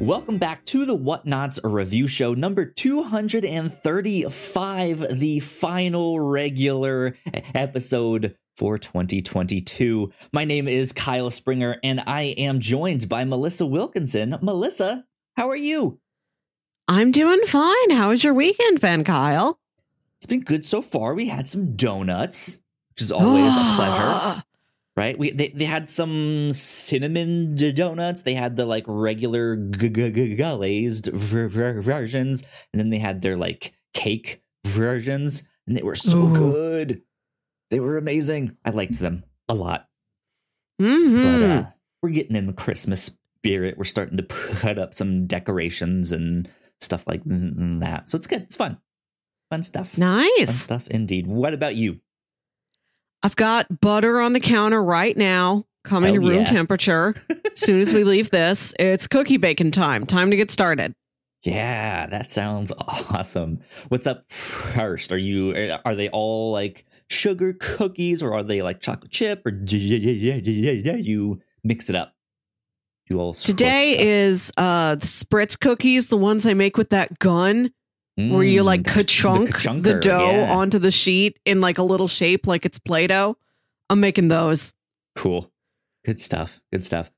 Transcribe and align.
Welcome 0.00 0.38
back 0.38 0.64
to 0.66 0.84
the 0.84 0.96
Whatnauts 0.96 1.58
review 1.62 2.08
show 2.08 2.34
number 2.34 2.64
235, 2.64 5.20
the 5.20 5.40
final 5.40 6.20
regular 6.20 7.16
episode 7.54 8.36
for 8.56 8.78
2022. 8.78 10.12
My 10.32 10.44
name 10.44 10.68
is 10.68 10.92
Kyle 10.92 11.30
Springer 11.30 11.78
and 11.82 12.02
I 12.06 12.34
am 12.36 12.60
joined 12.60 13.08
by 13.08 13.24
Melissa 13.24 13.66
Wilkinson. 13.66 14.36
Melissa, 14.42 15.04
how 15.36 15.48
are 15.48 15.56
you? 15.56 15.98
I'm 16.88 17.10
doing 17.10 17.40
fine. 17.46 17.90
How 17.90 18.10
was 18.10 18.24
your 18.24 18.34
weekend, 18.34 18.80
Ben 18.80 19.04
Kyle? 19.04 19.58
It's 20.16 20.26
been 20.26 20.42
good 20.42 20.64
so 20.64 20.82
far. 20.82 21.14
We 21.14 21.28
had 21.28 21.48
some 21.48 21.74
donuts, 21.74 22.60
which 22.94 23.02
is 23.02 23.12
always 23.12 23.52
a 23.56 23.74
pleasure. 23.76 24.42
Right? 24.94 25.18
We 25.18 25.30
they, 25.30 25.48
they 25.48 25.64
had 25.64 25.88
some 25.88 26.52
cinnamon 26.52 27.56
donuts. 27.74 28.22
They 28.24 28.34
had 28.34 28.56
the 28.56 28.66
like 28.66 28.84
regular 28.86 29.56
g- 29.56 29.88
g- 29.88 30.10
g- 30.12 30.36
glazed 30.36 31.06
ver- 31.06 31.48
ver- 31.48 31.80
versions, 31.80 32.44
and 32.72 32.78
then 32.78 32.90
they 32.90 32.98
had 32.98 33.22
their 33.22 33.38
like 33.38 33.72
cake 33.94 34.42
versions, 34.66 35.44
and 35.66 35.74
they 35.78 35.82
were 35.82 35.94
so 35.94 36.18
Ooh. 36.28 36.34
good. 36.34 37.00
They 37.70 37.80
were 37.80 37.96
amazing. 37.96 38.58
I 38.66 38.70
liked 38.70 38.98
them 38.98 39.24
a 39.48 39.54
lot. 39.54 39.88
hmm 40.78 41.16
But 41.22 41.42
uh, 41.42 41.66
we're 42.02 42.10
getting 42.10 42.36
in 42.36 42.46
the 42.46 42.52
Christmas 42.52 43.16
spirit. 43.38 43.78
We're 43.78 43.84
starting 43.84 44.18
to 44.18 44.22
put 44.24 44.78
up 44.78 44.92
some 44.92 45.26
decorations 45.26 46.12
and 46.12 46.50
stuff 46.82 47.06
like 47.06 47.22
that. 47.24 48.08
So 48.08 48.16
it's 48.16 48.26
good. 48.26 48.42
It's 48.42 48.56
fun. 48.56 48.76
Fun 49.48 49.62
stuff. 49.62 49.96
Nice. 49.96 50.28
Fun 50.36 50.46
stuff 50.48 50.88
indeed. 50.88 51.26
What 51.26 51.54
about 51.54 51.76
you? 51.76 52.00
I've 53.22 53.36
got 53.36 53.80
butter 53.80 54.20
on 54.20 54.32
the 54.32 54.40
counter 54.40 54.82
right 54.82 55.16
now, 55.16 55.64
coming 55.84 56.14
Hell 56.14 56.22
to 56.22 56.28
room 56.28 56.38
yeah. 56.40 56.44
temperature. 56.44 57.14
as 57.30 57.60
soon 57.60 57.80
as 57.80 57.92
we 57.92 58.04
leave 58.04 58.30
this, 58.30 58.74
it's 58.78 59.06
cookie 59.06 59.36
baking 59.36 59.70
time. 59.70 60.06
Time 60.06 60.30
to 60.30 60.36
get 60.36 60.50
started. 60.50 60.94
Yeah, 61.44 62.06
that 62.06 62.30
sounds 62.30 62.72
awesome. 62.78 63.60
What's 63.88 64.06
up 64.06 64.30
first? 64.30 65.12
Are 65.12 65.18
you 65.18 65.78
are 65.84 65.94
they 65.94 66.08
all 66.08 66.52
like 66.52 66.84
sugar 67.08 67.54
cookies 67.58 68.22
or 68.22 68.32
are 68.32 68.42
they 68.42 68.62
like 68.62 68.80
chocolate 68.80 69.10
chip 69.10 69.44
or 69.44 69.50
you, 69.50 69.78
you 69.96 71.42
mix 71.64 71.90
it 71.90 71.96
up? 71.96 72.14
You 73.10 73.20
all 73.20 73.34
Today 73.34 73.98
is 73.98 74.52
uh 74.56 74.94
the 74.94 75.06
spritz 75.06 75.58
cookies, 75.58 76.06
the 76.06 76.16
ones 76.16 76.46
I 76.46 76.54
make 76.54 76.76
with 76.76 76.90
that 76.90 77.18
gun 77.18 77.72
where 78.16 78.44
you 78.44 78.62
Mm, 78.62 78.64
like 78.66 78.84
the- 78.84 78.90
ka-chunk 78.90 79.46
the, 79.48 79.52
ka-chunker, 79.52 80.00
dough 80.00 80.30
yeah. 80.30 80.52
onto 80.54 80.78
the 80.78 80.90
sheet 80.90 81.38
in 81.44 81.60
like 81.60 81.78
a 81.78 81.82
little 81.82 82.08
shape 82.08 82.46
like 82.46 82.66
it's 82.66 82.78
Play-Doh. 82.78 83.36
I'm 83.90 84.00
making 84.00 84.28
those. 84.28 84.74
Cool. 85.16 85.50
Good 86.04 86.18
stuff. 86.20 86.60
Good 86.72 86.84
stuff. 86.84 87.10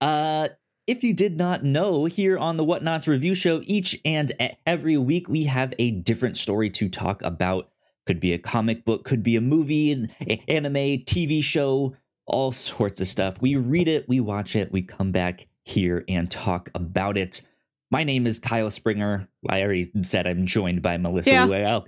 Uh 0.00 0.48
if 0.86 1.04
you 1.04 1.12
did 1.12 1.36
not 1.36 1.64
know, 1.64 2.06
here 2.06 2.38
on 2.38 2.56
the 2.56 2.64
Whatnauts 2.64 3.06
review 3.06 3.34
show, 3.34 3.60
each 3.66 4.00
and 4.06 4.32
every 4.64 4.96
week 4.96 5.28
we 5.28 5.44
have 5.44 5.74
a 5.78 5.90
different 5.90 6.38
story 6.38 6.70
to 6.70 6.88
talk 6.88 7.20
about. 7.22 7.68
Could 8.06 8.20
be 8.20 8.32
a 8.32 8.38
comic 8.38 8.86
book, 8.86 9.04
could 9.04 9.22
be 9.22 9.36
a 9.36 9.40
movie, 9.42 9.92
an 9.92 10.10
anime, 10.48 11.04
TV 11.04 11.44
show, 11.44 11.94
all 12.26 12.52
sorts 12.52 13.02
of 13.02 13.06
stuff. 13.06 13.38
We 13.42 13.54
read 13.56 13.86
it, 13.86 14.08
we 14.08 14.18
watch 14.20 14.56
it, 14.56 14.72
we 14.72 14.80
come 14.80 15.12
back 15.12 15.46
here 15.66 16.04
and 16.08 16.30
talk 16.30 16.70
about 16.74 17.18
it. 17.18 17.42
My 17.90 18.04
name 18.04 18.26
is 18.26 18.38
Kyle 18.38 18.70
Springer. 18.70 19.28
I 19.48 19.62
already 19.62 19.90
said 20.02 20.26
I'm 20.26 20.46
joined 20.46 20.82
by 20.82 20.96
Melissa 20.96 21.30
Yeah. 21.30 21.80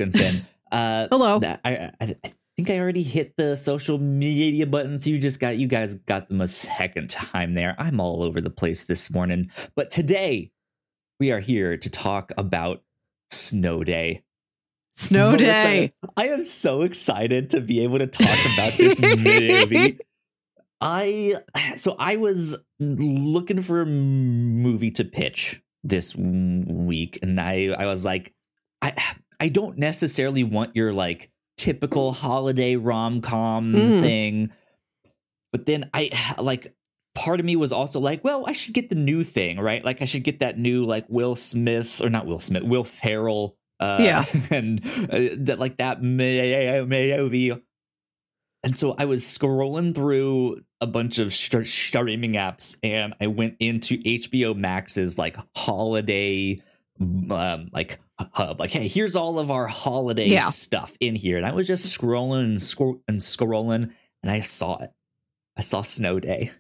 Uh, 0.72 1.08
Hello. 1.10 1.40
I, 1.42 1.90
I, 2.00 2.16
I 2.22 2.32
think 2.56 2.70
I 2.70 2.78
already 2.78 3.02
hit 3.02 3.34
the 3.36 3.56
social 3.56 3.98
media 3.98 4.68
buttons. 4.68 5.04
You 5.04 5.18
just 5.18 5.40
got 5.40 5.58
you 5.58 5.66
guys 5.66 5.96
got 5.96 6.28
them 6.28 6.40
a 6.40 6.46
second 6.46 7.10
time 7.10 7.54
there. 7.54 7.74
I'm 7.76 7.98
all 7.98 8.22
over 8.22 8.40
the 8.40 8.50
place 8.50 8.84
this 8.84 9.10
morning, 9.10 9.50
but 9.74 9.90
today 9.90 10.52
we 11.18 11.32
are 11.32 11.40
here 11.40 11.76
to 11.76 11.90
talk 11.90 12.30
about 12.39 12.84
Snow 13.30 13.83
Day. 13.83 14.22
Snow 14.94 15.33
Melissa, 15.33 15.44
day. 15.44 15.92
I 16.16 16.28
am 16.28 16.44
so 16.44 16.83
excited 16.83 17.50
to 17.50 17.60
be 17.60 17.83
able 17.83 17.98
to 17.98 18.06
talk 18.06 18.39
about 18.55 18.74
this 18.74 19.00
movie. 19.00 19.98
I 20.80 21.34
so 21.74 21.96
I 21.98 22.14
was 22.14 22.56
looking 22.78 23.60
for 23.60 23.80
a 23.80 23.86
movie 23.86 24.92
to 24.92 25.05
pitch 25.05 25.60
this 25.83 26.14
week, 26.17 27.18
and 27.23 27.41
I 27.41 27.68
I 27.77 27.86
was 27.86 28.05
like, 28.05 28.35
I 28.83 28.92
I 29.39 29.48
don't 29.48 29.79
necessarily 29.79 30.45
want 30.45 30.77
your 30.77 30.92
like 30.92 31.30
typical 31.57 32.13
holiday 32.13 32.77
rom 32.77 33.20
com 33.20 33.73
Mhm. 33.74 34.01
thing, 34.02 34.51
but 35.52 35.67
then 35.67 35.90
I 35.95 36.35
like 36.39 36.74
part 37.14 37.40
of 37.40 37.46
me 37.46 37.57
was 37.57 37.73
also 37.73 37.98
like, 38.01 38.23
well, 38.23 38.45
I 38.46 38.52
should 38.52 38.74
get 38.74 38.89
the 38.89 38.95
new 38.95 39.23
thing, 39.24 39.58
right? 39.58 39.85
Like 39.85 40.01
I 40.01 40.05
should 40.05 40.23
get 40.24 40.40
that 40.40 40.58
new 40.58 40.85
like 40.85 41.07
Will 41.08 41.35
Smith 41.36 42.01
or 42.02 42.08
not 42.08 42.27
Will 42.27 42.39
Smith, 42.40 42.63
Will 42.63 42.85
Ferrell, 42.85 43.57
uh, 43.80 43.98
Yeah. 44.01 44.24
and 44.51 44.80
uh, 45.11 45.35
that 45.39 45.58
like 45.58 45.79
that 45.79 46.02
may- 46.02 46.85
movie. 46.85 47.52
And 48.62 48.76
so 48.76 48.94
I 48.98 49.06
was 49.06 49.22
scrolling 49.24 49.94
through 49.94 50.60
a 50.82 50.86
bunch 50.86 51.18
of 51.18 51.32
st- 51.34 51.66
streaming 51.66 52.32
apps, 52.34 52.76
and 52.82 53.14
I 53.20 53.26
went 53.28 53.56
into 53.58 53.96
HBO 53.98 54.54
Max's 54.54 55.16
like 55.18 55.36
holiday, 55.56 56.60
um, 57.00 57.68
like 57.72 57.98
hub. 58.32 58.60
Like, 58.60 58.70
hey, 58.70 58.86
here's 58.86 59.16
all 59.16 59.38
of 59.38 59.50
our 59.50 59.66
holiday 59.66 60.28
Yeah. 60.28 60.50
stuff 60.50 60.94
in 61.00 61.14
here. 61.16 61.38
And 61.38 61.46
I 61.46 61.52
was 61.52 61.66
just 61.66 61.86
scrolling 61.98 62.44
and, 62.44 62.60
scro- 62.62 63.00
and 63.08 63.18
scrolling, 63.20 63.92
and 64.22 64.30
I 64.30 64.40
saw 64.40 64.77
it. 64.78 64.90
I 65.56 65.62
saw 65.62 65.80
Snow 65.82 66.20
Day 66.20 66.50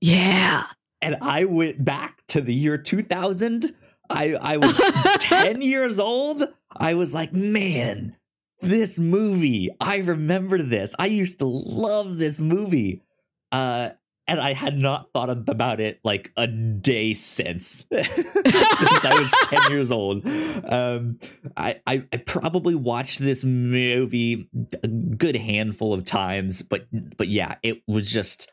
Yeah. 0.00 0.64
and 1.00 1.16
I 1.22 1.44
went 1.46 1.82
back 1.84 2.22
to 2.28 2.40
the 2.42 2.54
year 2.54 2.76
2000. 2.78 3.74
I 4.10 4.34
I 4.34 4.56
was 4.58 4.78
10 5.20 5.62
years 5.62 5.98
old. 5.98 6.42
I 6.74 6.94
was 6.94 7.14
like, 7.14 7.32
man, 7.32 8.16
this 8.62 8.98
movie. 8.98 9.70
I 9.80 9.98
remember 9.98 10.62
this. 10.62 10.94
I 10.98 11.06
used 11.06 11.38
to 11.40 11.46
love 11.46 12.18
this 12.18 12.40
movie. 12.40 13.02
Uh 13.50 13.90
and 14.28 14.40
I 14.40 14.52
had 14.52 14.78
not 14.78 15.12
thought 15.12 15.30
about 15.30 15.80
it 15.80 15.98
like 16.04 16.30
a 16.36 16.46
day 16.46 17.12
since 17.12 17.86
since 17.92 19.04
I 19.04 19.18
was 19.18 19.30
10 19.48 19.72
years 19.72 19.90
old. 19.90 20.26
Um 20.26 21.18
I, 21.56 21.80
I 21.86 22.04
I 22.12 22.16
probably 22.18 22.74
watched 22.74 23.18
this 23.18 23.44
movie 23.44 24.48
a 24.82 24.88
good 24.88 25.36
handful 25.36 25.92
of 25.92 26.04
times, 26.04 26.62
but 26.62 26.86
but 27.16 27.28
yeah, 27.28 27.56
it 27.62 27.82
was 27.86 28.10
just 28.10 28.52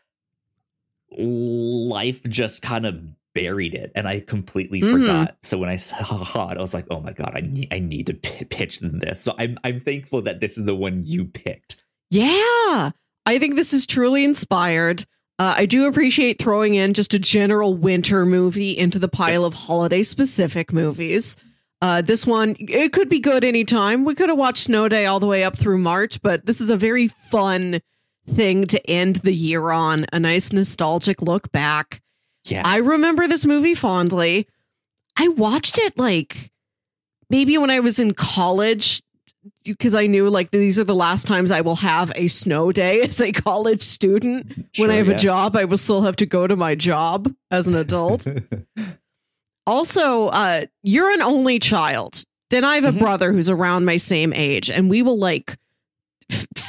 life 1.11 2.23
just 2.23 2.61
kind 2.61 2.85
of 2.85 2.99
buried 3.35 3.73
it 3.75 3.91
and 3.95 4.07
I 4.07 4.19
completely 4.21 4.81
Mhm. 4.81 4.91
forgot. 4.91 5.37
So 5.43 5.57
when 5.57 5.69
I 5.69 5.75
saw 5.77 6.49
it, 6.51 6.57
I 6.57 6.61
was 6.61 6.73
like, 6.73 6.85
oh 6.89 6.99
my 6.99 7.13
God, 7.13 7.31
I 7.35 7.41
need, 7.41 7.67
I 7.71 7.79
need 7.79 8.07
to 8.07 8.13
p- 8.13 8.45
pitch 8.45 8.79
this. 8.81 9.21
So 9.21 9.33
I'm, 9.37 9.57
I'm 9.63 9.79
thankful 9.79 10.21
that 10.23 10.39
this 10.39 10.57
is 10.57 10.65
the 10.65 10.75
one 10.75 11.01
you 11.03 11.25
picked. 11.25 11.83
Yeah. 12.09 12.91
I 13.25 13.37
think 13.37 13.55
this 13.55 13.73
is 13.73 13.85
truly 13.85 14.23
inspired. 14.23 15.05
Uh, 15.37 15.53
I 15.57 15.65
do 15.67 15.85
appreciate 15.85 16.39
throwing 16.39 16.75
in 16.75 16.93
just 16.93 17.13
a 17.13 17.19
general 17.19 17.73
winter 17.75 18.25
movie 18.25 18.77
into 18.77 18.99
the 18.99 19.07
pile 19.07 19.45
of 19.45 19.53
holiday 19.53 20.03
specific 20.03 20.73
movies. 20.73 21.37
Uh, 21.81 22.01
this 22.01 22.25
one, 22.27 22.57
it 22.59 22.91
could 22.91 23.07
be 23.07 23.19
good 23.19 23.45
anytime. 23.45 24.03
We 24.03 24.15
could 24.15 24.27
have 24.27 24.37
watched 24.37 24.63
Snow 24.65 24.89
Day 24.89 25.05
all 25.05 25.21
the 25.21 25.27
way 25.27 25.45
up 25.45 25.55
through 25.55 25.77
March, 25.77 26.21
but 26.21 26.45
this 26.45 26.59
is 26.59 26.69
a 26.69 26.75
very 26.75 27.07
fun 27.07 27.79
thing 28.27 28.65
to 28.67 28.89
end 28.89 29.17
the 29.17 29.33
year 29.33 29.71
on. 29.71 30.05
A 30.11 30.19
nice 30.19 30.51
nostalgic 30.51 31.21
look 31.21 31.51
back. 31.53 32.01
Yeah. 32.49 32.61
I 32.65 32.77
remember 32.77 33.27
this 33.27 33.45
movie 33.45 33.75
fondly. 33.75 34.47
I 35.17 35.27
watched 35.29 35.77
it 35.77 35.97
like 35.97 36.51
maybe 37.29 37.57
when 37.57 37.69
I 37.69 37.79
was 37.79 37.99
in 37.99 38.13
college 38.13 39.01
because 39.63 39.95
I 39.95 40.07
knew 40.07 40.29
like 40.29 40.51
these 40.51 40.77
are 40.79 40.83
the 40.83 40.95
last 40.95 41.27
times 41.27 41.51
I 41.51 41.61
will 41.61 41.77
have 41.77 42.11
a 42.15 42.27
snow 42.27 42.71
day 42.71 43.01
as 43.07 43.19
a 43.21 43.31
college 43.31 43.81
student. 43.81 44.67
when 44.77 44.89
I 44.91 44.95
have 44.95 45.07
yeah. 45.07 45.15
a 45.15 45.17
job, 45.17 45.55
I 45.55 45.65
will 45.65 45.77
still 45.77 46.01
have 46.01 46.15
to 46.17 46.25
go 46.25 46.47
to 46.47 46.55
my 46.55 46.75
job 46.75 47.33
as 47.51 47.67
an 47.67 47.75
adult. 47.75 48.25
also, 49.67 50.27
uh, 50.27 50.65
you're 50.83 51.11
an 51.11 51.21
only 51.21 51.59
child. 51.59 52.23
Then 52.49 52.63
I 52.63 52.75
have 52.75 52.85
a 52.85 52.91
Mhm. 52.91 52.99
brother 52.99 53.31
who's 53.31 53.49
around 53.49 53.85
my 53.85 53.97
same 53.97 54.33
age, 54.33 54.69
and 54.71 54.89
we 54.89 55.01
will 55.03 55.17
like 55.19 55.55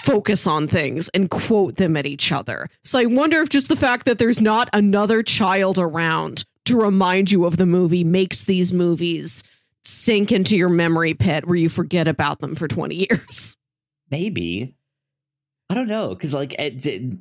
focus 0.04 0.46
on 0.46 0.66
things 0.68 1.08
and 1.10 1.30
quote 1.30 1.76
them 1.76 1.96
at 1.96 2.06
each 2.06 2.32
other. 2.32 2.68
So 2.84 2.98
I 2.98 3.06
wonder 3.06 3.40
if 3.40 3.48
just 3.48 3.68
the 3.68 3.76
fact 3.76 4.04
that 4.06 4.18
there's 4.18 4.40
not 4.40 4.68
another 4.72 5.22
child 5.22 5.78
around 5.78 6.44
to 6.66 6.80
remind 6.80 7.30
you 7.30 7.44
of 7.46 7.56
the 7.56 7.66
movie 7.66 8.04
makes 8.04 8.44
these 8.44 8.72
movies 8.72 9.42
sink 9.84 10.30
into 10.30 10.56
your 10.56 10.68
memory 10.68 11.14
pit 11.14 11.46
where 11.46 11.56
you 11.56 11.68
forget 11.68 12.06
about 12.08 12.38
them 12.40 12.54
for 12.54 12.68
20 12.68 13.06
years. 13.10 13.56
Maybe. 14.10 14.74
I 15.68 15.74
don't 15.74 15.88
know. 15.88 16.14
Cause 16.16 16.34
like, 16.34 16.54
it, 16.58 16.84
it- 16.86 17.18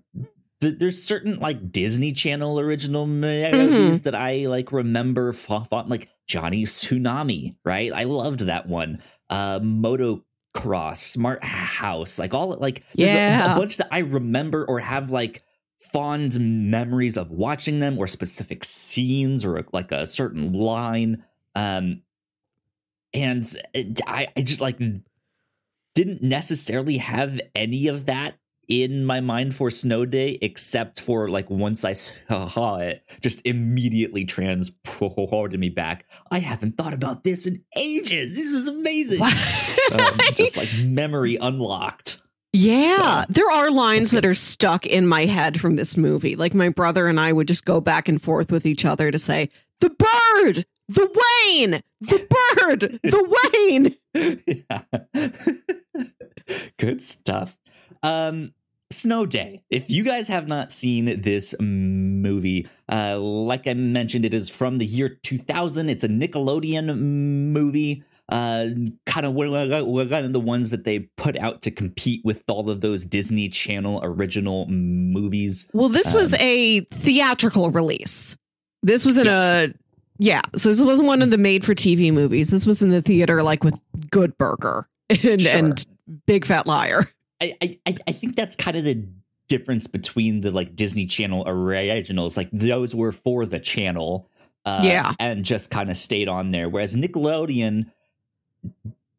there's 0.61 1.01
certain 1.01 1.39
like 1.39 1.71
Disney 1.71 2.11
Channel 2.11 2.59
original 2.59 3.07
movies 3.07 3.53
Mm-hmm. 3.53 3.95
that 4.03 4.13
I 4.13 4.47
like 4.47 4.73
remember 4.73 5.33
like 5.87 6.09
Johnny 6.27 6.65
Tsunami, 6.65 7.55
right? 7.63 7.93
I 7.93 8.03
loved 8.03 8.41
that 8.41 8.67
one. 8.67 9.01
Uh, 9.29 9.61
Moto 9.63 10.25
Cross, 10.61 11.01
Smart 11.01 11.43
House, 11.43 12.19
like 12.19 12.33
all 12.33 12.55
like 12.57 12.83
there's 12.95 13.13
yeah. 13.13 13.51
a, 13.51 13.55
a 13.55 13.59
bunch 13.59 13.77
that 13.77 13.87
I 13.91 13.99
remember 13.99 14.65
or 14.65 14.79
have 14.79 15.09
like 15.09 15.43
fond 15.91 16.39
memories 16.39 17.17
of 17.17 17.31
watching 17.31 17.79
them 17.79 17.97
or 17.97 18.07
specific 18.07 18.63
scenes 18.63 19.45
or 19.45 19.65
like 19.71 19.91
a 19.91 20.05
certain 20.05 20.53
line. 20.53 21.23
Um, 21.55 22.03
and 23.13 23.45
I, 24.05 24.27
I 24.35 24.41
just 24.41 24.61
like 24.61 24.79
didn't 25.95 26.21
necessarily 26.21 26.97
have 26.97 27.39
any 27.55 27.87
of 27.87 28.05
that 28.05 28.38
in 28.69 29.03
my 29.03 29.19
mind 29.19 29.55
for 29.55 29.71
Snow 29.71 30.05
Day, 30.05 30.37
except 30.41 31.01
for 31.01 31.27
like 31.27 31.49
once 31.49 31.83
I 31.83 31.93
saw 31.93 32.77
it, 32.77 33.03
just 33.19 33.41
immediately 33.43 34.23
transported 34.23 35.59
me 35.59 35.69
back. 35.69 36.05
I 36.31 36.39
haven't 36.39 36.77
thought 36.77 36.93
about 36.93 37.23
this 37.23 37.47
in 37.47 37.63
ages. 37.75 38.33
This 38.33 38.51
is 38.51 38.67
amazing. 38.67 39.21
um, 39.91 40.17
just 40.35 40.55
like 40.55 40.69
memory 40.83 41.35
unlocked. 41.35 42.21
Yeah, 42.51 43.25
so, 43.25 43.25
there 43.29 43.51
are 43.51 43.69
lines 43.69 44.09
that 44.11 44.25
are 44.25 44.33
stuck 44.33 44.85
in 44.85 45.05
my 45.05 45.25
head 45.25 45.59
from 45.59 45.75
this 45.75 45.95
movie. 45.95 46.35
Like 46.35 46.55
my 46.55 46.69
brother 46.69 47.07
and 47.07 47.19
I 47.19 47.31
would 47.31 47.47
just 47.47 47.65
go 47.65 47.79
back 47.79 48.07
and 48.07 48.21
forth 48.21 48.51
with 48.51 48.65
each 48.65 48.85
other 48.85 49.11
to 49.11 49.19
say, 49.19 49.49
"The 49.81 49.89
bird, 49.89 50.65
the 50.87 51.23
Wayne, 51.51 51.83
the 52.01 52.27
bird, 52.63 52.99
the 53.03 53.35
Wayne." 53.53 53.95
Good 56.77 57.01
stuff. 57.03 57.55
Um, 58.01 58.53
Snow 58.91 59.25
Day. 59.25 59.63
If 59.69 59.89
you 59.89 60.03
guys 60.03 60.27
have 60.27 60.47
not 60.47 60.71
seen 60.71 61.21
this 61.21 61.53
movie, 61.59 62.67
uh, 62.91 63.19
like 63.19 63.67
I 63.67 63.73
mentioned, 63.73 64.25
it 64.25 64.33
is 64.33 64.49
from 64.49 64.77
the 64.79 64.85
year 64.85 65.09
2000. 65.09 65.89
It's 65.89 66.03
a 66.03 66.07
Nickelodeon 66.07 66.97
movie. 66.97 68.03
Uh, 68.29 68.67
kind 69.07 69.25
of 69.25 69.33
one 69.33 69.47
of 69.47 70.33
the 70.33 70.39
ones 70.39 70.69
that 70.69 70.83
they 70.83 70.99
put 71.17 71.37
out 71.39 71.63
to 71.63 71.71
compete 71.71 72.21
with 72.23 72.43
all 72.47 72.69
of 72.69 72.81
those 72.81 73.03
Disney 73.03 73.49
Channel 73.49 74.01
original 74.03 74.67
movies. 74.67 75.67
Well, 75.73 75.89
this 75.89 76.09
um, 76.09 76.15
was 76.15 76.35
a 76.35 76.81
theatrical 76.81 77.71
release. 77.71 78.37
This 78.83 79.05
was 79.05 79.17
in 79.17 79.25
yes. 79.25 79.69
a 79.69 79.73
yeah. 80.19 80.41
So 80.55 80.69
this 80.69 80.81
wasn't 80.81 81.07
one 81.07 81.21
of 81.21 81.31
the 81.31 81.37
made 81.37 81.65
for 81.65 81.73
TV 81.73 82.13
movies. 82.13 82.51
This 82.51 82.65
was 82.65 82.83
in 82.83 82.89
the 82.89 83.01
theater, 83.01 83.41
like 83.41 83.63
with 83.63 83.75
Good 84.11 84.37
Burger 84.37 84.87
and, 85.09 85.41
sure. 85.41 85.57
and 85.57 85.85
Big 86.27 86.45
Fat 86.45 86.67
Liar. 86.67 87.07
I, 87.41 87.53
I 87.61 87.95
I 88.07 88.11
think 88.11 88.35
that's 88.35 88.55
kind 88.55 88.77
of 88.77 88.83
the 88.83 89.07
difference 89.47 89.87
between 89.87 90.41
the 90.41 90.51
like 90.51 90.75
Disney 90.75 91.05
Channel 91.05 91.43
originals. 91.45 92.37
Like 92.37 92.49
those 92.51 92.95
were 92.95 93.11
for 93.11 93.45
the 93.45 93.59
channel, 93.59 94.29
uh, 94.65 94.81
yeah, 94.83 95.13
and 95.19 95.43
just 95.43 95.71
kind 95.71 95.89
of 95.89 95.97
stayed 95.97 96.27
on 96.27 96.51
there. 96.51 96.69
Whereas 96.69 96.95
Nickelodeon 96.95 97.91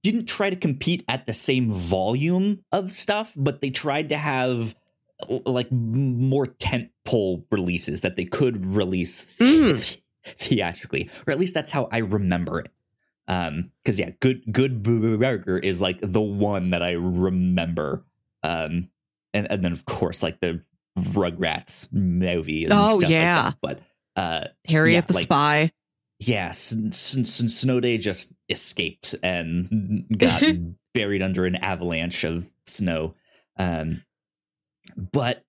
didn't 0.03 0.27
try 0.27 0.49
to 0.49 0.57
compete 0.57 1.05
at 1.09 1.27
the 1.27 1.33
same 1.33 1.73
volume 1.73 2.65
of 2.73 2.91
stuff, 2.91 3.35
but 3.37 3.61
they 3.61 3.71
tried 3.71 4.09
to 4.09 4.17
have 4.17 4.75
like 5.45 5.71
more 5.71 6.47
tent 6.47 6.91
pole 7.05 7.45
releases 7.51 8.01
that 8.01 8.17
they 8.17 8.25
could 8.25 8.65
release 8.67 9.37
mm. 9.39 10.01
theatrically, 10.25 11.11
or 11.27 11.33
at 11.33 11.39
least 11.39 11.55
that's 11.55 11.73
how 11.73 11.89
I 11.93 11.99
remember 11.99 12.61
it. 12.61 12.69
Um, 13.29 13.71
because 13.85 13.99
yeah, 13.99 14.11
good 14.21 14.43
good 14.51 14.83
burger 14.83 15.59
is 15.59 15.81
like 15.81 15.99
the 16.03 16.21
one 16.21 16.71
that 16.71 16.83
I 16.83 16.93
remember 16.93 18.05
um, 18.43 18.91
and 19.35 19.51
and 19.51 19.65
then 19.65 19.73
of 19.73 19.85
course 19.85 20.23
like 20.23 20.41
the 20.41 20.63
Rugrats 20.99 21.93
movie. 21.93 22.67
oh 22.71 23.01
yeah, 23.01 23.53
like 23.63 23.79
but 24.17 24.21
uh, 24.21 24.49
Harriet 24.67 25.05
yeah, 25.05 25.07
the 25.07 25.15
like, 25.15 25.23
Spy. 25.23 25.73
Yes, 26.19 26.77
yeah, 26.77 26.91
Snow 27.25 27.81
Day 27.81 27.97
just 27.97 28.35
escaped 28.49 29.15
and 29.23 30.07
got 30.19 30.43
buried 30.93 31.23
under 31.23 31.47
an 31.47 31.57
avalanche 31.57 32.25
of 32.25 32.51
snow. 32.67 33.15
Um, 33.59 34.03
but 34.97 35.45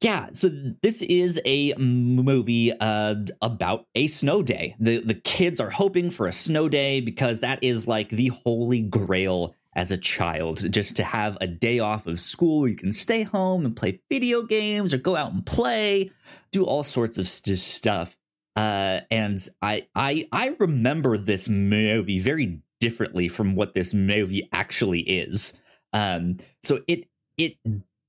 yeah, 0.00 0.28
so 0.32 0.50
this 0.82 1.02
is 1.02 1.40
a 1.44 1.74
movie 1.74 2.72
uh, 2.72 3.16
about 3.42 3.86
a 3.94 4.06
snow 4.06 4.42
day. 4.42 4.74
The 4.80 5.00
the 5.00 5.14
kids 5.14 5.60
are 5.60 5.70
hoping 5.70 6.10
for 6.10 6.26
a 6.26 6.32
snow 6.32 6.68
day 6.68 7.00
because 7.00 7.40
that 7.40 7.62
is 7.62 7.86
like 7.86 8.08
the 8.08 8.28
holy 8.28 8.80
grail 8.80 9.54
as 9.74 9.90
a 9.92 9.96
child 9.96 10.70
just 10.72 10.96
to 10.96 11.04
have 11.04 11.38
a 11.40 11.46
day 11.46 11.78
off 11.78 12.06
of 12.06 12.18
school 12.18 12.60
where 12.60 12.70
you 12.70 12.76
can 12.76 12.92
stay 12.92 13.22
home 13.22 13.64
and 13.64 13.76
play 13.76 14.00
video 14.10 14.42
games 14.42 14.92
or 14.92 14.98
go 14.98 15.16
out 15.16 15.32
and 15.32 15.46
play 15.46 16.10
do 16.50 16.64
all 16.64 16.82
sorts 16.82 17.18
of 17.18 17.28
st- 17.28 17.58
stuff. 17.58 18.16
Uh, 18.56 19.00
and 19.10 19.38
I, 19.62 19.86
I 19.94 20.26
i 20.32 20.56
remember 20.58 21.16
this 21.16 21.48
movie 21.48 22.18
very 22.18 22.60
differently 22.80 23.28
from 23.28 23.54
what 23.54 23.74
this 23.74 23.94
movie 23.94 24.48
actually 24.52 25.00
is. 25.00 25.54
Um, 25.92 26.38
so 26.62 26.80
it 26.88 27.08
it 27.38 27.56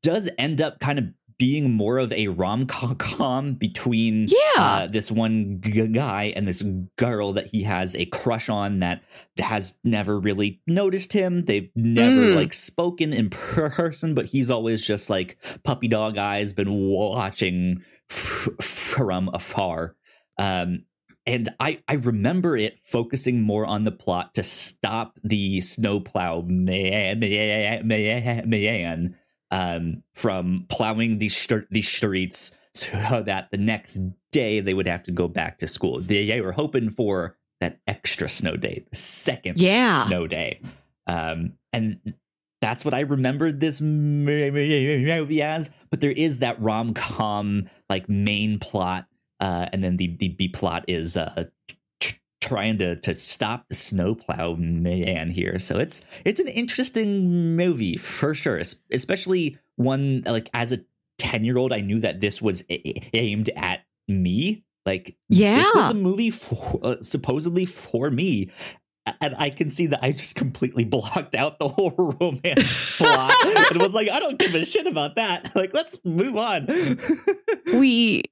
does 0.02 0.30
end 0.38 0.62
up 0.62 0.80
kind 0.80 0.98
of 0.98 1.06
being 1.42 1.72
more 1.72 1.98
of 1.98 2.12
a 2.12 2.28
rom 2.28 2.68
com 2.68 3.54
between 3.56 4.28
yeah. 4.28 4.62
Uh, 4.62 4.86
this 4.86 5.10
one 5.10 5.60
g- 5.60 5.88
guy 5.88 6.32
and 6.36 6.48
this 6.48 6.62
girl 6.98 7.34
that 7.34 7.48
he 7.48 7.64
has 7.64 7.96
a 7.96 8.06
crush 8.06 8.48
on 8.48 8.82
that 8.82 9.02
has 9.40 9.74
never 9.84 10.20
really 10.20 10.62
noticed 10.68 11.14
him. 11.14 11.46
They've 11.46 11.72
never 11.74 12.22
mm. 12.22 12.36
like 12.36 12.54
spoken 12.54 13.12
in 13.12 13.30
person, 13.32 14.14
but 14.14 14.28
he's 14.28 14.52
always 14.52 14.86
just 14.86 15.10
like 15.10 15.40
puppy 15.64 15.88
dog 15.88 16.20
eyes, 16.20 16.54
been 16.54 16.72
watching 16.72 17.84
f- 18.08 18.50
from 18.62 19.32
afar. 19.34 19.96
Um, 20.38 20.84
and 21.26 21.50
I, 21.60 21.82
I 21.88 21.94
remember 21.94 22.56
it 22.56 22.78
focusing 22.86 23.42
more 23.42 23.66
on 23.66 23.84
the 23.84 23.92
plot 23.92 24.36
to 24.36 24.44
stop 24.44 25.18
the 25.24 25.60
snowplow 25.62 26.44
man, 26.44 27.20
man, 27.20 27.88
man, 27.88 28.48
man 28.48 29.18
um, 29.52 30.04
from 30.16 30.66
plowing 30.70 31.18
these 31.20 31.36
st- 31.36 31.70
these 31.70 31.90
streets 31.90 32.56
so 32.74 33.22
that 33.26 33.52
the 33.52 33.58
next 33.58 34.00
day 34.32 34.60
they 34.62 34.74
would 34.74 34.88
have 34.88 35.04
to 35.04 35.12
go 35.12 35.28
back 35.28 35.58
to 35.60 35.68
school. 35.68 36.00
They, 36.00 36.26
they 36.26 36.42
were 36.42 36.54
hoping 36.54 36.90
for 36.90 37.38
that 37.60 37.80
extra 37.86 38.28
snow 38.28 38.56
day, 38.56 38.86
the 38.90 38.96
second 38.96 39.60
yeah. 39.60 39.92
snow 40.06 40.26
day. 40.26 40.62
Um, 41.06 41.54
and 41.74 42.16
that's 42.62 42.86
what 42.86 42.94
I 42.94 43.02
remembered 43.02 43.60
this 43.60 43.82
movie 43.82 45.42
as. 45.42 45.72
But 45.90 46.00
there 46.00 46.12
is 46.12 46.40
that 46.40 46.62
rom 46.62 46.94
com 46.94 47.70
like 47.90 48.08
main 48.08 48.60
plot, 48.60 49.08
uh, 49.40 49.68
and 49.74 49.84
then 49.84 49.98
the 49.98 50.16
the 50.16 50.30
B 50.30 50.48
plot 50.48 50.86
is 50.88 51.18
uh, 51.18 51.46
trying 52.42 52.78
to 52.80 52.96
to 52.98 53.14
stop 53.14 53.70
the 53.70 53.76
snowplow 53.76 54.56
man 54.56 55.30
here. 55.30 55.60
So 55.60 55.78
it's 55.80 56.04
it's 56.26 56.40
an 56.40 56.48
interesting 56.48 57.56
movie 57.56 57.98
for 57.98 58.34
sure, 58.34 58.62
especially 58.92 59.58
one 59.76 60.24
like 60.26 60.50
as 60.54 60.72
a 60.72 60.80
10 61.22 61.46
year 61.46 61.58
old, 61.58 61.72
I 61.72 61.82
knew 61.82 62.00
that 62.00 62.20
this 62.20 62.42
was 62.42 62.64
a- 62.70 63.16
aimed 63.16 63.50
at 63.56 63.82
me. 64.08 64.64
Like, 64.88 65.16
yeah, 65.30 65.58
this 65.58 65.70
was 65.76 65.92
a 65.92 65.94
movie 65.94 66.32
for, 66.32 66.80
uh, 66.84 66.96
supposedly 67.02 67.66
for 67.68 68.10
me. 68.10 68.50
And 69.20 69.36
I 69.38 69.52
can 69.52 69.70
see 69.70 69.88
that 69.88 70.00
I 70.04 70.12
just 70.12 70.36
completely 70.36 70.84
blocked 70.86 71.36
out 71.36 71.60
the 71.60 71.68
whole 71.68 71.92
romance 72.20 72.98
plot 72.98 73.34
and 73.72 73.82
was 73.82 73.94
like, 73.94 74.10
I 74.10 74.20
don't 74.20 74.40
give 74.40 74.56
a 74.56 74.66
shit 74.66 74.88
about 74.88 75.16
that. 75.16 75.52
Like, 75.56 75.74
let's 75.76 76.00
move 76.04 76.36
on. 76.38 76.66
we 77.74 78.24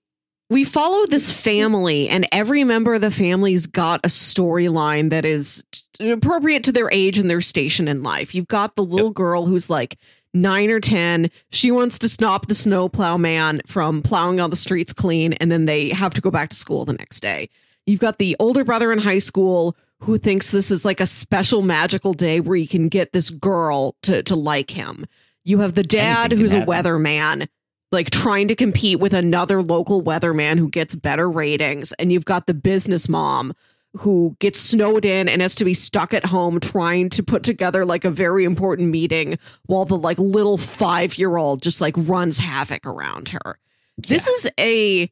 we 0.50 0.64
follow 0.64 1.06
this 1.06 1.32
family, 1.32 2.10
and 2.10 2.28
every 2.32 2.64
member 2.64 2.96
of 2.96 3.02
the 3.02 3.12
family's 3.12 3.68
got 3.68 4.04
a 4.04 4.10
storyline 4.10 5.12
that 5.12 5.24
is 5.24 5.64
appropriate 6.00 6.64
to 6.64 6.72
their 6.72 6.90
age 6.92 7.20
and 7.20 7.30
their 7.30 7.42
station 7.42 7.88
in 7.88 8.02
life. 8.02 8.34
You've 8.34 8.48
got 8.48 8.76
the 8.76 8.84
little 8.84 9.10
yep. 9.10 9.16
girl 9.16 9.46
who's 9.46 9.70
like 9.70 9.98
nine 10.34 10.72
or 10.72 10.80
10. 10.80 11.30
She 11.52 11.72
wants 11.72 12.00
to 12.00 12.10
stop 12.10 12.48
the 12.48 12.56
snowplow 12.56 13.18
man 13.18 13.62
from 13.68 14.02
plowing 14.02 14.40
all 14.40 14.50
the 14.50 14.56
streets 14.56 14.92
clean, 14.92 15.34
and 15.34 15.52
then 15.52 15.66
they 15.66 15.90
have 15.90 16.16
to 16.16 16.22
go 16.22 16.32
back 16.32 16.50
to 16.50 16.56
school 16.56 16.84
the 16.84 16.94
next 16.94 17.20
day. 17.20 17.50
You've 17.86 18.00
got 18.00 18.18
the 18.18 18.36
older 18.40 18.64
brother 18.64 18.92
in 18.92 19.00
high 19.00 19.20
school 19.20 19.76
who 20.02 20.18
thinks 20.18 20.50
this 20.50 20.72
is 20.72 20.84
like 20.84 21.00
a 21.00 21.06
special 21.06 21.62
magical 21.62 22.14
day 22.14 22.40
where 22.40 22.56
he 22.56 22.66
can 22.66 22.88
get 22.88 23.14
this 23.14 23.30
girl 23.30 23.96
to, 24.04 24.24
to 24.24 24.36
like 24.36 24.72
him. 24.72 25.06
You 25.44 25.60
have 25.60 25.76
the 25.76 25.84
dad 25.84 26.32
who's 26.32 26.54
a 26.54 26.62
weatherman 26.62 27.48
like 27.92 28.10
trying 28.12 28.48
to 28.48 28.56
compete 28.56 29.00
with 29.00 29.14
another 29.14 29.62
local 29.62 30.04
weatherman 30.04 30.58
who 30.58 30.70
gets 30.70 30.96
better 30.96 31.30
ratings 31.30 31.92
and 31.94 32.12
you've 32.12 32.26
got 32.26 32.48
the 32.48 32.54
business 32.54 33.10
mom 33.10 33.54
who 33.98 34.36
gets 34.40 34.60
snowed 34.60 35.04
in 35.04 35.28
and 35.28 35.42
has 35.42 35.56
to 35.56 35.66
be 35.66 35.74
stuck 35.74 36.14
at 36.14 36.26
home 36.26 36.60
trying 36.60 37.10
to 37.10 37.24
put 37.24 37.42
together 37.42 37.86
like 37.86 38.06
a 38.06 38.12
very 38.12 38.44
important 38.46 38.90
meeting 38.90 39.38
while 39.66 39.86
the 39.86 39.98
like 39.98 40.20
little 40.20 40.58
5-year-old 40.58 41.62
just 41.62 41.82
like 41.82 41.96
runs 41.98 42.38
havoc 42.38 42.86
around 42.86 43.30
her. 43.30 43.58
Yeah. 43.98 44.08
This 44.08 44.28
is 44.28 44.52
a 44.60 45.10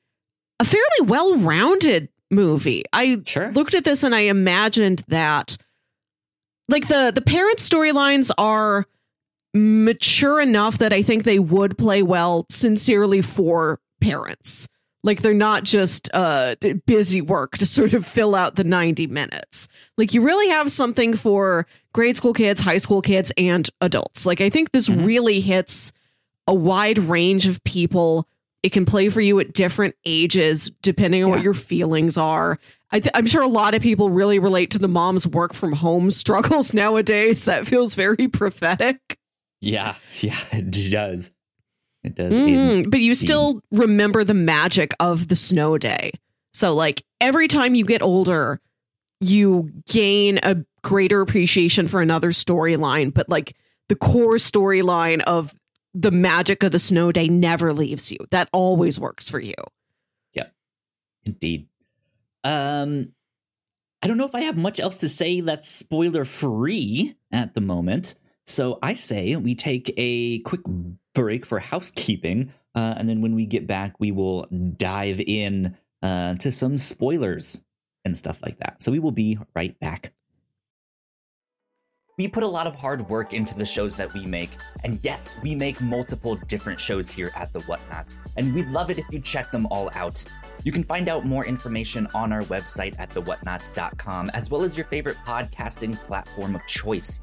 a 0.59 0.65
fairly 0.65 1.01
well-rounded 1.03 2.09
movie. 2.31 2.83
I 2.93 3.21
sure. 3.25 3.51
looked 3.51 3.75
at 3.75 3.83
this 3.83 4.03
and 4.03 4.13
I 4.13 4.21
imagined 4.21 5.03
that 5.07 5.57
like 6.69 6.87
the 6.87 7.11
the 7.13 7.21
parent 7.21 7.57
storylines 7.57 8.31
are 8.37 8.85
mature 9.53 10.39
enough 10.41 10.77
that 10.79 10.93
I 10.93 11.01
think 11.01 11.23
they 11.23 11.39
would 11.39 11.77
play 11.77 12.03
well 12.03 12.45
sincerely 12.49 13.21
for 13.21 13.79
parents. 14.01 14.67
Like 15.03 15.21
they're 15.21 15.33
not 15.33 15.63
just 15.63 16.09
uh 16.13 16.55
busy 16.85 17.21
work 17.21 17.57
to 17.59 17.65
sort 17.65 17.93
of 17.93 18.05
fill 18.05 18.35
out 18.35 18.55
the 18.55 18.63
90 18.63 19.07
minutes. 19.07 19.67
Like 19.97 20.13
you 20.13 20.21
really 20.21 20.49
have 20.49 20.71
something 20.71 21.15
for 21.15 21.65
grade 21.93 22.17
school 22.17 22.33
kids, 22.33 22.59
high 22.61 22.77
school 22.79 23.01
kids 23.01 23.31
and 23.37 23.69
adults. 23.79 24.25
Like 24.25 24.41
I 24.41 24.49
think 24.49 24.71
this 24.71 24.89
Mhm. 24.89 25.05
really 25.05 25.39
hits 25.39 25.93
a 26.47 26.53
wide 26.53 26.97
range 26.99 27.47
of 27.47 27.63
people. 27.63 28.27
It 28.63 28.71
can 28.71 28.85
play 28.85 29.09
for 29.09 29.21
you 29.21 29.39
at 29.39 29.53
different 29.53 29.95
ages 30.05 30.71
depending 30.81 31.23
on 31.23 31.29
what 31.29 31.43
your 31.43 31.53
feelings 31.53 32.17
are. 32.17 32.59
I 32.91 32.99
th- 32.99 33.11
I'm 33.13 33.27
sure 33.27 33.43
a 33.43 33.47
lot 33.47 33.75
of 33.75 33.81
people 33.81 34.09
really 34.09 34.39
relate 34.39 34.71
to 34.71 34.79
the 34.79 34.87
mom's 34.87 35.27
work 35.27 35.53
from 35.53 35.73
home 35.73 36.09
struggles 36.11 36.73
nowadays. 36.73 37.45
That 37.45 37.67
feels 37.67 37.95
very 37.95 38.27
prophetic. 38.27 39.17
Yeah, 39.61 39.95
yeah, 40.21 40.37
it 40.51 40.71
does. 40.91 41.31
It 42.03 42.15
does. 42.15 42.33
Mhm, 42.33 42.89
but 42.89 43.01
you 43.01 43.15
still 43.15 43.61
remember 43.71 44.23
the 44.23 44.33
magic 44.33 44.93
of 44.99 45.27
the 45.27 45.35
snow 45.35 45.77
day. 45.77 46.11
So, 46.53 46.73
like, 46.73 47.03
every 47.19 47.47
time 47.47 47.75
you 47.75 47.85
get 47.85 48.01
older, 48.01 48.61
you 49.19 49.69
gain 49.87 50.39
a 50.43 50.63
greater 50.83 51.21
appreciation 51.21 51.87
for 51.87 52.01
another 52.01 52.29
storyline. 52.31 53.13
But, 53.13 53.29
like, 53.29 53.55
the 53.89 53.95
core 53.95 54.35
storyline 54.35 55.21
of 55.21 55.53
the 55.93 56.11
magic 56.11 56.63
of 56.63 56.71
the 56.71 56.79
snow 56.79 57.11
day 57.11 57.27
never 57.27 57.73
leaves 57.73 58.11
you. 58.11 58.19
That 58.31 58.49
always 58.53 58.99
works 58.99 59.27
for 59.29 59.39
you. 59.39 59.55
Yeah, 60.33 60.47
indeed. 61.23 61.67
Um, 62.43 63.13
I 64.01 64.07
don't 64.07 64.17
know 64.17 64.25
if 64.27 64.35
I 64.35 64.41
have 64.41 64.57
much 64.57 64.79
else 64.79 64.99
to 64.99 65.09
say 65.09 65.41
that's 65.41 65.67
spoiler 65.67 66.23
free 66.25 67.15
at 67.31 67.53
the 67.53 67.61
moment. 67.61 68.15
So 68.47 68.79
I 68.81 68.93
say 68.93 69.35
we 69.35 69.55
take 69.55 69.93
a 69.97 70.39
quick 70.39 70.61
break 71.13 71.45
for 71.45 71.59
housekeeping, 71.59 72.53
uh, 72.75 72.95
and 72.97 73.09
then 73.09 73.21
when 73.21 73.35
we 73.35 73.45
get 73.45 73.67
back, 73.67 73.99
we 73.99 74.11
will 74.11 74.47
dive 74.77 75.19
in 75.19 75.75
uh, 76.01 76.35
to 76.35 76.53
some 76.53 76.77
spoilers 76.77 77.61
and 78.05 78.15
stuff 78.15 78.39
like 78.41 78.55
that. 78.59 78.81
So 78.81 78.89
we 78.89 78.99
will 78.99 79.11
be 79.11 79.37
right 79.53 79.77
back. 79.81 80.13
We 82.17 82.29
put 82.29 82.43
a 82.43 82.47
lot 82.47 82.67
of 82.67 82.75
hard 82.75 83.07
work 83.09 83.33
into 83.33 83.53
the 83.53 83.65
shows 83.65 83.97
that 83.97 84.13
we 84.13 84.25
make, 84.25 84.51
and 84.85 84.97
yes, 85.03 85.35
we 85.43 85.53
make 85.53 85.81
multiple 85.81 86.35
different 86.47 86.79
shows 86.79 87.11
here 87.11 87.31
at 87.35 87.51
the 87.51 87.59
Whatnauts, 87.59 88.17
and 88.37 88.55
we'd 88.55 88.69
love 88.69 88.89
it 88.89 88.97
if 88.97 89.05
you 89.11 89.19
check 89.19 89.51
them 89.51 89.67
all 89.67 89.91
out. 89.93 90.23
You 90.63 90.71
can 90.71 90.83
find 90.83 91.09
out 91.09 91.25
more 91.25 91.45
information 91.45 92.07
on 92.15 92.31
our 92.31 92.43
website 92.43 92.95
at 92.97 93.09
thewhatnauts.com, 93.09 94.31
as 94.33 94.49
well 94.49 94.63
as 94.63 94.77
your 94.77 94.87
favorite 94.87 95.17
podcasting 95.27 95.99
platform 96.07 96.55
of 96.55 96.65
choice. 96.65 97.19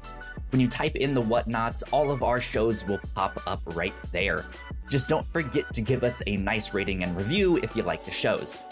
When 0.51 0.61
you 0.61 0.67
type 0.67 0.95
in 0.95 1.13
the 1.13 1.21
Whatnauts, 1.21 1.83
all 1.91 2.11
of 2.11 2.23
our 2.23 2.39
shows 2.39 2.85
will 2.85 2.99
pop 3.13 3.41
up 3.47 3.61
right 3.75 3.93
there. 4.11 4.45
Just 4.89 5.07
don't 5.07 5.27
forget 5.33 5.73
to 5.73 5.81
give 5.81 6.03
us 6.03 6.21
a 6.27 6.37
nice 6.37 6.73
rating 6.73 7.03
and 7.03 7.15
review 7.17 7.57
if 7.57 7.75
you 7.75 7.83
like 7.83 8.05
the 8.05 8.11
shows. 8.11 8.63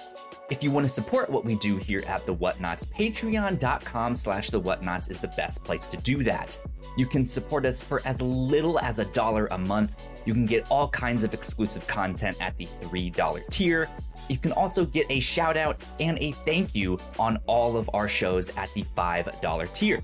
If 0.49 0.63
you 0.63 0.71
want 0.71 0.83
to 0.83 0.89
support 0.89 1.29
what 1.29 1.45
we 1.45 1.55
do 1.55 1.77
here 1.77 2.03
at 2.05 2.25
The 2.25 2.35
Whatnauts, 2.35 2.87
patreon.com 2.89 4.13
slash 4.13 4.49
The 4.49 4.61
Whatnauts 4.61 5.09
is 5.09 5.17
the 5.17 5.29
best 5.29 5.63
place 5.63 5.87
to 5.87 5.97
do 5.97 6.21
that. 6.23 6.59
You 6.95 7.05
can 7.05 7.25
support 7.25 7.65
us 7.65 7.81
for 7.81 8.01
as 8.05 8.21
little 8.21 8.77
as 8.79 8.99
a 8.99 9.05
dollar 9.05 9.47
a 9.47 9.57
month. 9.57 9.97
You 10.25 10.33
can 10.33 10.45
get 10.45 10.69
all 10.69 10.89
kinds 10.89 11.23
of 11.23 11.33
exclusive 11.33 11.87
content 11.87 12.37
at 12.39 12.57
the 12.57 12.67
$3 12.81 13.49
tier. 13.49 13.89
You 14.29 14.37
can 14.37 14.51
also 14.51 14.85
get 14.85 15.07
a 15.09 15.19
shout 15.19 15.57
out 15.57 15.81
and 15.99 16.19
a 16.19 16.33
thank 16.45 16.75
you 16.75 16.99
on 17.17 17.37
all 17.47 17.75
of 17.77 17.89
our 17.93 18.07
shows 18.07 18.49
at 18.57 18.71
the 18.73 18.83
$5 18.95 19.71
tier. 19.73 20.03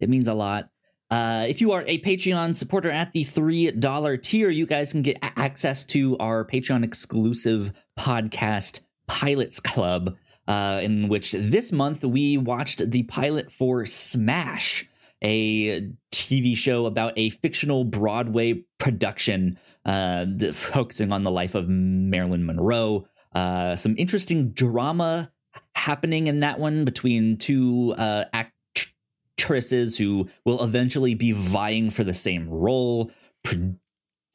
It 0.00 0.08
means 0.08 0.28
a 0.28 0.34
lot. 0.34 0.70
Uh, 1.10 1.46
if 1.48 1.60
you 1.60 1.72
are 1.72 1.84
a 1.86 1.98
Patreon 2.00 2.54
supporter 2.54 2.90
at 2.90 3.12
the 3.12 3.24
$3 3.24 4.22
tier, 4.22 4.50
you 4.50 4.66
guys 4.66 4.90
can 4.90 5.02
get 5.02 5.16
a- 5.18 5.38
access 5.38 5.84
to 5.86 6.18
our 6.18 6.44
Patreon 6.44 6.82
exclusive 6.84 7.72
podcast, 7.96 8.80
Pilots 9.06 9.60
Club, 9.60 10.16
uh, 10.48 10.80
in 10.82 11.08
which 11.08 11.32
this 11.32 11.70
month 11.70 12.04
we 12.04 12.36
watched 12.36 12.90
the 12.90 13.04
pilot 13.04 13.52
for 13.52 13.86
Smash, 13.86 14.88
a 15.22 15.88
TV 16.12 16.56
show 16.56 16.86
about 16.86 17.12
a 17.16 17.30
fictional 17.30 17.84
Broadway 17.84 18.64
production 18.78 19.58
uh, 19.84 20.26
focusing 20.52 21.12
on 21.12 21.22
the 21.22 21.30
life 21.30 21.54
of 21.54 21.68
Marilyn 21.68 22.44
Monroe. 22.44 23.06
Uh, 23.32 23.76
some 23.76 23.94
interesting 23.96 24.50
drama 24.50 25.30
happening 25.76 26.26
in 26.26 26.40
that 26.40 26.58
one 26.58 26.84
between 26.84 27.36
two 27.36 27.94
uh, 27.96 28.24
actresses 29.36 29.98
who 29.98 30.28
will 30.44 30.62
eventually 30.62 31.14
be 31.14 31.32
vying 31.32 31.90
for 31.90 32.04
the 32.04 32.14
same 32.14 32.48
role. 32.48 33.10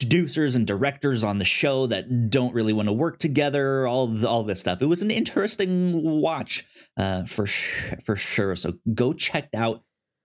Producers 0.00 0.54
and 0.54 0.66
directors 0.66 1.24
on 1.24 1.38
the 1.38 1.44
show 1.44 1.86
that 1.86 2.30
don't 2.30 2.54
really 2.54 2.72
want 2.72 2.88
to 2.88 2.92
work 2.92 3.18
together. 3.18 3.86
All 3.86 4.08
th- 4.08 4.24
all 4.24 4.42
this 4.42 4.60
stuff. 4.60 4.80
It 4.80 4.86
was 4.86 5.02
an 5.02 5.10
interesting 5.10 6.20
watch 6.20 6.66
uh, 6.96 7.24
for 7.24 7.46
sh- 7.46 7.94
for 8.04 8.16
sure. 8.16 8.56
So 8.56 8.74
go 8.94 9.12
check 9.12 9.48
out 9.54 9.82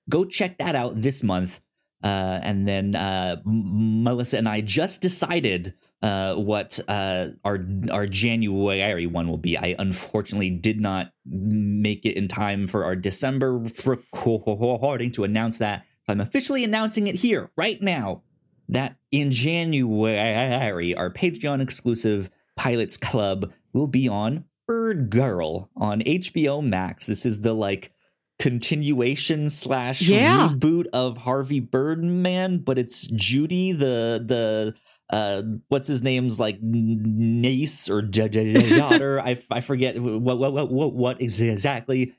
go 0.10 0.26
check 0.26 0.58
that 0.60 0.76
out 0.76 1.02
this 1.02 1.24
month. 1.24 1.62
Uh, 2.04 2.40
and 2.44 2.68
then 2.68 2.96
uh, 2.96 3.38
Melissa 3.44 4.38
and 4.38 4.48
I 4.48 4.62
just 4.62 5.02
decided 5.02 5.74
uh, 6.02 6.36
what 6.36 6.80
uh, 6.88 7.28
our 7.44 7.60
our 7.92 8.06
January 8.06 9.08
one 9.08 9.28
will 9.28 9.38
be. 9.38 9.58
I 9.58 9.76
unfortunately 9.80 10.50
did 10.52 10.80
not 10.80 11.12
make 11.26 12.06
it 12.06 12.16
in 12.16 12.28
time 12.28 12.68
for 12.68 12.86
our 12.86 12.96
December 12.96 13.58
recording 13.86 15.12
to 15.14 15.24
announce 15.24 15.58
that. 15.60 15.86
So 16.06 16.14
I'm 16.14 16.22
officially 16.22 16.64
announcing 16.64 17.08
it 17.08 17.16
here 17.16 17.50
right 17.58 17.82
now 17.82 18.24
that 18.70 18.98
in 19.12 19.32
January 19.32 20.94
our 20.96 21.10
Patreon 21.12 21.62
exclusive 21.62 22.30
Pilots 22.56 22.98
Club 22.98 23.52
will 23.74 23.88
be 23.88 24.08
on 24.08 24.46
Birdgirl 24.68 25.70
on 25.76 26.02
HBO 26.02 26.62
Max. 26.64 27.06
This 27.06 27.26
is 27.26 27.42
the 27.42 27.54
like 27.54 27.92
continuation 28.40 29.50
slash 29.50 30.02
Yeah. 30.02 30.50
reboot 30.50 30.86
of 30.94 31.18
Harvey 31.20 31.60
Birdman, 31.60 32.60
but 32.60 32.78
it's 32.78 33.08
Judy 33.08 33.72
the 33.72 34.24
the 34.26 34.76
uh 35.10 35.42
what's 35.70 35.88
his 35.88 36.04
name's 36.04 36.40
like 36.40 36.62
niece 36.62 37.90
or 37.90 38.02
da- 38.02 38.28
da- 38.28 38.54
da- 38.54 38.78
daughter? 38.78 39.20
I, 39.26 39.42
I 39.50 39.62
forget 39.62 39.98
what 40.00 40.38
what 40.38 40.54
what 40.54 40.72
what 40.72 40.94
what 40.94 41.22
exactly. 41.22 42.14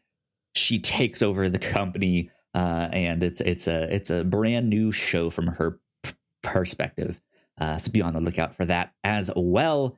She 0.55 0.79
takes 0.79 1.23
over 1.23 1.49
the 1.49 1.59
company 1.59 2.31
uh 2.55 2.89
and 2.93 3.23
it's 3.23 3.41
it's 3.43 3.67
a 3.67 3.95
it's 3.95 4.11
a 4.11 4.25
brand 4.25 4.71
new 4.71 4.91
show 4.93 5.29
from 5.31 5.49
her 5.49 5.79
p- 6.03 6.13
perspective. 6.43 7.21
Uh 7.61 7.77
so 7.77 7.93
be 7.93 8.01
on 8.03 8.15
the 8.15 8.21
lookout 8.21 8.55
for 8.55 8.65
that 8.65 8.95
as 9.05 9.31
well. 9.37 9.97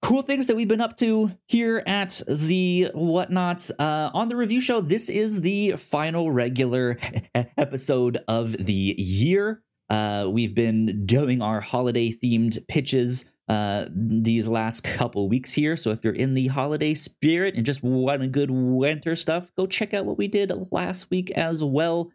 Cool 0.00 0.22
things 0.22 0.46
that 0.48 0.56
we've 0.56 0.68
been 0.68 0.80
up 0.80 0.96
to 0.96 1.36
here 1.46 1.82
at 1.86 2.22
the 2.28 2.90
whatnauts. 2.94 3.70
Uh 3.78 4.10
on 4.14 4.28
the 4.28 4.36
review 4.36 4.60
show 4.60 4.80
this 4.80 5.08
is 5.08 5.40
the 5.40 5.72
final 5.72 6.30
regular 6.30 6.98
episode 7.56 8.18
of 8.28 8.52
the 8.52 8.94
year 8.96 9.62
uh 9.92 10.26
we've 10.28 10.54
been 10.54 11.04
doing 11.06 11.40
our 11.42 11.60
holiday 11.60 12.10
themed 12.10 12.66
pitches 12.68 13.28
uh 13.48 13.84
these 13.94 14.48
last 14.48 14.82
couple 14.84 15.28
weeks 15.28 15.52
here 15.52 15.76
so 15.76 15.90
if 15.90 16.02
you're 16.02 16.12
in 16.14 16.34
the 16.34 16.46
holiday 16.48 16.94
spirit 16.94 17.54
and 17.54 17.66
just 17.66 17.82
want 17.82 18.22
a 18.22 18.26
good 18.28 18.50
winter 18.50 19.14
stuff 19.14 19.50
go 19.56 19.66
check 19.66 19.92
out 19.94 20.04
what 20.06 20.16
we 20.18 20.26
did 20.28 20.50
last 20.72 21.10
week 21.10 21.30
as 21.32 21.62
well 21.62 22.10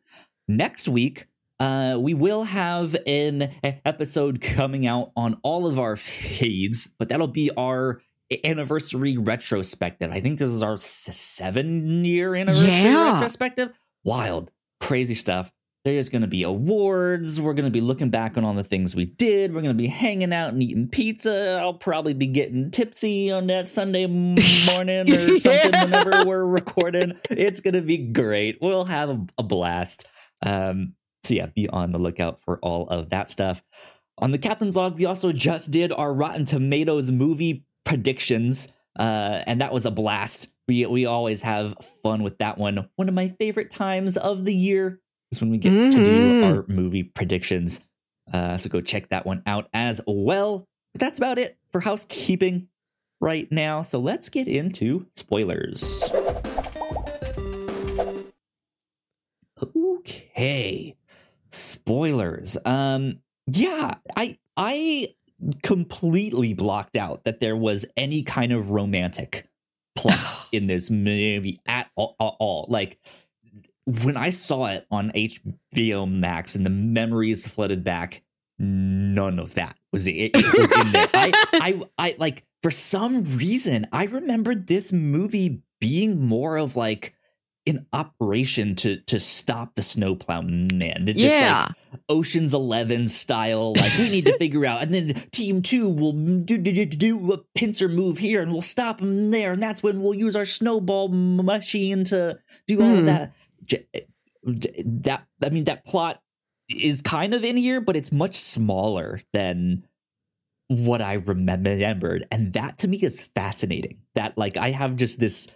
next 0.48 0.88
week 0.90 1.28
uh, 1.60 1.98
we 2.00 2.14
will 2.14 2.44
have 2.44 2.96
an 3.08 3.52
episode 3.64 4.42
coming 4.42 4.86
out 4.86 5.12
on 5.16 5.40
all 5.42 5.66
of 5.66 5.80
our 5.80 5.96
feeds, 5.96 6.88
but 7.00 7.10
that'll 7.10 7.28
be 7.28 7.50
our 7.58 8.00
anniversary 8.46 9.18
retrospective. 9.18 10.12
I 10.12 10.20
think 10.20 10.38
this 10.38 10.52
is 10.52 10.62
our 10.62 10.78
seven 10.78 12.06
year 12.06 12.36
anniversary 12.36 12.68
Yeah. 12.70 13.14
retrospective. 13.14 13.72
Wild, 14.04 14.52
crazy 14.80 15.16
stuff. 15.16 15.52
There's 15.88 16.10
going 16.10 16.22
to 16.24 16.28
be 16.28 16.44
awards. 16.44 17.40
We're 17.40 17.54
going 17.54 17.64
to 17.64 17.72
be 17.72 17.80
looking 17.80 18.10
back 18.10 18.36
on 18.36 18.44
all 18.44 18.54
the 18.54 18.64
things 18.64 18.94
we 18.94 19.06
did. 19.06 19.54
We're 19.54 19.62
going 19.62 19.74
to 19.74 19.82
be 19.82 19.88
hanging 19.88 20.34
out 20.34 20.52
and 20.52 20.62
eating 20.62 20.90
pizza. 20.90 21.60
I'll 21.62 21.76
probably 21.76 22.14
be 22.14 22.28
getting 22.28 22.72
tipsy 22.72 23.32
on 23.32 23.48
that 23.48 23.70
Sunday 23.70 24.06
morning 24.06 25.10
or 25.10 25.38
something 25.40 25.72
Yeah. 25.72 25.86
whenever 25.86 26.26
we're 26.26 26.46
recording. 26.46 27.14
It's 27.30 27.62
going 27.62 27.76
to 27.76 27.82
be 27.82 27.98
great. 28.00 28.58
We'll 28.62 28.84
have 28.84 29.10
a, 29.10 29.26
a 29.38 29.44
blast. 29.44 30.06
Um, 30.46 30.96
so 31.24 31.36
yeah, 31.36 31.46
be 31.46 31.70
on 31.70 31.94
the 31.94 32.00
lookout 32.00 32.42
for 32.42 32.60
all 32.60 32.90
of 32.90 33.10
that 33.12 33.30
stuff. 33.30 33.64
On 34.18 34.32
the 34.32 34.38
Captain's 34.38 34.76
Log, 34.76 34.98
we 34.98 35.06
also 35.06 35.32
just 35.32 35.72
did 35.72 35.94
our 35.94 36.14
Rotten 36.14 36.44
Tomatoes 36.44 37.12
movie 37.12 37.66
predictions, 37.86 38.74
uh, 39.00 39.42
and 39.48 39.62
that 39.62 39.72
was 39.72 39.86
a 39.86 39.92
blast. 39.92 40.50
We 40.68 40.86
we 40.86 41.06
always 41.06 41.44
have 41.44 41.76
fun 42.04 42.24
with 42.24 42.40
that 42.40 42.58
one. 42.58 42.90
One 42.98 43.08
of 43.08 43.16
my 43.16 43.30
favorite 43.40 43.72
times 43.72 44.18
of 44.18 44.44
the 44.44 44.54
year 44.54 45.00
is 45.32 45.42
when 45.42 45.50
we 45.50 45.58
get 45.58 45.70
to 45.72 45.90
do 45.98 46.42
Mhm. 46.42 46.44
our 46.44 46.66
movie 46.68 47.04
predictions. 47.04 47.82
Uh, 48.32 48.58
so 48.58 48.70
go 48.70 48.82
check 48.82 49.10
that 49.10 49.26
one 49.26 49.42
out 49.46 49.70
as 49.74 50.02
well. 50.08 50.68
But 50.94 51.02
that's 51.02 51.18
about 51.18 51.38
it 51.40 51.58
for 51.72 51.82
housekeeping 51.82 52.68
right 53.20 53.50
now. 53.52 53.82
So 53.82 54.00
let's 54.00 54.30
get 54.30 54.48
into 54.48 55.08
spoilers. 55.16 56.04
Okay. 59.76 60.96
Spoilers. 61.52 62.58
Um 62.66 63.20
yeah, 63.48 63.96
I 64.16 64.38
I 64.56 65.14
completely 65.64 66.54
blocked 66.54 66.98
out 66.98 67.24
that 67.24 67.40
there 67.40 67.56
was 67.56 67.86
any 67.96 68.24
kind 68.24 68.52
of 68.52 68.72
romantic 68.72 69.48
plot 69.96 70.48
in 70.52 70.68
this 70.68 70.90
movie 70.90 71.58
at 71.68 71.90
all, 71.96 72.16
at 72.20 72.34
all. 72.40 72.66
Like 72.70 73.00
when 73.88 74.18
I 74.18 74.30
saw 74.32 74.66
it 74.68 74.86
on 74.92 75.12
HBO 75.12 76.12
Max 76.12 76.56
and 76.56 76.66
the 76.66 76.70
memories 76.70 77.48
flooded 77.48 77.84
back, 77.84 78.22
none 78.60 79.40
of 79.40 79.54
that 79.56 79.78
was 79.94 80.08
it, 80.08 80.32
it 80.34 80.54
was 80.58 80.72
in 80.72 80.92
there. 80.92 81.08
I, 81.14 81.32
I 81.54 81.82
I 81.98 82.16
like 82.20 82.44
for 82.62 82.72
some 82.72 83.24
reason 83.38 83.88
I 83.92 84.04
remembered 84.06 84.68
this 84.68 84.92
movie 84.92 85.62
being 85.80 86.26
more 86.26 86.58
of 86.58 86.76
like 86.76 87.14
an 87.66 87.86
operation 87.94 88.76
to 88.76 88.98
to 89.02 89.20
stop 89.20 89.76
the 89.76 89.84
snowplow 89.84 90.42
man. 90.42 91.06
This, 91.06 91.16
like, 91.18 91.32
yeah. 91.32 91.68
Ocean's 92.10 92.54
Eleven 92.54 93.08
style. 93.08 93.74
Like 93.74 93.98
we 93.98 94.10
need 94.10 94.26
to 94.26 94.38
figure 94.40 94.66
out, 94.66 94.82
and 94.84 94.94
then 94.94 95.14
Team 95.32 95.62
Two 95.62 95.90
will 95.90 96.14
do, 96.14 96.58
do, 96.58 96.72
do, 96.74 96.86
do 96.86 97.34
a 97.34 97.38
pincer 97.56 97.88
move 97.90 98.18
here, 98.18 98.42
and 98.42 98.52
we'll 98.52 98.62
stop 98.62 99.00
them 99.00 99.32
there, 99.32 99.52
and 99.54 99.62
that's 99.62 99.84
when 99.84 100.02
we'll 100.02 100.14
use 100.14 100.36
our 100.36 100.46
snowball 100.46 101.10
machine 101.10 102.04
to 102.06 102.40
do 102.68 102.82
all 102.82 102.88
Hmm. 102.90 103.00
of 103.00 103.06
that. 103.06 103.34
That 104.44 105.26
I 105.44 105.50
mean, 105.50 105.66
that 105.66 105.86
plot 105.86 106.22
is 106.70 107.02
kind 107.02 107.34
of 107.34 107.44
in 107.44 107.58
here, 107.58 107.82
but 107.82 107.96
it's 107.96 108.12
much 108.12 108.36
smaller 108.36 109.22
than 109.34 109.86
what 110.70 111.02
I 111.02 111.14
remembered, 111.14 112.26
and 112.32 112.54
that 112.54 112.78
to 112.80 112.88
me 112.88 112.98
is 112.98 113.22
fascinating. 113.36 114.00
That 114.16 114.38
like 114.38 114.58
I 114.58 114.72
have 114.72 114.96
just 114.96 115.20
this 115.20 115.50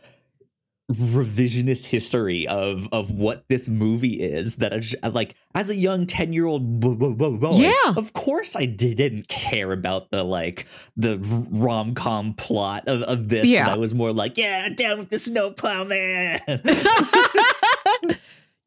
revisionist 0.92 1.86
history 1.86 2.46
of 2.48 2.88
of 2.92 3.12
what 3.12 3.46
this 3.50 3.70
movie 3.70 4.22
is 4.22 4.58
that 4.58 4.74
I 4.74 4.80
just, 4.80 5.02
like 5.04 5.36
as 5.56 5.70
a 5.70 5.76
young 5.76 6.06
10 6.06 6.34
year 6.34 6.46
old 6.46 6.82
boy 6.82 7.54
Yeah. 7.54 7.72
of 7.96 8.12
course 8.12 8.58
i 8.58 8.66
didn't 8.66 9.30
care 9.30 9.72
about 9.72 10.12
the 10.12 10.24
like 10.26 10.66
the 10.98 11.18
rom-com 11.50 12.34
plot 12.34 12.90
of, 12.90 13.04
of 13.04 13.30
this 13.30 13.46
Yeah. 13.48 13.62
and 13.62 13.70
i 13.70 13.78
was 13.78 13.94
more 13.94 14.12
like 14.12 14.38
yeah 14.38 14.68
down 14.68 15.00
with 15.00 15.10
the 15.12 15.20
snowplow 15.20 15.86
man 15.86 16.42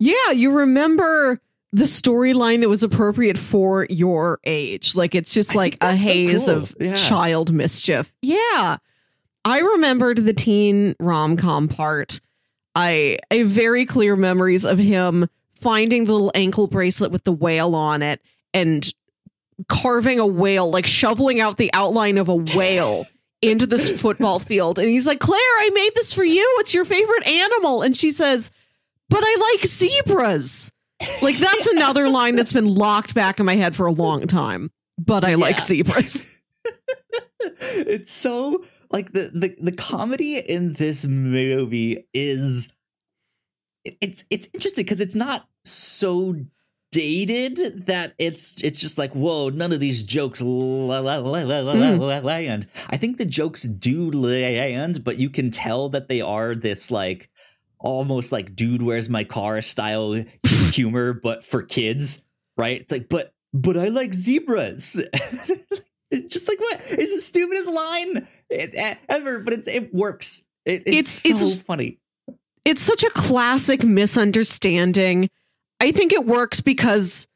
yeah, 0.05 0.31
you 0.33 0.51
remember 0.53 1.41
the 1.73 1.85
storyline 1.85 2.61
that 2.61 2.69
was 2.69 2.83
appropriate 2.83 3.39
for 3.39 3.87
your 3.91 4.39
age. 4.45 4.95
Like 4.95 5.15
it's 5.15 5.33
just 5.35 5.55
like 5.55 5.75
a 5.77 5.79
that's 5.81 6.01
so 6.03 6.07
haze 6.07 6.47
cool. 6.47 6.55
of 6.57 6.77
Yeah. 6.79 6.95
child 6.95 7.53
mischief. 7.53 8.13
Yeah. 8.23 8.77
I 9.45 9.59
remembered 9.61 10.19
the 10.19 10.33
teen 10.33 10.95
rom-com 11.01 11.69
part. 11.69 12.21
I 12.77 13.19
I 13.31 13.37
have 13.37 13.49
very 13.49 13.87
clear 13.87 14.15
memories 14.17 14.65
of 14.65 14.79
him 14.79 15.29
finding 15.55 16.05
the 16.05 16.13
little 16.13 16.33
ankle 16.35 16.67
bracelet 16.67 17.11
with 17.11 17.25
the 17.25 17.33
whale 17.33 17.75
on 17.75 18.03
it 18.03 18.21
and 18.53 18.87
carving 19.69 20.21
a 20.21 20.27
whale, 20.27 20.71
like 20.71 20.87
shoveling 20.87 21.41
out 21.41 21.57
the 21.57 21.71
outline 21.73 22.19
of 22.19 22.29
a 22.29 22.37
whale 22.37 23.07
into 23.43 23.67
this 23.67 24.01
football 24.01 24.39
field. 24.39 24.79
And 24.79 24.89
he's 24.89 25.07
like, 25.07 25.21
Claire, 25.21 25.39
I 25.41 25.71
made 25.75 25.91
this 25.95 26.13
for 26.13 26.25
you. 26.25 26.47
It's 26.61 26.75
your 26.75 26.85
favorite 26.85 27.27
animal. 27.27 27.83
And 27.83 27.97
she 27.97 28.13
says, 28.13 28.51
But 29.15 29.23
I 29.25 29.53
like 29.55 29.65
zebras. 29.67 30.73
Like 31.23 31.37
that's 31.37 31.67
another 31.69 32.09
line 32.09 32.35
that's 32.35 32.53
been 32.53 32.67
locked 32.75 33.15
back 33.15 33.39
in 33.39 33.47
my 33.47 33.55
head 33.55 33.77
for 33.77 33.87
a 33.87 33.93
long 33.93 34.27
time. 34.27 34.71
But 34.99 35.23
I 35.23 35.35
like 35.37 35.61
zebras. 35.61 36.41
it's 37.41 38.13
so 38.13 38.65
like 38.91 39.13
the, 39.13 39.31
the 39.33 39.55
the 39.61 39.73
comedy 39.73 40.39
in 40.39 40.73
this 40.75 41.05
movie 41.05 42.07
is 42.13 42.73
it- 43.85 43.97
it's 44.01 44.25
it's 44.31 44.49
interesting 44.55 44.85
because 44.85 45.01
it's 45.01 45.15
not 45.15 45.47
so 45.65 46.35
dated 46.91 47.87
that 47.87 48.15
it's 48.19 48.63
it's 48.63 48.81
just 48.81 48.99
like 48.99 49.13
whoa 49.15 49.49
none 49.49 49.73
of 49.73 49.81
these 49.81 50.05
jokes 50.05 50.41
la, 50.41 51.01
la, 51.01 51.17
la, 51.17 51.43
la, 51.43 51.59
la, 51.61 51.73
Mm. 51.75 52.23
land 52.23 52.69
i 52.89 52.97
think 52.97 53.17
the 53.19 53.25
jokes 53.25 53.65
do 53.65 54.11
land 54.13 55.03
but 55.03 55.19
you 55.19 55.29
can 55.29 55.51
tell 55.51 55.89
that 55.89 56.07
they 56.09 56.21
are 56.21 56.55
this 56.55 56.93
like 56.93 57.29
almost 57.85 58.33
like 58.33 58.57
dude 58.57 58.83
where's 58.83 59.09
my 59.09 59.23
car 59.25 59.61
style 59.61 60.25
humor 60.73 61.13
but 61.13 61.45
for 61.45 61.63
kids 61.63 62.23
right? 62.57 62.81
It's 62.81 62.91
like 62.91 63.09
but 63.09 63.33
but 63.53 63.77
i 63.77 63.89
like 63.89 64.15
zebras. 64.15 65.01
It's 66.11 66.27
just 66.33 66.49
like 66.49 66.59
what? 66.61 66.81
Is 66.99 67.15
the 67.15 67.21
stupidest 67.21 67.71
line 67.71 68.27
ever 69.09 69.39
but 69.41 69.53
it's 69.53 69.69
it 69.69 69.93
works. 69.95 70.45
It, 70.65 70.83
it's, 70.87 71.25
It's- 71.27 71.41
so 71.41 71.47
it's- 71.47 71.59
funny. 71.59 71.99
It's 72.65 72.81
such 72.81 73.05
a 73.05 73.11
classic 73.11 73.85
misunderstanding. 73.85 75.29
I 75.81 75.93
think 75.93 76.13
it 76.15 76.25
works 76.25 76.63
because 76.63 77.27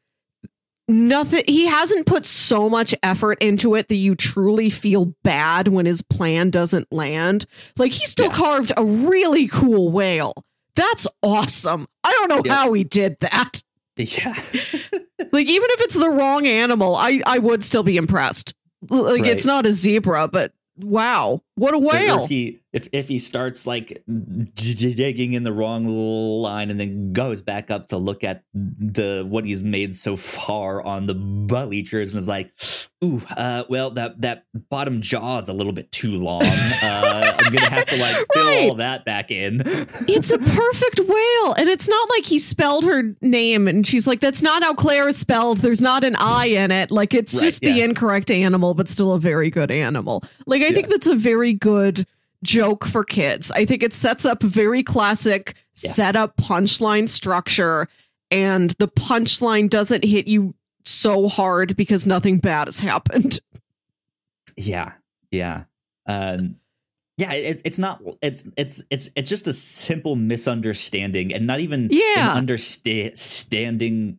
nothing 0.89 1.43
he 1.47 1.65
hasn't 1.67 2.05
put 2.05 2.25
so 2.25 2.69
much 2.69 2.93
effort 3.03 3.37
into 3.41 3.75
it 3.75 3.87
that 3.87 3.95
you 3.95 4.15
truly 4.15 4.69
feel 4.69 5.13
bad 5.23 5.67
when 5.69 5.85
his 5.85 6.01
plan 6.01 6.49
doesn't 6.49 6.91
land. 6.91 7.45
Like 7.77 7.91
he 7.91 8.05
still 8.05 8.25
Yeah. 8.27 8.33
carved 8.35 8.71
a 8.75 8.83
really 8.83 9.47
cool 9.47 9.91
whale. 9.91 10.33
That's 10.75 11.07
awesome. 11.23 11.87
I 12.03 12.11
don't 12.27 12.45
know 12.45 12.53
how 12.53 12.73
he 12.73 12.83
did 12.83 13.17
that. 13.19 13.61
yeah 13.97 14.33
Like 15.31 15.47
even 15.47 15.67
if 15.71 15.81
it's 15.81 15.97
the 15.99 16.09
wrong 16.09 16.47
animal, 16.47 16.95
I 16.95 17.21
I 17.25 17.37
would 17.39 17.63
still 17.63 17.83
be 17.83 17.97
impressed. 17.97 18.53
Like 18.89 19.25
it's 19.25 19.45
not 19.45 19.65
a 19.65 19.73
zebra, 19.73 20.29
but 20.29 20.53
wow, 20.77 21.41
what 21.59 21.73
a 21.73 21.77
whale. 21.79 22.23
If 22.23 22.29
he 22.29 22.59
if 22.71 22.87
if 22.91 23.07
he 23.07 23.19
starts 23.19 23.65
like 23.67 24.03
digging 24.55 25.33
in 25.33 25.43
the 25.43 25.51
wrong 25.51 25.85
line 26.41 26.69
and 26.69 26.79
then 26.79 27.13
goes 27.13 27.41
back 27.41 27.71
up 27.71 27.87
to 27.87 27.97
look 27.97 28.23
at 28.23 28.43
the 28.53 29.25
what 29.27 29.45
he's 29.45 29.63
made 29.63 29.95
so 29.95 30.15
far 30.17 30.81
on 30.81 31.07
the 31.07 31.13
bleachers 31.15 32.11
and 32.11 32.19
is 32.19 32.27
like, 32.27 32.51
"Ooh, 33.03 33.21
uh, 33.35 33.63
well 33.69 33.91
that 33.91 34.21
that 34.21 34.45
bottom 34.69 35.01
jaw 35.01 35.39
is 35.39 35.49
a 35.49 35.53
little 35.53 35.73
bit 35.73 35.91
too 35.91 36.13
long. 36.21 36.43
Uh, 36.81 37.35
I'm 37.39 37.53
gonna 37.53 37.69
have 37.69 37.85
to 37.87 37.97
like 37.97 38.15
fill 38.33 38.45
Right. 38.47 38.69
all 38.69 38.75
that 38.75 39.03
back 39.05 39.31
in." 39.31 39.61
It's 40.07 40.31
a 40.31 40.37
perfect 40.37 40.99
whale. 40.99 41.53
And 41.57 41.67
it's 41.67 41.87
not 41.89 42.09
like 42.09 42.25
he 42.25 42.39
spelled 42.39 42.85
her 42.85 43.15
name 43.21 43.67
and 43.67 43.85
she's 43.85 44.07
like, 44.07 44.19
that's 44.19 44.41
not 44.41 44.63
how 44.63 44.73
Claire 44.73 45.07
is 45.09 45.17
spelled. 45.17 45.57
There's 45.59 45.81
not 45.81 46.03
an 46.03 46.15
I 46.15 46.45
in 46.47 46.71
it. 46.71 46.89
Like 46.91 47.13
it's 47.13 47.33
Right, 47.35 47.43
just 47.43 47.61
the 47.61 47.81
incorrect 47.81 48.31
animal, 48.31 48.73
but 48.75 48.87
still 48.87 49.11
a 49.13 49.19
very 49.19 49.49
good 49.49 49.71
animal. 49.71 50.23
Like 50.45 50.61
I 50.61 50.67
Yeah. 50.67 50.71
think 50.73 50.87
that's 50.89 51.07
a 51.07 51.15
very 51.15 51.48
good 51.53 52.05
joke 52.43 52.85
for 52.85 53.03
kids. 53.03 53.51
I 53.51 53.65
think 53.65 53.83
it 53.83 53.93
sets 53.93 54.25
up 54.25 54.41
very 54.43 54.83
classic 54.83 55.55
Yes. 55.81 55.95
setup 55.95 56.35
punchline 56.37 57.07
structure. 57.07 57.87
And 58.31 58.71
the 58.79 58.87
punchline 58.89 59.69
doesn't 59.69 60.03
hit 60.03 60.27
you 60.27 60.53
so 60.85 61.27
hard 61.29 61.75
because 61.77 62.05
nothing 62.05 62.39
bad 62.39 62.67
has 62.67 62.79
happened. 62.79 63.39
Yeah, 64.57 64.93
yeah, 65.31 65.63
um, 66.05 66.57
yeah. 67.17 67.31
It, 67.31 67.61
it's 67.63 67.79
not. 67.79 68.01
It's 68.21 68.49
it's 68.57 68.81
it's 68.89 69.09
it's 69.15 69.29
just 69.29 69.47
a 69.47 69.53
simple 69.53 70.17
misunderstanding, 70.17 71.33
and 71.33 71.47
not 71.47 71.61
even 71.61 71.87
Yeah. 71.91 72.31
an 72.31 72.37
understanding 72.37 74.17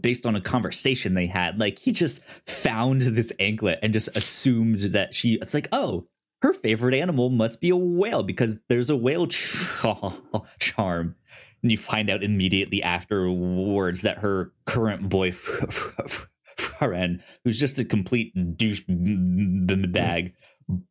based 0.00 0.24
on 0.24 0.34
a 0.34 0.40
conversation 0.40 1.12
they 1.12 1.26
had. 1.26 1.60
Like 1.60 1.78
he 1.78 1.92
just 1.92 2.24
found 2.46 3.02
this 3.02 3.32
anklet 3.38 3.80
and 3.82 3.92
just 3.92 4.16
assumed 4.16 4.80
that 4.80 5.14
she. 5.14 5.34
It's 5.34 5.52
like, 5.52 5.68
oh, 5.72 6.06
her 6.44 6.52
favorite 6.52 6.94
animal 6.94 7.30
must 7.30 7.62
be 7.62 7.70
a 7.70 7.76
whale 7.76 8.22
because 8.22 8.60
there's 8.68 8.90
a 8.90 8.96
whale 8.96 9.26
charm. 10.58 11.14
And 11.62 11.70
you 11.72 11.78
find 11.78 12.10
out 12.10 12.22
immediately 12.22 12.82
afterwards 12.82 14.02
that 14.02 14.18
her 14.18 14.52
current 14.66 15.08
boyfriend, 15.08 17.22
who's 17.44 17.58
just 17.58 17.78
a 17.78 17.84
complete 17.86 18.34
douche 18.58 18.82
bag, 18.86 20.34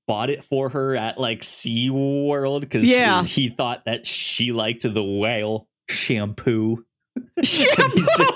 bought 0.07 0.31
it 0.31 0.43
for 0.43 0.69
her 0.69 0.95
at 0.95 1.19
like 1.19 1.41
SeaWorld 1.41 2.61
because 2.61 2.89
Yeah. 2.89 3.21
he 3.23 3.49
thought 3.49 3.85
that 3.85 4.07
she 4.07 4.51
liked 4.51 4.91
the 4.91 5.03
whale 5.03 5.67
shampoo. 5.87 6.83
Shampoo! 7.43 7.91
he's 7.95 8.07
just, 8.17 8.33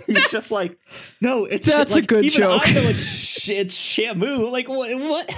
he's 0.06 0.30
just 0.30 0.52
like, 0.52 0.78
no, 1.20 1.46
it's 1.46 1.66
That's 1.66 1.90
a 1.90 1.96
like, 1.96 2.06
good 2.06 2.24
even 2.26 2.38
joke. 2.38 2.62
I 2.64 2.72
know 2.74 2.80
it's, 2.82 3.00
sh- 3.02 3.48
it's 3.48 3.74
shampoo. 3.74 4.48
Like 4.48 4.68
what? 4.68 4.96
What? 5.00 5.34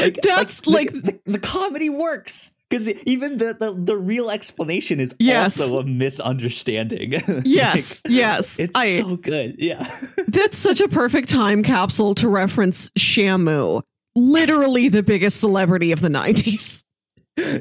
Like 0.00 0.18
That's 0.22 0.60
the- 0.62 0.70
like- 0.70 0.92
the, 0.92 1.18
the 1.26 1.38
comedy 1.38 1.88
works 1.90 2.52
because 2.68 2.88
even 2.88 3.36
the, 3.38 3.54
the 3.58 3.72
the 3.74 3.96
real 3.96 4.30
explanation 4.30 4.98
is 4.98 5.14
Yes. 5.18 5.60
also 5.60 5.78
a 5.80 5.84
misunderstanding. 5.84 7.12
Yes, 7.44 8.02
Like, 8.04 8.12
yes. 8.14 8.58
it's 8.58 8.72
I, 8.74 8.98
so 8.98 9.16
good. 9.16 9.56
Yeah, 9.58 9.86
That's 10.28 10.56
such 10.56 10.80
a 10.80 10.88
perfect 10.88 11.28
time 11.28 11.62
capsule 11.62 12.14
to 12.16 12.28
reference 12.28 12.90
Shamu. 12.92 13.82
literally 14.16 14.88
the 14.88 15.02
biggest 15.02 15.38
celebrity 15.38 15.92
of 15.92 16.00
the 16.00 16.08
90s. 16.08 16.84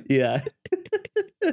yeah. 0.10 0.42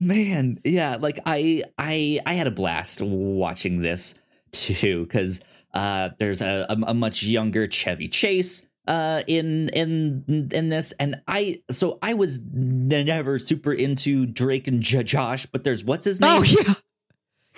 Man, 0.00 0.58
yeah, 0.64 0.96
like 1.00 1.18
I 1.24 1.62
I 1.78 2.20
I 2.26 2.34
had 2.34 2.46
a 2.46 2.50
blast 2.50 3.00
watching 3.00 3.80
this 3.80 4.14
too 4.52 5.06
cuz 5.06 5.40
uh 5.72 6.10
there's 6.18 6.42
a, 6.42 6.66
a, 6.68 6.76
a 6.88 6.94
much 6.94 7.22
younger 7.22 7.66
Chevy 7.66 8.08
Chase 8.08 8.66
uh 8.86 9.22
in 9.26 9.68
in 9.70 10.48
in 10.52 10.68
this 10.68 10.92
and 10.92 11.20
I 11.26 11.62
so 11.70 11.98
I 12.02 12.14
was 12.14 12.40
never 12.52 13.38
super 13.38 13.72
into 13.72 14.26
Drake 14.26 14.66
and 14.68 14.82
J- 14.82 15.02
Josh, 15.04 15.46
but 15.46 15.64
there's 15.64 15.84
what's 15.84 16.04
his 16.04 16.20
name? 16.20 16.40
Oh 16.40 16.42
yeah. 16.42 16.74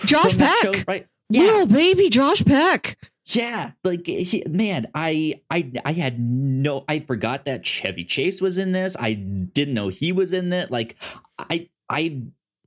Josh 0.05 0.37
Peck. 0.37 0.59
show, 0.63 0.73
right? 0.87 1.07
Little 1.31 1.67
baby 1.67 2.09
Josh 2.09 2.45
Peck. 2.45 2.99
Yeah, 3.29 3.73
like 3.83 4.07
he, 4.07 4.45
man, 4.49 4.87
I 4.95 5.41
I 5.51 5.73
I 5.85 5.93
had 5.93 6.21
no 6.21 6.85
I 6.89 7.01
forgot 7.01 7.45
that 7.47 7.67
Chevy 7.67 8.05
Chase 8.05 8.41
was 8.41 8.57
in 8.57 8.71
this. 8.71 8.97
I 8.99 9.15
didn't 9.15 9.75
know 9.75 9.89
he 9.89 10.13
was 10.13 10.33
in 10.33 10.53
it. 10.53 10.71
Like 10.71 10.95
I 11.37 11.69
I 11.89 12.23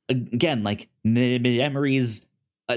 again 0.09 0.63
like 0.63 0.89
memories 1.03 2.25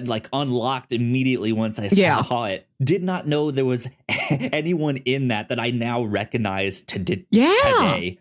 like 0.01 0.29
unlocked 0.33 0.93
immediately 0.93 1.53
once 1.53 1.79
I 1.79 1.89
Yeah. 1.93 2.23
saw 2.23 2.45
it. 2.47 2.67
Did 2.83 3.03
not 3.03 3.27
know 3.27 3.51
there 3.51 3.65
was 3.65 3.89
anyone 4.31 4.97
in 4.99 5.29
that 5.29 5.49
that 5.51 5.61
I 5.61 5.71
now 5.71 6.03
recognize 6.03 6.81
to 6.83 6.99
di- 6.99 7.27
Yeah. 7.31 7.55
today. 7.79 8.19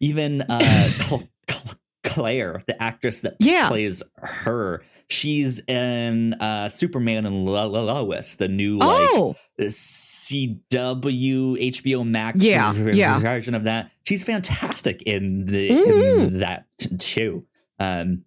Even 0.00 0.42
uh 0.42 0.88
Cl- 0.88 1.28
Cl- 1.48 1.74
Claire, 2.02 2.62
the 2.66 2.82
actress 2.82 3.20
that 3.20 3.36
Yeah. 3.38 3.68
plays 3.68 4.02
her, 4.16 4.82
she's 5.08 5.60
in 5.66 6.34
uh 6.34 6.68
Superman 6.70 7.26
and 7.26 7.44
Lo- 7.44 7.68
Lo- 7.68 7.84
Lois, 7.84 8.36
the 8.36 8.48
new 8.48 8.78
like 8.78 9.08
Oh, 9.12 9.36
CW 9.60 11.56
HBO 11.58 12.06
Max 12.06 12.38
Yeah, 12.44 12.72
yeah. 12.74 13.18
version 13.18 13.54
of 13.54 13.64
that. 13.64 13.90
She's 14.04 14.24
fantastic 14.24 15.02
in 15.02 15.44
the 15.46 15.70
Mhm. 15.70 16.26
in 16.28 16.38
that 16.40 16.64
t- 16.78 16.96
too. 16.96 17.46
Um 17.78 18.24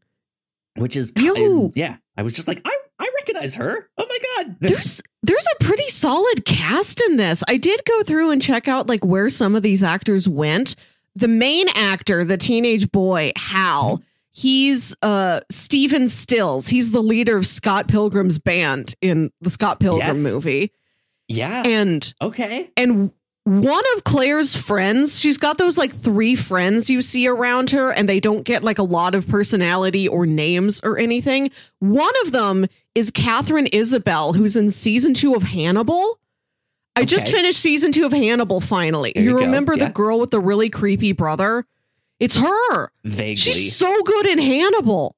which 0.76 0.96
is 0.96 1.14
Yo. 1.18 1.70
yeah, 1.76 1.98
I 2.18 2.24
was 2.24 2.34
just 2.34 2.48
like 2.48 2.62
I 2.66 2.76
recognize 3.44 3.56
her. 3.56 3.90
Oh 3.98 4.06
my 4.08 4.18
god. 4.44 4.56
there's 4.62 5.02
there's 5.22 5.48
a 5.60 5.64
pretty 5.64 5.88
solid 5.90 6.46
cast 6.46 7.02
in 7.02 7.18
this. 7.18 7.44
I 7.48 7.58
did 7.58 7.82
go 7.86 8.04
through 8.04 8.32
and 8.32 8.42
check 8.42 8.68
out 8.68 8.88
like 8.88 9.06
where 9.06 9.30
some 9.30 9.56
of 9.56 9.64
these 9.64 9.84
actors 9.84 10.28
went. 10.28 10.76
The 11.16 11.28
main 11.28 11.68
actor, 11.76 12.24
the 12.24 12.38
teenage 12.38 12.92
boy 12.92 13.32
Hal, 13.36 14.02
he's 14.32 14.96
uh 15.02 15.42
Stephen 15.52 16.10
Stills. 16.10 16.68
He's 16.68 16.92
the 16.92 17.02
leader 17.04 17.38
of 17.38 17.46
Scott 17.46 17.88
Pilgrim's 17.88 18.40
band 18.40 18.96
in 19.02 19.32
the 19.42 19.50
Scott 19.50 19.80
Pilgrim 19.80 20.08
Yes. 20.18 20.24
movie. 20.24 20.72
yeah. 21.28 21.64
And 21.66 22.14
okay. 22.22 22.70
and 22.76 23.12
one 23.46 23.84
of 23.98 24.06
Claire's 24.06 24.56
friends, 24.56 25.20
she's 25.20 25.38
got 25.38 25.58
those 25.58 25.78
like 25.78 25.94
three 25.94 26.34
friends 26.34 26.90
you 26.90 27.02
see 27.02 27.28
around 27.28 27.72
her, 27.72 27.92
and 27.92 28.08
they 28.08 28.22
don't 28.22 28.44
get 28.44 28.64
like 28.64 28.78
a 28.80 28.84
lot 28.84 29.16
of 29.16 29.28
personality 29.28 30.08
or 30.08 30.26
names 30.26 30.80
or 30.82 30.98
anything. 30.98 31.52
One 31.80 32.14
of 32.24 32.32
them 32.32 32.68
is 32.96 33.10
Katharine 33.12 33.68
Isabelle, 33.68 34.34
who's 34.34 34.56
in 34.56 34.70
season 34.70 35.14
two 35.14 35.34
of 35.36 35.44
Hannibal. 35.44 36.20
I 36.96 37.06
just 37.06 37.28
finished 37.30 37.60
season 37.60 37.92
two 37.92 38.06
of 38.06 38.12
Hannibal 38.12 38.62
finally. 38.62 39.14
There 39.16 39.24
you 39.24 39.38
remember 39.40 39.74
Yeah. 39.76 39.86
the 39.88 39.92
girl 39.92 40.20
with 40.20 40.30
the 40.30 40.40
really 40.40 40.70
creepy 40.70 41.12
brother? 41.12 41.66
It's 42.20 42.38
her. 42.38 42.92
Vaguely. 43.04 43.36
She's 43.36 43.76
so 43.76 44.02
good 44.04 44.28
in 44.28 44.38
Hannibal. 44.38 45.16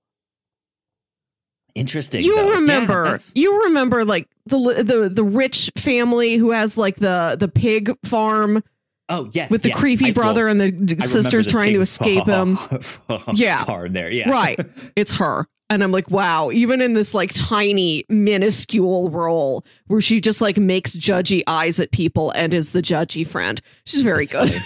interesting. 1.75 2.23
You 2.23 2.35
though. 2.37 2.51
Remember? 2.51 3.03
that's- 3.03 3.33
you 3.35 3.63
remember 3.65 4.05
like 4.05 4.29
the 4.45 4.57
the 4.81 5.09
the 5.09 5.23
rich 5.23 5.71
family 5.75 6.35
who 6.37 6.51
has 6.51 6.77
like 6.77 6.95
the 6.95 7.35
the 7.37 7.49
pig 7.49 7.91
farm 8.05 8.63
oh 9.09 9.27
yes. 9.33 9.51
with 9.51 9.61
the 9.63 9.69
yeah. 9.69 9.75
creepy 9.75 10.05
I- 10.07 10.11
brother 10.11 10.45
well, 10.45 10.61
and 10.61 10.87
the 10.87 11.01
sisters 11.05 11.45
trying 11.45 11.73
to 11.73 11.81
escape 11.81 12.25
him. 12.25 12.57
Yeah. 13.33 13.63
Farm 13.65 13.91
there. 13.93 14.09
Yeah. 14.09 14.29
Right. 14.29 14.59
It's 14.95 15.15
her. 15.15 15.47
And 15.69 15.83
I'm 15.83 15.91
like, 15.91 16.11
wow, 16.11 16.51
even 16.51 16.79
in 16.81 16.93
this 16.93 17.13
like 17.15 17.31
tiny, 17.33 18.05
minuscule 18.07 19.09
role 19.09 19.65
where 19.87 20.01
she 20.01 20.21
just 20.21 20.39
like 20.41 20.57
makes 20.57 20.95
judgy 20.95 21.41
eyes 21.47 21.79
at 21.79 21.91
people 21.91 22.31
and 22.31 22.53
is 22.53 22.69
the 22.71 22.81
judgy 22.81 23.25
friend. 23.25 23.59
She's 23.85 24.03
very 24.03 24.25
That's 24.27 24.31
good. 24.31 24.49
funny. 24.61 24.65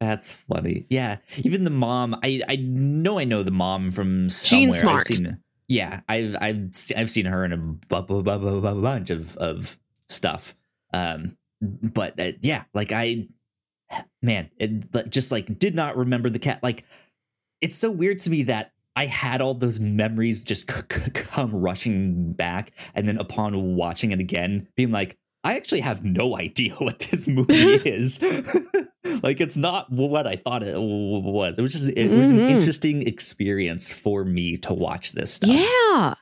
That's 0.00 0.32
funny. 0.32 0.86
Yeah. 0.90 1.18
Even 1.38 1.64
the 1.64 1.70
mom, 1.70 2.16
I 2.22 2.40
I 2.48 2.56
know 2.56 3.18
I 3.18 3.24
know 3.24 3.42
the 3.42 3.50
mom 3.50 3.90
from 3.90 4.28
somewhere. 4.28 4.68
I've 4.70 4.74
Smart. 4.76 5.06
seen- 5.06 5.38
yeah, 5.68 6.00
I've 6.08 6.36
I've 6.40 6.70
I've 6.96 7.10
seen 7.10 7.24
her 7.26 7.42
in 7.44 7.52
a 7.52 7.56
bu- 7.56 8.02
bu- 8.02 8.22
bu- 8.22 8.38
bu- 8.38 8.60
bu- 8.60 8.82
bunch 8.82 9.08
of 9.10 9.36
of 9.38 9.78
stuff. 10.10 10.54
Um, 10.92 11.38
but 11.62 12.20
uh, 12.20 12.32
yeah, 12.42 12.64
like 12.74 12.92
I, 12.92 13.28
man, 14.22 14.50
it 14.58 15.10
just 15.10 15.32
like 15.32 15.58
did 15.58 15.74
not 15.74 15.96
remember 15.96 16.28
the 16.28 16.38
cat. 16.38 16.62
Like 16.62 16.84
it's 17.62 17.76
so 17.76 17.90
weird 17.90 18.18
to 18.20 18.30
me 18.30 18.42
that 18.42 18.72
I 18.96 19.06
had 19.06 19.40
all 19.40 19.54
those 19.54 19.80
memories 19.80 20.44
just 20.44 20.70
c- 20.70 20.80
c- 20.92 21.10
come 21.14 21.50
rushing 21.52 22.32
back, 22.32 22.72
and 22.94 23.08
then 23.08 23.18
upon 23.18 23.74
watching 23.76 24.12
it 24.12 24.20
again, 24.20 24.68
being 24.76 24.90
like, 24.92 25.16
I 25.42 25.56
actually 25.56 25.80
have 25.80 26.04
no 26.04 26.36
idea 26.38 26.74
what 26.74 26.98
this 27.00 27.26
movie 27.26 27.52
is. 27.84 28.22
like, 29.22 29.40
it's 29.40 29.56
not 29.56 29.90
what 29.92 30.26
I 30.26 30.36
thought 30.36 30.62
it 30.62 30.76
was. 30.78 31.58
It 31.58 31.62
was 31.62 31.72
just 31.72 31.88
it 31.88 32.10
was 32.10 32.30
an 32.30 32.38
Mhm. 32.38 32.50
interesting 32.50 33.06
experience 33.06 33.92
for 33.92 34.24
me 34.24 34.56
to 34.58 34.72
watch 34.72 35.12
this 35.12 35.34
stuff. 35.34 35.50
yeah. 35.50 36.14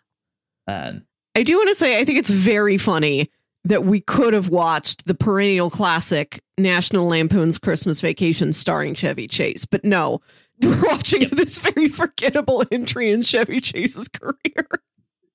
Um, 0.67 1.03
I 1.35 1.43
do 1.43 1.57
want 1.57 1.69
to 1.69 1.75
say, 1.75 1.99
I 1.99 2.05
think 2.05 2.19
it's 2.19 2.31
very 2.31 2.79
funny 2.79 3.31
that 3.65 3.85
we 3.85 4.01
could 4.01 4.35
have 4.35 4.49
watched 4.49 5.07
the 5.07 5.15
perennial 5.15 5.71
classic 5.71 6.43
National 6.59 7.07
Lampoon's 7.07 7.59
Christmas 7.59 8.01
Vacation 8.01 8.53
starring 8.53 8.95
Chevy 8.95 9.27
Chase, 9.29 9.65
but 9.65 9.85
no, 9.85 10.21
we're 10.83 10.89
watching 10.89 11.29
this 11.33 11.59
very 11.59 11.89
forgettable 11.89 12.65
entry 12.71 13.11
in 13.11 13.23
Chevy 13.23 13.61
Chase's 13.61 14.09
career. 14.09 14.67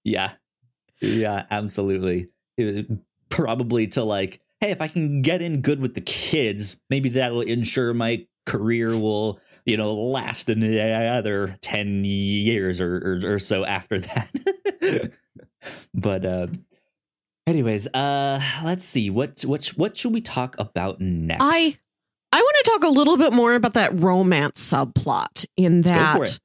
yeah, 0.03 0.33
yeah, 1.01 1.45
absolutely. 1.49 2.29
Uh, 2.59 2.83
Probably 3.29 3.87
to 3.87 4.03
like, 4.03 4.39
hey, 4.61 4.71
if 4.71 4.81
I 4.81 4.87
can 4.87 5.21
get 5.21 5.41
in 5.41 5.61
good 5.61 5.79
with 5.81 5.95
the 5.95 6.01
kids, 6.01 6.79
maybe 6.89 7.09
that'll 7.09 7.41
ensure 7.41 7.93
my 7.93 8.25
career 8.45 8.97
will 8.97 9.39
you 9.65 9.75
know 9.75 9.93
last 9.93 10.49
another 10.49 11.57
10 11.61 12.05
years 12.05 12.79
or, 12.79 12.95
or, 13.25 13.33
or 13.33 13.39
so 13.39 13.65
after 13.65 13.99
that. 13.99 15.11
But 15.93 16.25
uh 16.25 16.47
anyways 17.45 17.87
uh 17.93 18.41
let's 18.63 18.85
see. 18.85 19.09
What 19.09 19.41
what 19.41 19.65
what 19.75 19.97
should 19.97 20.13
we 20.13 20.21
talk 20.21 20.55
about 20.57 21.01
next? 21.01 21.41
I 21.41 21.75
I 22.31 22.39
want 22.39 22.55
to 22.63 22.71
talk 22.71 22.83
a 22.83 22.93
little 22.93 23.17
bit 23.17 23.33
more 23.33 23.53
about 23.53 23.73
that 23.73 23.99
romance 23.99 24.71
subplot 24.71 25.45
in 25.55 25.81
that. 25.81 26.39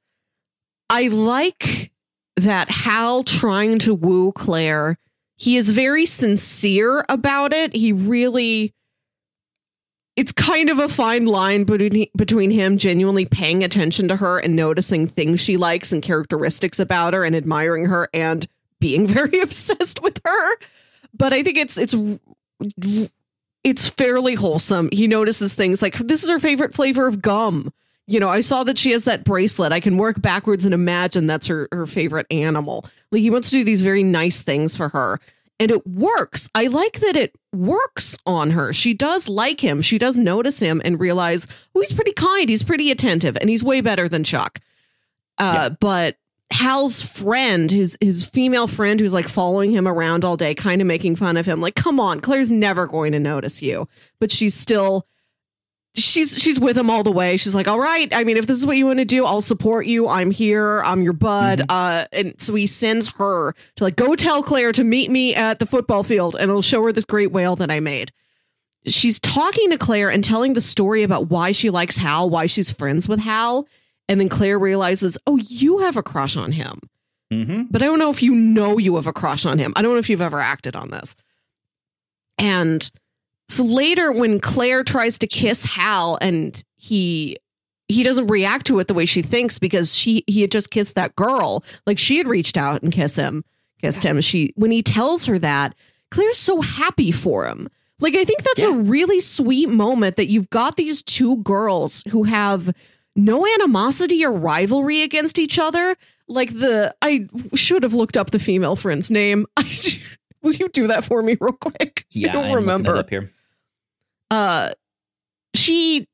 I 0.89 1.07
like 1.07 1.91
that 2.37 2.69
Hal 2.69 3.23
trying 3.23 3.79
to 3.79 3.93
woo 3.93 4.31
Claire, 4.31 4.97
he 5.35 5.57
is 5.57 5.69
very 5.69 6.05
sincere 6.05 7.05
about 7.09 7.53
it. 7.53 7.75
He 7.75 7.91
really 7.91 8.73
it's 10.15 10.31
kind 10.31 10.69
of 10.69 10.77
a 10.77 10.87
fine 10.87 11.25
line 11.25 11.63
between 11.63 12.05
between 12.15 12.51
him 12.51 12.77
genuinely 12.77 13.25
paying 13.25 13.63
attention 13.63 14.07
to 14.07 14.15
her 14.15 14.39
and 14.39 14.55
noticing 14.55 15.07
things 15.07 15.39
she 15.39 15.57
likes 15.57 15.91
and 15.91 16.03
characteristics 16.03 16.79
about 16.79 17.13
her 17.13 17.23
and 17.23 17.35
admiring 17.35 17.85
her 17.85 18.09
and 18.13 18.47
being 18.79 19.07
very 19.07 19.39
obsessed 19.39 20.01
with 20.01 20.21
her. 20.23 20.55
But 21.13 21.33
I 21.33 21.43
think 21.43 21.57
it's 21.57 21.77
it's 21.77 21.95
it's 23.63 23.87
fairly 23.87 24.35
wholesome. 24.35 24.89
He 24.91 25.07
notices 25.07 25.53
things 25.53 25.81
like 25.81 25.95
this 25.97 26.23
is 26.23 26.29
her 26.29 26.39
favorite 26.39 26.73
flavor 26.73 27.07
of 27.07 27.21
gum. 27.21 27.71
You 28.05 28.19
know, 28.19 28.29
I 28.29 28.41
saw 28.41 28.63
that 28.65 28.77
she 28.77 28.91
has 28.91 29.05
that 29.05 29.23
bracelet. 29.23 29.71
I 29.71 29.79
can 29.79 29.97
work 29.97 30.21
backwards 30.21 30.65
and 30.65 30.73
imagine 30.73 31.25
that's 31.25 31.47
her 31.47 31.69
her 31.71 31.87
favorite 31.87 32.27
animal. 32.31 32.85
Like 33.11 33.21
he 33.21 33.29
wants 33.29 33.49
to 33.51 33.57
do 33.57 33.63
these 33.63 33.81
very 33.81 34.03
nice 34.03 34.41
things 34.41 34.75
for 34.75 34.89
her. 34.89 35.19
And 35.59 35.71
it 35.71 35.85
works. 35.87 36.49
I 36.55 36.67
like 36.67 36.99
that 36.99 37.15
it 37.15 37.33
works 37.53 38.17
on 38.25 38.51
her. 38.51 38.73
She 38.73 38.93
does 38.93 39.29
like 39.29 39.61
him. 39.63 39.81
She 39.81 39.97
does 39.97 40.17
notice 40.17 40.59
him 40.59 40.81
and 40.83 40.99
realize, 40.99 41.47
oh, 41.75 41.79
he's 41.79 41.93
pretty 41.93 42.11
kind. 42.11 42.49
He's 42.49 42.63
pretty 42.63 42.89
attentive, 42.91 43.37
and 43.37 43.49
he's 43.49 43.63
way 43.63 43.79
better 43.79 44.09
than 44.09 44.23
Chuck. 44.23 44.59
Uh, 45.37 45.69
But 45.79 46.17
Hal's 46.53 47.01
friend, 47.01 47.69
his 47.71 47.97
his 47.99 48.27
female 48.27 48.67
friend 48.67 48.99
who's 48.99 49.13
like 49.13 49.27
following 49.27 49.71
him 49.71 49.87
around 49.87 50.23
all 50.23 50.37
day, 50.37 50.53
kind 50.53 50.81
of 50.81 50.87
making 50.87 51.15
fun 51.15 51.35
of 51.35 51.45
him, 51.45 51.59
like, 51.59 51.75
come 51.75 51.99
on, 51.99 52.19
Claire's 52.19 52.51
never 52.51 52.85
going 52.87 53.11
to 53.13 53.19
notice 53.19 53.61
you. 53.61 53.87
But 54.19 54.31
she's 54.31 54.53
still 54.53 55.07
she's 55.95 56.37
she's 56.41 56.59
with 56.59 56.77
him 56.77 56.89
all 56.89 57.03
the 57.03 57.11
way. 57.11 57.37
She's 57.37 57.55
like, 57.55 57.67
all 57.67 57.79
right, 57.79 58.13
I 58.13 58.23
mean, 58.23 58.37
if 58.37 58.45
this 58.47 58.57
is 58.57 58.65
what 58.65 58.77
you 58.77 58.85
want 58.85 58.99
to 58.99 59.05
do, 59.05 59.25
I'll 59.25 59.41
support 59.41 59.85
you. 59.85 60.07
I'm 60.07 60.31
here. 60.31 60.81
I'm 60.83 61.01
your 61.01 61.13
bud. 61.13 61.59
Mhm. 61.59 61.65
Uh, 61.69 62.05
and 62.11 62.39
so 62.39 62.53
he 62.55 62.67
sends 62.67 63.11
her 63.13 63.53
to 63.75 63.83
like 63.83 63.95
go 63.95 64.15
tell 64.15 64.43
Claire 64.43 64.71
to 64.73 64.83
meet 64.83 65.09
me 65.09 65.35
at 65.35 65.59
the 65.59 65.65
football 65.65 66.03
field, 66.03 66.35
and 66.39 66.51
I'll 66.51 66.61
show 66.61 66.83
her 66.83 66.91
this 66.91 67.05
great 67.05 67.31
whale 67.31 67.55
that 67.57 67.71
I 67.71 67.79
made. 67.79 68.11
She's 68.85 69.19
talking 69.19 69.71
to 69.71 69.77
Claire 69.77 70.09
and 70.11 70.23
telling 70.23 70.53
the 70.53 70.61
story 70.61 71.03
about 71.03 71.29
why 71.29 71.51
she 71.51 71.69
likes 71.69 71.97
Hal, 71.97 72.29
why 72.29 72.47
she's 72.47 72.69
friends 72.69 73.07
with 73.07 73.19
Hal, 73.19 73.65
and 74.13 74.21
then 74.21 74.29
Claire 74.29 74.57
realizes, 74.59 75.17
oh, 75.27 75.37
you 75.37 75.79
have 75.79 75.97
a 75.97 76.03
crush 76.03 76.37
on 76.37 76.53
him 76.53 76.79
mm-hmm. 77.33 77.63
but 77.69 77.81
I 77.81 77.85
don't 77.85 77.99
know 77.99 78.09
if 78.09 78.23
you 78.23 78.33
know 78.33 78.77
you 78.77 78.95
have 78.95 79.07
a 79.07 79.13
crush 79.13 79.45
on 79.45 79.59
him. 79.59 79.73
I 79.75 79.81
don't 79.81 79.93
know 79.93 79.99
if 79.99 80.09
you've 80.09 80.21
ever 80.21 80.39
acted 80.39 80.75
on 80.75 80.89
this. 80.89 81.15
And 82.37 82.89
so 83.47 83.63
later 83.63 84.11
when 84.11 84.39
Claire 84.39 84.83
tries 84.83 85.17
to 85.19 85.27
kiss 85.27 85.65
Hal 85.65 86.17
and 86.21 86.63
he 86.75 87.37
he 87.89 88.01
doesn't 88.01 88.27
react 88.27 88.65
to 88.67 88.79
it 88.79 88.87
the 88.87 88.93
way 88.93 89.05
she 89.05 89.21
thinks 89.21 89.59
because 89.59 89.95
she 89.95 90.23
he 90.27 90.41
had 90.41 90.51
just 90.51 90.71
kissed 90.71 90.95
that 90.95 91.15
girl. 91.15 91.63
Like 91.85 91.99
she 91.99 92.17
had 92.17 92.27
reached 92.27 92.57
out 92.57 92.81
and 92.81 92.91
kissed 92.91 93.17
him, 93.17 93.43
kissed 93.81 94.03
him. 94.03 94.19
She 94.21 94.53
when 94.55 94.71
he 94.71 94.81
tells 94.81 95.25
her 95.25 95.37
that, 95.39 95.75
Claire's 96.11 96.39
so 96.39 96.61
happy 96.61 97.11
for 97.11 97.45
him. 97.45 97.69
Like 97.99 98.15
I 98.15 98.23
think 98.25 98.43
that's 98.43 98.63
a 98.63 98.71
really 98.71 99.21
sweet 99.21 99.69
moment 99.69 100.15
that 100.15 100.27
you've 100.27 100.49
got 100.49 100.77
these 100.77 101.03
two 101.03 101.37
girls 101.37 102.03
who 102.09 102.23
have 102.23 102.73
no 103.15 103.45
animosity 103.55 104.25
or 104.25 104.31
rivalry 104.31 105.01
against 105.01 105.37
each 105.39 105.59
other. 105.59 105.95
Like 106.27 106.51
the 106.53 106.95
I 107.01 107.27
should 107.55 107.83
have 107.83 107.93
looked 107.93 108.17
up 108.17 108.31
the 108.31 108.39
female 108.39 108.75
friend's 108.75 109.11
name. 109.11 109.45
I, 109.57 109.69
will 110.41 110.53
you 110.53 110.69
do 110.69 110.87
that 110.87 111.03
for 111.03 111.21
me 111.21 111.37
real 111.39 111.53
quick? 111.53 112.05
Yeah, 112.11 112.29
I 112.29 112.33
don't 112.33 112.45
I'm 112.45 112.53
remember 112.55 112.95
up 112.97 113.09
here. 113.09 113.31
uh 114.31 114.71
she 115.55 116.07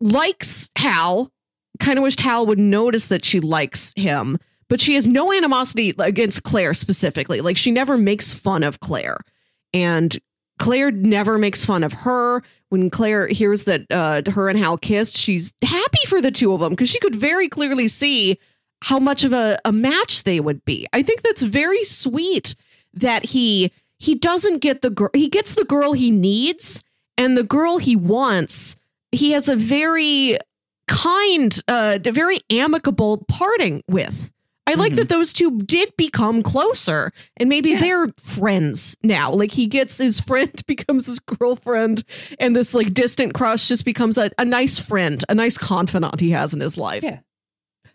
likes 0.00 0.70
Hal. 0.76 1.30
Kind 1.78 1.98
of 1.98 2.02
wished 2.02 2.20
Hal 2.20 2.46
would 2.46 2.58
notice 2.58 3.06
that 3.06 3.24
she 3.24 3.38
likes 3.40 3.92
him, 3.96 4.38
but 4.68 4.80
she 4.80 4.94
has 4.94 5.06
no 5.06 5.32
animosity 5.32 5.94
against 5.98 6.42
Claire 6.42 6.72
specifically. 6.74 7.40
Like 7.42 7.56
she 7.58 7.70
never 7.70 7.98
makes 7.98 8.32
fun 8.32 8.62
of 8.62 8.80
Claire. 8.80 9.18
And 9.74 10.16
Claire 10.58 10.90
never 10.90 11.36
makes 11.36 11.64
fun 11.66 11.84
of 11.84 11.92
her. 11.92 12.42
When 12.68 12.90
Claire 12.90 13.28
hears 13.28 13.64
that 13.64 13.86
uh, 13.90 14.22
her 14.30 14.48
and 14.48 14.58
Hal 14.58 14.76
kissed, 14.76 15.16
she's 15.16 15.52
happy 15.62 16.06
for 16.08 16.20
the 16.20 16.32
two 16.32 16.52
of 16.52 16.60
them 16.60 16.70
because 16.70 16.88
she 16.88 16.98
could 16.98 17.14
very 17.14 17.48
clearly 17.48 17.88
see 17.88 18.38
how 18.82 18.98
much 18.98 19.24
of 19.24 19.32
a, 19.32 19.58
a 19.64 19.72
match 19.72 20.24
they 20.24 20.40
would 20.40 20.64
be. 20.64 20.86
I 20.92 21.02
think 21.02 21.22
that's 21.22 21.42
very 21.42 21.84
sweet 21.84 22.54
that 22.94 23.24
he 23.26 23.72
he 23.98 24.14
doesn't 24.14 24.58
get 24.58 24.82
the 24.82 24.90
girl 24.90 25.10
he 25.14 25.28
gets 25.28 25.54
the 25.54 25.64
girl 25.64 25.92
he 25.92 26.10
needs 26.10 26.82
and 27.16 27.36
the 27.36 27.44
girl 27.44 27.78
he 27.78 27.96
wants. 27.96 28.76
He 29.12 29.30
has 29.30 29.48
a 29.48 29.56
very 29.56 30.36
kind, 30.88 31.58
uh, 31.68 31.98
very 32.02 32.40
amicable 32.50 33.24
parting 33.28 33.82
with. 33.88 34.32
I 34.66 34.74
like 34.74 34.92
Mhm. 34.92 34.96
that 34.96 35.08
those 35.08 35.32
two 35.32 35.58
did 35.60 35.92
become 35.96 36.42
closer 36.42 37.12
and 37.36 37.48
maybe 37.48 37.70
Yeah. 37.70 37.78
they're 37.80 38.06
friends 38.18 38.96
now. 39.02 39.32
Like 39.32 39.52
he 39.52 39.66
gets 39.66 39.98
his 39.98 40.20
friend 40.20 40.50
becomes 40.66 41.06
his 41.06 41.20
girlfriend 41.20 42.02
and 42.40 42.54
this 42.56 42.74
like 42.74 42.92
distant 42.92 43.32
crush 43.34 43.68
just 43.68 43.84
becomes 43.84 44.18
a, 44.18 44.30
a 44.38 44.44
nice 44.44 44.78
friend, 44.78 45.22
a 45.28 45.34
nice 45.34 45.56
confidant 45.56 46.18
he 46.20 46.30
has 46.30 46.52
in 46.52 46.60
his 46.60 46.76
life. 46.76 47.02
Yeah. 47.04 47.20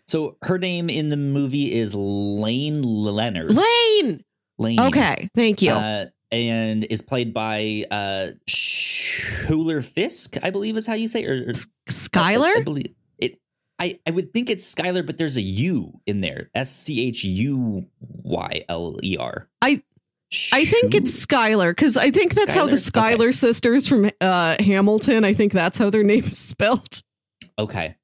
So 0.08 0.36
her 0.42 0.58
name 0.58 0.90
in 0.90 1.10
the 1.10 1.16
movie 1.16 1.72
is 1.72 1.94
Lane 1.94 2.82
Leonard. 2.82 3.54
Lane. 3.54 4.24
Lane. 4.58 4.80
Okay, 4.80 5.28
thank 5.34 5.62
you. 5.62 5.70
Uh, 5.72 6.06
and 6.30 6.84
is 6.84 7.02
played 7.02 7.34
by 7.34 7.84
uh 7.90 8.28
Schuler 8.46 9.82
Fisk, 9.82 10.36
I 10.42 10.50
believe 10.50 10.76
is 10.76 10.86
how 10.86 10.94
you 10.94 11.08
say, 11.08 11.22
it, 11.24 11.28
or, 11.28 11.50
or 11.50 11.52
I, 12.16 12.34
I 12.34 12.60
believe. 12.62 12.94
I 13.82 13.98
I 14.06 14.10
would 14.12 14.32
think 14.32 14.48
it's 14.48 14.72
Skylar, 14.74 15.04
but 15.04 15.18
there's 15.18 15.36
a 15.36 15.42
U 15.42 16.00
in 16.06 16.20
there. 16.20 16.50
S 16.54 16.70
C 16.74 17.06
H 17.08 17.24
U 17.24 17.86
Y 18.22 18.64
L 18.68 18.96
E 19.02 19.16
R. 19.18 19.48
I- 19.60 19.82
I 20.50 20.64
think 20.64 20.94
it's 20.94 21.26
Skylar 21.26 21.72
because 21.72 21.98
I 21.98 22.10
think 22.10 22.32
that's 22.34 22.54
how 22.54 22.64
the 22.66 22.76
Skylar? 22.76 22.80
Schuyler 22.86 23.32
sisters 23.32 23.86
from 23.86 24.08
uh, 24.22 24.56
Hamilton. 24.60 25.24
I 25.24 25.34
think 25.34 25.52
that's 25.52 25.76
how 25.76 25.90
their 25.90 26.02
name 26.04 26.24
is 26.24 26.38
spelled. 26.38 27.02
Okay. 27.58 27.96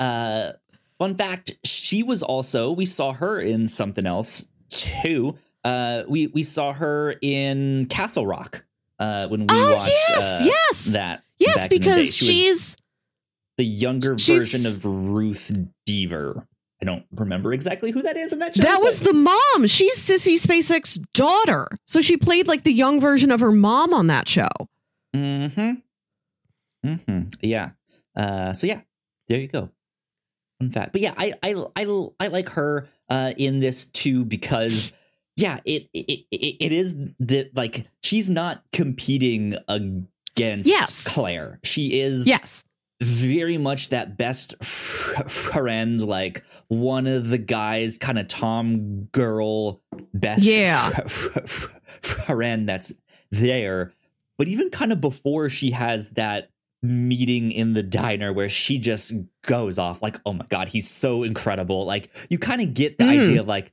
Uh 0.00 0.52
fun 0.98 1.14
fact, 1.14 1.52
she 1.64 2.02
was 2.02 2.22
also 2.22 2.72
we 2.72 2.86
saw 2.86 3.12
her 3.12 3.38
in 3.38 3.66
something 3.68 4.06
else 4.06 4.46
too. 4.70 5.36
Uh 5.62 6.04
we 6.08 6.28
we 6.28 6.42
saw 6.42 6.72
her 6.72 7.16
in 7.20 7.84
Castle 7.90 8.26
Rock 8.26 8.64
uh 8.98 9.28
when 9.28 9.40
we 9.40 9.46
oh 9.50 9.74
watched 9.76 9.92
yes, 10.08 10.40
uh, 10.40 10.44
yes, 10.46 10.84
that. 10.94 11.22
yes, 11.38 11.64
back 11.64 11.72
in 11.72 11.82
the 11.82 11.84
day. 11.84 11.90
because 11.96 12.16
She 12.16 12.24
was 12.24 12.36
she's 12.42 12.76
the 13.56 13.64
younger 13.64 14.18
she's- 14.18 14.52
version 14.52 14.70
of 14.70 14.84
Ruth 15.10 15.52
Deaver. 15.88 16.46
I 16.82 16.86
don't 16.86 17.04
remember 17.12 17.52
exactly 17.54 17.92
who 17.92 18.02
that 18.02 18.16
is 18.16 18.32
in 18.32 18.40
that 18.40 18.54
show. 18.56 18.62
that 18.62 18.82
was 18.82 19.00
the 19.00 19.12
mom. 19.14 19.66
She's 19.66 19.96
Sissy 19.96 20.34
Spacek's 20.34 20.96
daughter, 21.14 21.68
so 21.86 22.02
she 22.02 22.16
played 22.18 22.46
like 22.46 22.64
the 22.64 22.72
young 22.72 23.00
version 23.00 23.30
of 23.30 23.40
her 23.40 23.52
mom 23.52 23.94
on 23.94 24.08
that 24.08 24.28
show. 24.28 24.48
Mm-hmm. 25.16 25.72
Mm-hmm. 26.86 27.20
Yeah. 27.40 27.70
Uh 28.16 28.52
so 28.52 28.66
yeah, 28.66 28.80
there 29.28 29.38
you 29.40 29.48
go. 29.48 29.70
Fun 30.60 30.70
fact. 30.70 30.92
But 30.92 31.00
yeah, 31.00 31.14
I 31.16 31.32
I 31.42 31.54
I, 31.76 32.06
I 32.20 32.26
like 32.28 32.50
her 32.50 32.86
uh 33.08 33.32
in 33.36 33.60
this 33.60 33.86
too 33.86 34.24
because 34.24 34.92
yeah, 35.36 35.60
it 35.64 35.88
it 35.94 36.26
it, 36.30 36.56
it 36.60 36.72
is 36.72 36.96
that 37.20 37.56
like 37.56 37.86
she's 38.02 38.28
not 38.28 38.62
competing 38.72 39.56
against 39.68 40.68
Yes. 40.68 41.14
Claire. 41.14 41.60
She 41.64 42.00
is 42.00 42.26
Yes, 42.26 42.64
very 43.04 43.58
much 43.58 43.90
that 43.90 44.16
best 44.16 44.54
f- 44.60 45.30
friend, 45.30 46.02
like 46.04 46.42
one 46.68 47.06
of 47.06 47.28
the 47.28 47.38
guys, 47.38 47.98
kind 47.98 48.18
of 48.18 48.28
Tom 48.28 49.04
girl 49.12 49.80
best 50.12 50.44
Yeah. 50.44 50.90
f- 51.04 51.36
f- 51.36 51.80
friend 52.26 52.68
that's 52.68 52.92
there. 53.30 53.92
But 54.38 54.48
even 54.48 54.70
kind 54.70 54.92
of 54.92 55.00
before 55.00 55.48
she 55.48 55.70
has 55.70 56.10
that 56.10 56.50
meeting 56.82 57.50
in 57.52 57.72
the 57.72 57.82
diner 57.82 58.32
where 58.32 58.48
she 58.48 58.78
just 58.78 59.12
goes 59.42 59.78
off 59.78 60.02
like, 60.02 60.18
oh 60.26 60.32
my 60.32 60.44
god, 60.50 60.68
he's 60.68 60.90
so 60.90 61.22
incredible. 61.22 61.86
Like 61.86 62.10
you 62.30 62.38
kind 62.38 62.60
of 62.60 62.74
get 62.74 62.98
the 62.98 63.04
Mm. 63.04 63.08
idea 63.28 63.40
of 63.40 63.48
like 63.48 63.72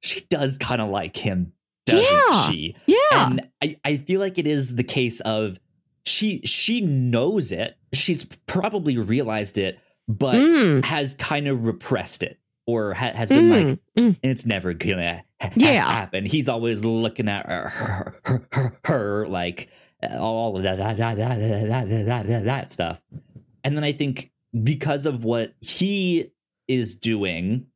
she 0.00 0.20
does 0.30 0.56
kind 0.58 0.80
of 0.80 0.88
like 0.88 1.16
him, 1.16 1.52
doesn't 1.84 2.02
Yeah. 2.30 2.48
she? 2.50 2.76
yeah, 2.86 2.96
and 3.12 3.48
I, 3.62 3.76
I 3.84 3.96
feel 3.96 4.20
like 4.20 4.38
it 4.38 4.46
is 4.46 4.76
the 4.76 4.84
case 4.84 5.20
of 5.20 5.58
she 6.06 6.40
she 6.44 6.80
knows 6.80 7.52
it 7.52 7.76
she's 7.92 8.24
probably 8.46 8.96
realized 8.96 9.58
it 9.58 9.78
but 10.08 10.36
Mm, 10.36 10.84
has 10.84 11.14
kind 11.14 11.48
of 11.48 11.64
repressed 11.64 12.22
it 12.22 12.38
or 12.66 12.94
ha- 12.94 13.12
has 13.14 13.28
been 13.28 13.50
mm, 13.50 13.68
like 13.68 13.78
mm. 13.98 14.16
it's 14.22 14.46
never 14.46 14.72
gonna 14.72 15.24
ha- 15.40 15.50
Yeah. 15.56 15.84
happen 15.84 16.24
he's 16.24 16.48
always 16.48 16.84
looking 16.84 17.28
at 17.28 17.46
her 17.46 17.68
her, 17.68 18.16
her, 18.24 18.48
her, 18.52 18.78
her, 18.84 19.28
like 19.28 19.68
all 20.20 20.56
of 20.56 20.62
that 20.62 20.78
that, 20.78 20.96
that, 20.98 21.16
that, 21.16 21.38
that, 21.38 21.68
that, 21.88 22.06
that, 22.06 22.26
that, 22.26 22.44
that 22.44 22.70
stuff 22.70 23.00
and 23.64 23.76
then 23.76 23.82
i 23.82 23.90
think 23.92 24.30
because 24.62 25.06
of 25.06 25.24
what 25.24 25.54
he 25.60 26.30
is 26.68 26.94
doing 26.94 27.66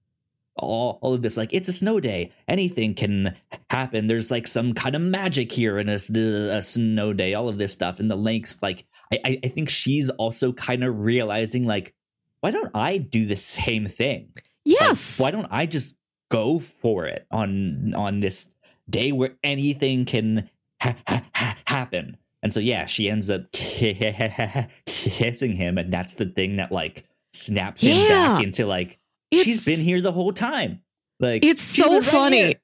all, 0.56 0.98
all 1.02 1.14
of 1.14 1.22
this. 1.22 1.36
Like 1.36 1.52
it's 1.52 1.68
a 1.68 1.72
snow 1.72 2.00
day. 2.00 2.32
Anything 2.48 2.94
can 2.94 3.36
happen. 3.70 4.06
There's 4.06 4.30
like 4.30 4.46
some 4.46 4.74
kind 4.74 4.94
of 4.94 5.02
magic 5.02 5.52
here 5.52 5.78
in 5.78 5.88
a 5.88 5.98
snow 5.98 7.12
day 7.12 7.34
all 7.34 7.48
of 7.48 7.58
this 7.58 7.72
stuff. 7.72 7.98
And 8.00 8.10
the 8.10 8.16
links 8.16 8.62
like 8.62 8.84
I, 9.12 9.38
I 9.44 9.48
think 9.48 9.68
she's 9.68 10.10
also 10.10 10.52
kind 10.52 10.84
of 10.84 10.98
realizing 11.00 11.66
like 11.66 11.94
why 12.40 12.50
don't 12.52 12.70
i 12.74 12.96
do 12.96 13.26
the 13.26 13.36
same 13.36 13.86
thing? 13.86 14.30
Like, 14.36 14.48
yes, 14.64 15.18
why 15.20 15.30
don't 15.30 15.48
i 15.50 15.66
just 15.66 15.94
go 16.30 16.58
for 16.58 17.06
it 17.06 17.26
on 17.30 17.92
on 17.94 18.20
this 18.20 18.54
day 18.88 19.12
where 19.12 19.36
anything 19.42 20.04
can 20.04 20.48
ha- 20.80 20.96
ha- 21.06 21.24
ha- 21.34 21.58
happen? 21.66 22.16
And 22.42 22.52
so 22.52 22.60
yeah 22.60 22.86
she 22.86 23.10
ends 23.10 23.30
up 23.30 23.50
kissing 24.86 25.52
him 25.52 25.78
and 25.78 25.92
that's 25.92 26.14
the 26.14 26.26
thing 26.26 26.56
that 26.56 26.72
like 26.72 27.04
snaps 27.32 27.82
him 27.82 27.96
Yeah. 27.96 28.34
back 28.34 28.42
into 28.44 28.66
like 28.66 28.98
It's- 29.30 29.44
she's 29.44 29.64
been 29.64 29.84
here 29.84 30.00
the 30.00 30.12
whole 30.12 30.32
time. 30.32 30.82
Like 31.18 31.44
It's 31.44 31.62
so 31.62 31.96
right 31.96 32.04
funny. 32.04 32.54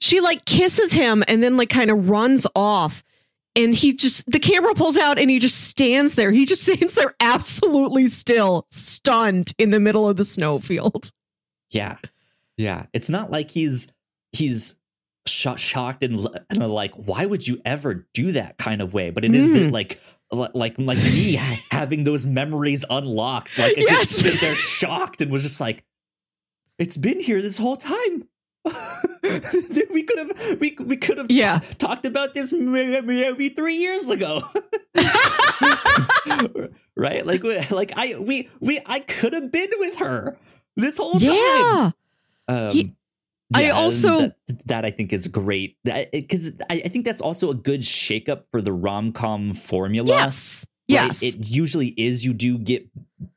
she 0.00 0.20
like 0.20 0.44
kisses 0.44 0.92
him 0.92 1.22
and 1.28 1.42
then 1.42 1.56
like 1.56 1.68
kind 1.68 1.90
of 1.90 2.08
runs 2.08 2.46
off 2.56 3.02
and 3.56 3.74
he 3.74 3.92
just 3.92 4.30
the 4.30 4.38
camera 4.38 4.74
pulls 4.74 4.96
out 4.96 5.18
and 5.18 5.28
he 5.30 5.38
just 5.38 5.68
stands 5.68 6.14
there 6.14 6.30
he 6.30 6.46
just 6.46 6.62
stands 6.70 6.94
there 6.94 7.14
absolutely 7.20 8.06
still 8.06 8.66
stunned 8.70 9.52
in 9.58 9.70
the 9.70 9.80
middle 9.80 10.08
of 10.08 10.16
the 10.16 10.24
snowfield 10.24 11.10
Yeah, 11.70 11.96
yeah. 12.56 12.86
It's 12.94 13.10
not 13.10 13.30
like 13.30 13.50
he's 13.50 13.92
he's 14.32 14.78
sho- 15.26 15.56
shocked 15.56 16.02
and, 16.02 16.26
and 16.50 16.66
like, 16.72 16.94
why 16.94 17.26
would 17.26 17.46
you 17.46 17.60
ever 17.66 18.06
do 18.14 18.32
that 18.32 18.56
kind 18.58 18.80
of 18.80 18.94
way? 18.94 19.10
But 19.10 19.24
it 19.26 19.34
is 19.34 19.48
Mm. 19.50 19.72
like. 19.72 20.00
Li- 20.32 20.48
Like 20.54 20.78
like 20.78 20.98
me 20.98 21.34
having 21.70 22.04
those 22.04 22.24
memories 22.26 22.84
unlocked, 22.90 23.58
like 23.58 23.76
I 23.78 23.80
Yes. 23.80 24.00
just 24.08 24.18
stood 24.20 24.40
there 24.40 24.54
shocked 24.54 25.20
and 25.22 25.30
was 25.30 25.42
just 25.42 25.60
like, 25.60 25.84
"It's 26.78 26.96
been 26.96 27.20
here 27.20 27.40
this 27.42 27.58
whole 27.58 27.76
time." 27.76 28.28
we 29.92 30.02
could 30.02 30.18
have 30.18 30.60
we 30.60 30.76
we 30.80 30.96
could 30.96 31.18
have 31.18 31.30
Yeah. 31.30 31.60
talked 31.78 32.04
about 32.04 32.34
this 32.34 32.52
maybe 32.52 33.48
three 33.50 33.76
years 33.76 34.08
ago. 34.08 34.42
right? 36.96 37.24
Like, 37.26 37.42
like 37.70 37.92
I, 37.96 38.16
we, 38.18 38.48
we, 38.60 38.80
I 38.86 39.00
could 39.00 39.32
have 39.32 39.50
been 39.50 39.70
with 39.78 39.98
her 39.98 40.36
this 40.76 40.96
whole 40.98 41.18
time. 41.18 41.94
Um, 42.48 42.70
He- 42.70 42.94
I 43.54 43.70
also- 43.70 44.18
that, 44.20 44.36
that 44.66 44.84
I 44.84 44.90
think 44.90 45.12
is 45.12 45.26
great 45.28 45.76
because 45.84 46.50
I, 46.70 46.82
I 46.84 46.88
think 46.88 47.04
that's 47.04 47.20
also 47.20 47.50
a 47.50 47.54
good 47.54 47.80
shakeup 47.80 48.44
for 48.50 48.60
the 48.60 48.72
rom 48.72 49.12
com 49.12 49.54
formula. 49.54 50.08
yes 50.08 50.66
right? 50.90 50.94
yes 51.04 51.22
it 51.22 51.46
usually 51.48 51.88
is. 51.96 52.24
You 52.24 52.34
do 52.34 52.58
get 52.58 52.88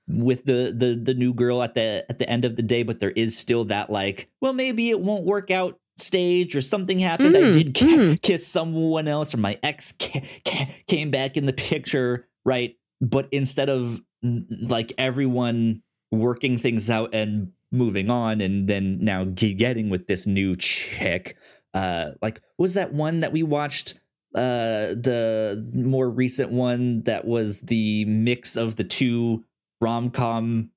with 0.07 0.43
the 0.45 0.73
the 0.75 0.99
the 1.01 1.13
new 1.13 1.33
girl 1.33 1.63
at 1.63 1.73
the 1.73 2.05
at 2.09 2.19
the 2.19 2.29
end 2.29 2.43
of 2.45 2.55
the 2.57 2.61
day, 2.61 2.83
but 2.83 2.99
there 2.99 3.11
is 3.11 3.37
still 3.37 3.65
that 3.65 3.89
like, 3.89 4.29
well, 4.41 4.53
maybe 4.53 4.89
it 4.89 4.99
won't 4.99 5.23
work 5.23 5.49
out 5.51 5.79
stage 5.97 6.55
or 6.55 6.61
something 6.61 6.99
happened. 6.99 7.35
I 7.37 7.41
Mm, 7.41 7.53
did 7.53 7.73
ca- 7.75 7.85
mm. 7.85 8.21
kiss 8.21 8.45
someone 8.47 9.07
else, 9.07 9.33
or 9.33 9.37
my 9.37 9.57
ex 9.63 9.93
ca- 9.99 10.23
ca- 10.45 10.67
came 10.87 11.11
back 11.11 11.37
in 11.37 11.45
the 11.45 11.53
picture, 11.53 12.27
right? 12.45 12.75
But 12.99 13.27
instead 13.31 13.69
of 13.69 14.01
like 14.23 14.93
everyone 14.97 15.81
working 16.11 16.57
things 16.57 16.89
out 16.89 17.13
and 17.13 17.51
moving 17.71 18.09
on, 18.09 18.41
and 18.41 18.67
then 18.67 18.99
now 19.01 19.23
getting 19.25 19.89
with 19.89 20.07
this 20.07 20.27
new 20.27 20.55
chick, 20.55 21.37
uh, 21.73 22.11
like 22.21 22.41
was 22.57 22.73
that 22.75 22.93
one 22.93 23.19
that 23.21 23.31
we 23.31 23.43
watched? 23.43 23.95
Uh, 24.33 24.95
the 24.95 25.69
more 25.75 26.09
recent 26.09 26.51
one 26.51 27.01
that 27.03 27.25
was 27.25 27.61
the 27.61 28.05
mix 28.05 28.55
of 28.55 28.77
the 28.77 28.83
two 28.85 29.43
rom 29.81 30.09
com. 30.09 30.69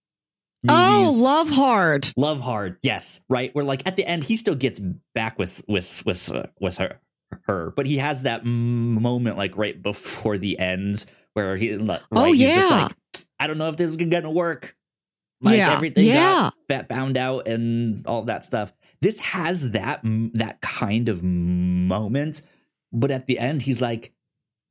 Oh, 0.66 1.14
Love 1.14 1.50
Hard. 1.50 2.08
Love 2.16 2.40
hard, 2.40 2.78
yes, 2.82 3.20
right. 3.28 3.54
Where 3.54 3.64
like 3.64 3.86
at 3.86 3.96
the 3.96 4.06
end, 4.06 4.24
he 4.24 4.34
still 4.36 4.54
gets 4.54 4.80
back 5.14 5.38
with 5.38 5.62
with 5.68 6.02
with 6.06 6.30
uh, 6.32 6.44
with 6.58 6.78
her, 6.78 7.00
her, 7.42 7.72
but 7.76 7.84
he 7.86 7.98
has 7.98 8.22
that 8.22 8.40
m- 8.40 9.00
moment 9.02 9.36
like 9.36 9.56
right 9.58 9.80
before 9.80 10.38
the 10.38 10.58
end 10.58 11.04
where 11.34 11.56
he, 11.56 11.76
like, 11.76 12.00
Oh, 12.12 12.22
right, 12.22 12.34
he's 12.34 12.48
just 12.54 12.70
yeah. 12.70 12.82
like, 12.84 12.92
I 13.38 13.46
don't 13.46 13.58
know 13.58 13.68
if 13.68 13.76
this 13.76 13.90
is 13.90 13.96
gonna 13.96 14.30
work. 14.30 14.74
Like 15.44 15.58
Yeah, 15.58 15.72
everything 15.76 16.06
yeah. 16.06 16.50
got 16.68 16.88
found 16.88 17.16
out 17.16 17.46
and 17.46 18.04
all 18.06 18.22
that 18.24 18.44
stuff. 18.44 18.72
This 19.00 19.18
has 19.20 19.72
that 19.72 20.00
that 20.34 20.60
kind 20.62 21.08
of 21.08 21.22
moment, 21.22 22.42
but 22.92 23.10
at 23.10 23.26
the 23.26 23.38
end, 23.38 23.62
he's 23.62 23.82
like, 23.82 24.12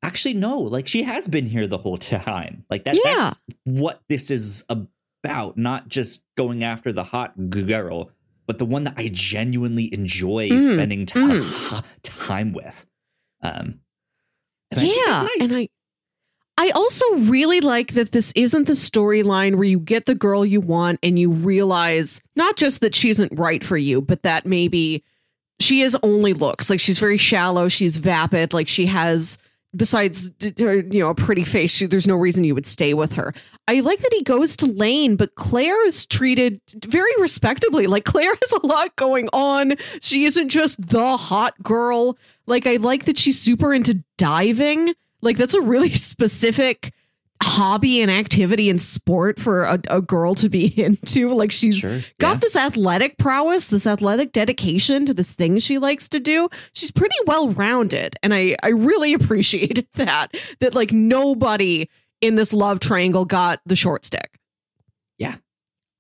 actually, 0.02 0.34
no, 0.34 0.58
like 0.60 0.88
she 0.88 1.04
has 1.04 1.28
been 1.28 1.46
here 1.46 1.68
the 1.68 1.78
whole 1.78 1.98
time. 2.00 2.66
Like 2.70 2.84
that. 2.86 2.96
Yeah. 2.96 3.02
That's 3.06 3.40
what 3.66 4.02
this 4.10 4.32
is 4.32 4.66
about, 4.70 5.58
not 5.58 5.88
just 5.88 6.24
going 6.36 6.64
after 6.64 6.92
the 6.92 7.04
hot 7.04 7.50
girl, 7.52 8.10
but 8.48 8.58
the 8.58 8.66
one 8.66 8.84
that 8.86 8.96
I 8.98 9.10
genuinely 9.12 9.94
enjoy 9.94 10.50
Mm, 10.50 10.74
spending 10.74 11.06
ti- 11.06 11.80
time 12.04 12.54
with. 12.54 12.86
Um, 13.42 13.80
and 14.72 14.80
I 14.80 14.82
think 14.82 14.96
yeah, 14.96 15.04
that's 15.14 15.38
nice. 15.40 15.52
and 15.52 15.62
I 15.62 15.70
I 16.58 16.70
also 16.76 17.16
really 17.16 17.62
like 17.62 17.94
that 17.94 18.12
this 18.12 18.32
isn't 18.36 18.66
the 18.66 18.74
storyline 18.74 19.56
where 19.56 19.64
you 19.64 19.80
get 19.80 20.06
the 20.06 20.16
girl 20.16 20.46
you 20.46 20.62
want 20.62 21.00
and 21.02 21.18
you 21.18 21.32
realize 21.32 22.22
not 22.36 22.58
just 22.58 22.82
that 22.82 22.94
she 22.94 23.10
isn't 23.10 23.38
right 23.38 23.64
for 23.64 23.78
you, 23.78 24.02
but 24.02 24.22
that 24.22 24.46
maybe 24.46 25.04
she 25.60 25.82
is 25.82 25.98
only 26.04 26.34
looks. 26.34 26.70
Like 26.70 26.80
she's 26.80 27.00
very 27.00 27.18
shallow, 27.18 27.70
she's 27.70 27.98
vapid, 27.98 28.54
like 28.54 28.68
she 28.68 28.86
has 28.86 29.38
besides 29.76 30.30
you 30.58 30.86
know 31.00 31.10
a 31.10 31.16
pretty 31.16 31.44
face 31.44 31.72
she, 31.72 31.88
there's 31.88 32.06
no 32.06 32.16
reason 32.16 32.44
you 32.44 32.54
would 32.54 32.68
stay 32.68 32.94
with 32.94 33.14
her. 33.14 33.34
I 33.68 33.80
like 33.80 34.00
that 34.00 34.14
he 34.14 34.22
goes 34.22 34.56
to 34.58 34.68
lane 34.68 35.16
but 35.16 35.34
claire 35.34 35.86
is 35.88 36.06
treated 36.06 36.62
very 36.86 37.12
respectably. 37.18 37.88
Like 37.88 38.06
claire 38.06 38.36
has 38.42 38.52
a 38.52 38.68
lot 38.68 38.96
going 38.96 39.30
on. 39.34 39.74
She 40.02 40.26
isn't 40.26 40.50
just 40.50 40.86
the 40.88 41.18
hot 41.18 41.62
girl. 41.64 42.18
Like 42.46 42.68
i 42.68 42.76
like 42.76 43.06
that 43.06 43.18
she's 43.18 43.40
super 43.40 43.74
into 43.74 44.04
diving 44.20 44.94
like 45.24 45.38
that's 45.38 45.54
a 45.54 45.62
really 45.62 45.90
specific 45.96 46.94
hobby 47.42 48.02
and 48.02 48.10
activity 48.10 48.70
and 48.70 48.82
sport 48.82 49.38
for 49.40 49.64
a, 49.64 49.80
a 49.90 50.02
girl 50.02 50.34
to 50.36 50.50
be 50.50 50.68
into 50.82 51.30
like 51.30 51.52
she's 51.52 51.78
Sure, 51.78 52.00
got 52.20 52.36
yeah. 52.36 52.40
this 52.40 52.56
athletic 52.56 53.18
prowess, 53.18 53.68
this 53.68 53.86
athletic 53.86 54.32
dedication 54.32 55.06
to 55.06 55.14
this 55.14 55.32
thing 55.32 55.60
she 55.60 55.78
likes 55.78 56.08
to 56.10 56.20
do. 56.20 56.48
She's 56.74 56.92
pretty 56.92 57.16
well 57.26 57.50
rounded. 57.50 58.16
And 58.24 58.34
I, 58.34 58.56
I 58.64 58.70
really 58.70 59.14
appreciated 59.20 59.88
that, 59.96 60.34
that 60.60 60.74
like 60.74 60.92
nobody 60.92 61.90
in 62.22 62.36
this 62.36 62.54
love 62.54 62.80
triangle 62.80 63.26
got 63.26 63.60
the 63.66 63.76
short 63.76 64.06
stick. 64.06 64.40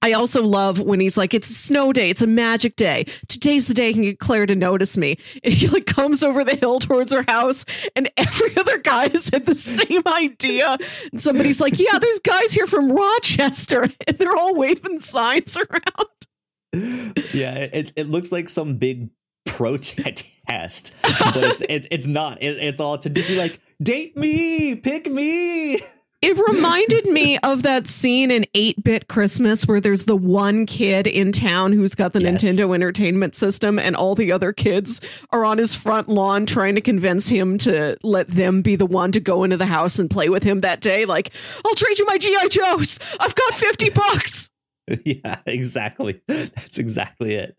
I 0.04 0.12
also 0.12 0.44
love 0.44 0.82
when 0.82 1.00
he's 1.00 1.18
like, 1.18 1.34
it's 1.34 1.50
a 1.50 1.54
snow 1.54 1.94
day, 1.94 2.10
it's 2.10 2.22
a 2.22 2.28
magic 2.28 2.76
day. 2.76 3.06
Today's 3.30 3.68
the 3.68 3.74
day 3.74 3.88
I 3.88 3.94
can 3.94 4.02
get 4.02 4.20
Claire 4.20 4.46
to 4.46 4.56
notice 4.56 4.98
me. 4.98 5.18
And 5.44 5.54
he 5.54 5.68
like 5.68 5.86
comes 5.86 6.24
over 6.24 6.44
the 6.44 6.56
hill 6.56 6.80
towards 6.80 7.12
her 7.14 7.24
house, 7.28 7.66
and 7.96 8.10
every 8.18 8.56
other 8.58 8.78
guy 8.78 9.10
has 9.10 9.30
had 9.30 9.46
the 9.46 9.56
same 9.56 10.02
idea. 10.06 10.78
And 11.12 11.22
somebody's 11.22 11.62
like, 11.62 11.80
Yeah, 11.80 12.00
there's 12.00 12.20
guys 12.20 12.52
here 12.52 12.68
from 12.68 12.92
Rochester, 12.92 13.84
and 14.08 14.18
they're 14.18 14.36
all 14.36 14.54
waving 14.56 15.00
signs 15.00 15.58
around. 15.58 17.14
yeah, 17.34 17.56
it, 17.72 17.94
it 17.96 18.10
looks 18.10 18.32
like 18.32 18.50
some 18.50 18.76
big 18.76 19.10
protest, 19.46 20.94
but 20.98 21.38
it's 21.38 21.62
it, 21.62 21.88
it's 21.92 22.08
not. 22.08 22.42
It, 22.42 22.58
it's 22.58 22.80
all 22.82 22.98
to 22.98 23.10
just 23.10 23.28
be 23.28 23.38
like, 23.38 23.60
date 23.82 24.18
me, 24.18 24.76
pick 24.76 25.10
me. 25.10 25.80
It 26.24 26.38
reminded 26.54 27.08
me 27.08 27.38
of 27.44 27.64
that 27.64 27.86
scene 27.88 28.32
in 28.32 28.46
8 28.54 28.84
Bit 28.84 29.08
Christmas 29.10 29.68
where 29.68 29.82
there's 29.82 30.04
the 30.04 30.16
one 30.16 30.66
kid 30.66 31.06
in 31.06 31.32
town 31.34 31.74
who's 31.74 31.96
got 31.96 32.14
the 32.14 32.22
Yes. 32.22 32.42
Nintendo 32.42 32.74
Entertainment 32.74 33.36
System, 33.36 33.78
and 33.78 33.96
all 33.96 34.16
the 34.16 34.32
other 34.32 34.54
kids 34.54 35.02
are 35.32 35.44
on 35.44 35.58
his 35.58 35.76
front 35.76 36.08
lawn 36.08 36.46
trying 36.46 36.76
to 36.76 36.82
convince 36.82 37.28
him 37.28 37.58
to 37.60 37.98
let 38.04 38.30
them 38.30 38.62
be 38.62 38.76
the 38.78 38.86
one 38.86 39.12
to 39.12 39.20
go 39.20 39.44
into 39.44 39.58
the 39.58 39.66
house 39.66 40.00
and 40.00 40.10
play 40.10 40.30
with 40.30 40.44
him 40.44 40.62
that 40.62 40.80
day. 40.80 41.04
Like, 41.06 41.32
I'll 41.66 41.76
trade 41.76 42.00
you 42.00 42.06
my 42.06 42.18
G.I. 42.18 42.48
Joes. 42.48 43.00
I've 43.20 43.36
got 43.36 43.54
50 43.54 43.90
bucks. 43.90 44.50
yeah, 45.06 45.40
exactly. 45.46 46.22
That's 46.28 46.78
exactly 46.78 47.36
it. 47.36 47.58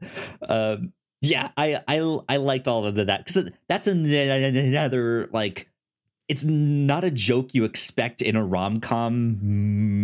Um, 0.49 0.93
yeah, 1.21 1.51
I 1.57 1.81
I 1.89 2.19
I 2.29 2.37
liked 2.37 2.69
all 2.69 2.85
of 2.85 2.95
that 2.97 3.27
because 3.27 3.51
that's 3.69 3.87
another 3.87 5.29
like. 5.33 5.71
It's 6.29 6.45
not 6.45 7.05
a 7.05 7.11
joke 7.11 7.55
you 7.55 7.65
expect 7.65 8.23
in 8.23 8.35
a 8.37 8.45
rom 8.45 8.81
com 8.81 9.39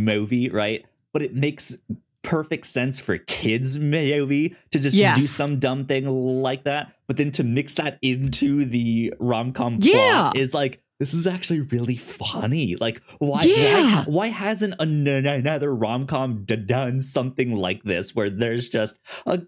movie, 0.05 0.51
right? 0.51 0.85
But 1.13 1.23
it 1.23 1.35
makes 1.35 1.79
perfect 2.23 2.67
sense 2.67 3.01
for 3.01 3.17
kids 3.17 3.79
movie 3.79 4.55
to 4.71 4.79
just 4.79 4.97
do 5.15 5.21
some 5.23 5.59
dumb 5.59 5.85
thing 5.87 6.07
like 6.43 6.65
that, 6.65 6.93
but 7.07 7.17
then 7.17 7.33
to 7.33 7.43
mix 7.45 7.75
that 7.75 7.99
into 8.03 8.65
the 8.67 9.15
rom 9.19 9.53
com 9.53 9.79
Yeah. 9.81 9.93
plot 10.21 10.37
is 10.37 10.53
like 10.53 10.83
this 11.01 11.13
is 11.15 11.27
actually 11.27 11.61
really 11.61 11.97
funny. 11.97 12.77
Like 12.77 13.03
why 13.19 13.43
Yeah. 13.43 14.01
why, 14.01 14.05
why 14.07 14.27
hasn't 14.29 14.75
another 14.79 15.75
rom 15.75 16.07
com 16.07 16.45
done 16.45 17.01
something 17.01 17.57
like 17.57 17.83
this 17.83 18.15
where 18.15 18.31
there's 18.31 18.69
just 18.69 19.01
a 19.27 19.41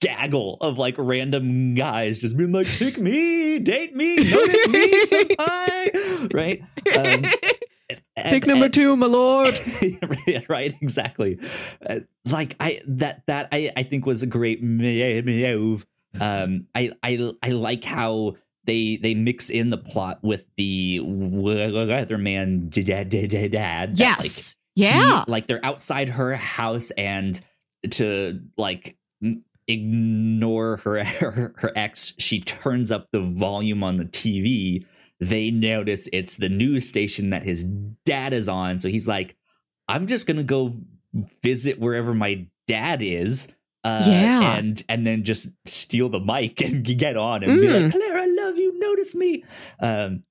gaggle 0.00 0.56
of 0.62 0.78
like 0.78 0.94
random 0.96 1.74
guys 1.74 2.20
just 2.20 2.36
being 2.38 2.52
like 2.52 2.66
pick 2.68 2.96
me, 2.96 3.58
date 3.58 3.94
me, 3.94 4.16
notice 4.16 4.68
me, 4.68 5.04
senpai, 5.04 6.32
right? 6.34 6.62
Um, 6.96 7.30
Pick 8.16 8.44
and- 8.44 8.46
number 8.46 8.64
and- 8.66 8.74
two, 8.74 8.96
my 8.96 9.06
lord. 9.06 9.58
right, 10.26 10.46
right, 10.48 10.74
exactly. 10.80 11.38
Uh, 11.84 12.00
like 12.24 12.56
I 12.58 12.80
that 12.86 13.22
that 13.26 13.48
I 13.52 13.70
I 13.76 13.82
think 13.82 14.06
was 14.06 14.22
a 14.22 14.26
great 14.26 14.62
move. 14.62 15.84
Um, 16.18 16.66
I 16.74 16.92
I 17.02 17.32
I 17.42 17.48
like 17.50 17.82
how 17.84 18.36
they 18.66 18.96
they 18.96 19.14
mix 19.14 19.50
in 19.50 19.70
the 19.70 19.78
plot 19.78 20.18
with 20.22 20.46
the 20.56 21.00
weatherman 21.00 22.70
dad 22.70 23.08
dad 23.10 23.28
dad. 23.30 23.50
that, 23.50 24.18
like, 24.18 24.24
Yes. 24.24 24.56
he- 24.74 24.82
yeah. 24.84 25.24
like 25.28 25.46
they're 25.46 25.64
outside 25.64 26.08
her 26.10 26.34
house 26.34 26.90
and 26.92 27.40
to 27.90 28.40
like 28.56 28.96
ignore 29.68 30.78
her, 30.78 31.02
her 31.20 31.54
her 31.56 31.72
ex 31.76 32.14
she 32.18 32.40
turns 32.40 32.90
up 32.90 33.08
the 33.12 33.20
volume 33.20 33.82
on 33.82 33.96
the 33.96 34.04
tv 34.04 34.84
they 35.20 35.50
notice 35.50 36.08
it's 36.12 36.36
the 36.36 36.48
news 36.48 36.88
station 36.88 37.30
that 37.30 37.42
his 37.42 37.64
dad 38.04 38.32
is 38.34 38.48
on 38.48 38.78
so 38.80 38.88
he's 38.88 39.08
like 39.08 39.36
i'm 39.88 40.06
just 40.06 40.26
gonna 40.26 40.42
go 40.42 40.74
visit 41.42 41.78
wherever 41.78 42.12
my 42.12 42.46
dad 42.66 43.00
is 43.02 43.48
uh, 43.84 44.02
Yeah. 44.06 44.56
and 44.56 44.82
and 44.88 45.06
then 45.06 45.24
just 45.24 45.48
steal 45.66 46.08
the 46.08 46.20
mic 46.20 46.60
and 46.64 46.84
get 46.84 47.16
on 47.16 47.42
and 47.44 47.60
be 47.60 47.68
Mm. 47.68 47.82
like 47.84 47.92
claire 47.92 48.13
i 48.13 48.13
love 48.13 48.13
you 48.13 48.13
notice 48.94 49.14
me 49.14 49.44
um 49.80 50.22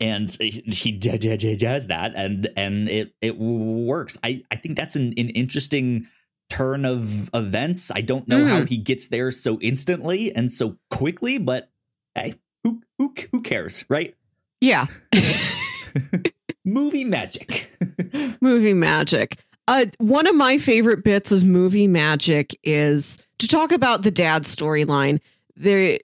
and 0.00 0.30
he 0.40 0.92
does 0.92 1.86
that 1.88 2.12
and 2.14 2.48
and 2.56 2.88
it 2.88 3.12
it 3.20 3.36
works 3.38 4.18
i 4.24 4.42
i 4.50 4.56
think 4.56 4.76
that's 4.76 4.96
an, 4.96 5.08
an 5.16 5.28
interesting 5.30 6.06
turn 6.50 6.84
of 6.84 7.30
events 7.34 7.90
i 7.90 8.00
don't 8.00 8.28
know 8.28 8.44
how 8.44 8.64
he 8.64 8.76
gets 8.76 9.08
there 9.08 9.30
so 9.30 9.58
instantly 9.60 10.34
and 10.34 10.52
so 10.52 10.76
quickly 10.90 11.38
but 11.38 11.70
hey 12.14 12.34
who 12.64 12.80
who 12.98 13.14
who 13.32 13.40
cares 13.40 13.84
right 13.88 14.14
Yeah. 14.60 14.86
movie 16.64 17.04
magic 17.04 17.70
movie 18.40 18.74
magic. 18.74 19.38
Uh, 19.68 19.86
one 19.98 20.26
of 20.26 20.34
my 20.34 20.58
favorite 20.58 21.04
bits 21.04 21.30
of 21.32 21.44
movie 21.44 21.86
magic 21.86 22.58
is 22.64 23.16
to 23.38 23.46
talk 23.48 23.70
about 23.72 24.02
the 24.02 24.10
dad 24.10 24.42
storyline. 24.42 25.20
They're 25.56 25.98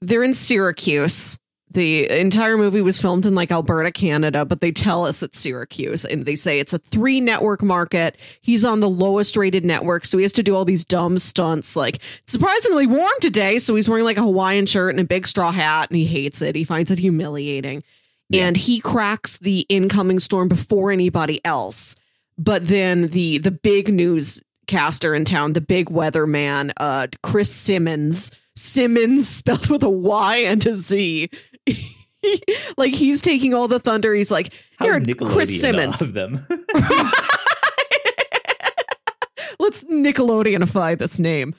they're 0.00 0.22
in 0.22 0.34
Syracuse. 0.34 1.38
The 1.68 2.08
entire 2.08 2.56
movie 2.56 2.80
was 2.80 3.00
filmed 3.00 3.26
in 3.26 3.34
like 3.34 3.50
Alberta, 3.50 3.90
Canada, 3.90 4.44
but 4.44 4.60
they 4.60 4.72
tell 4.72 5.04
us 5.04 5.22
it's 5.22 5.38
Syracuse 5.38 6.04
and 6.04 6.24
they 6.24 6.36
say 6.36 6.58
it's 6.58 6.72
a 6.72 6.78
three 6.78 7.20
network 7.20 7.62
market. 7.62 8.16
He's 8.40 8.64
on 8.64 8.80
the 8.80 8.88
lowest 8.88 9.36
rated 9.36 9.64
network, 9.64 10.06
so 10.06 10.16
he 10.16 10.22
has 10.22 10.32
to 10.32 10.42
do 10.42 10.54
all 10.54 10.64
these 10.64 10.84
dumb 10.84 11.18
stunts 11.18 11.76
like 11.76 11.96
"It's 12.22 12.32
surprisingly 12.32 12.86
warm 12.86 13.12
today. 13.20 13.58
So 13.58 13.74
he's 13.74 13.88
wearing 13.88 14.04
like 14.04 14.16
a 14.16 14.22
Hawaiian 14.22 14.66
shirt 14.66 14.90
and 14.90 15.00
a 15.00 15.04
big 15.04 15.26
straw 15.26 15.50
hat 15.50 15.90
and 15.90 15.98
he 15.98 16.06
hates 16.06 16.40
it. 16.40 16.54
He 16.54 16.64
finds 16.64 16.90
it 16.90 16.98
humiliating. 16.98 17.82
Yeah. 18.28 18.46
And 18.46 18.56
he 18.56 18.80
cracks 18.80 19.36
the 19.38 19.66
incoming 19.68 20.20
storm 20.20 20.48
before 20.48 20.90
anybody 20.90 21.44
else 21.44 21.96
but 22.38 22.68
then 22.68 23.08
the 23.08 23.38
the 23.38 23.50
big 23.50 23.92
newscaster 23.92 25.14
in 25.14 25.24
town, 25.24 25.52
the 25.52 25.60
big 25.60 25.88
weatherman, 25.88 26.72
uh, 26.76 27.08
Chris 27.22 27.52
Symmonz, 27.52 28.36
Symmonz 28.56 29.24
spelled 29.24 29.68
with 29.68 29.82
a 29.82 29.90
Y 29.90 30.38
and 30.38 30.64
a 30.66 30.74
Z. 30.74 31.30
like 32.76 32.92
he's 32.92 33.20
taking 33.20 33.54
all 33.54 33.68
the 33.68 33.78
thunder. 33.78 34.14
He's 34.14 34.30
like, 34.30 34.52
here, 34.80 35.00
Chris 35.00 35.62
Symmonz. 35.62 36.00
of 36.00 36.12
them. 36.14 36.46
Let's 39.58 39.84
Nickelodeonify 39.84 40.98
this 40.98 41.18
name. 41.18 41.54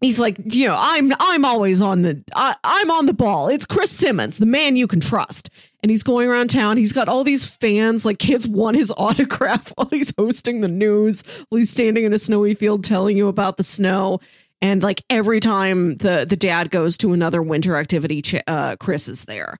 He's 0.00 0.18
like, 0.18 0.38
you 0.46 0.66
know, 0.68 0.78
I'm 0.78 1.12
I'm 1.20 1.44
always 1.44 1.80
on 1.82 2.02
the 2.02 2.24
I, 2.34 2.56
I'm 2.64 2.90
on 2.90 3.04
the 3.04 3.12
ball. 3.12 3.48
It's 3.48 3.66
Chris 3.66 3.94
Symmonz, 4.00 4.38
the 4.38 4.46
man 4.46 4.76
you 4.76 4.86
can 4.86 5.00
trust. 5.00 5.50
And 5.82 5.90
he's 5.90 6.02
going 6.02 6.28
around 6.28 6.48
town. 6.48 6.78
He's 6.78 6.92
got 6.92 7.08
all 7.08 7.22
these 7.22 7.44
fans, 7.44 8.04
like 8.06 8.18
kids 8.18 8.46
want 8.48 8.76
his 8.76 8.90
autograph 8.96 9.72
while 9.76 9.88
he's 9.90 10.12
hosting 10.16 10.62
the 10.62 10.68
news, 10.68 11.22
while 11.48 11.58
he's 11.58 11.70
standing 11.70 12.04
in 12.04 12.12
a 12.14 12.18
snowy 12.18 12.54
field 12.54 12.82
telling 12.82 13.16
you 13.16 13.28
about 13.28 13.56
the 13.58 13.62
snow. 13.62 14.20
And 14.62 14.82
like 14.82 15.02
every 15.08 15.40
time 15.40 15.96
the 15.96 16.26
the 16.28 16.36
dad 16.36 16.70
goes 16.70 16.96
to 16.98 17.12
another 17.12 17.42
winter 17.42 17.76
activity, 17.76 18.22
uh, 18.46 18.76
Chris 18.76 19.08
is 19.08 19.24
there. 19.24 19.58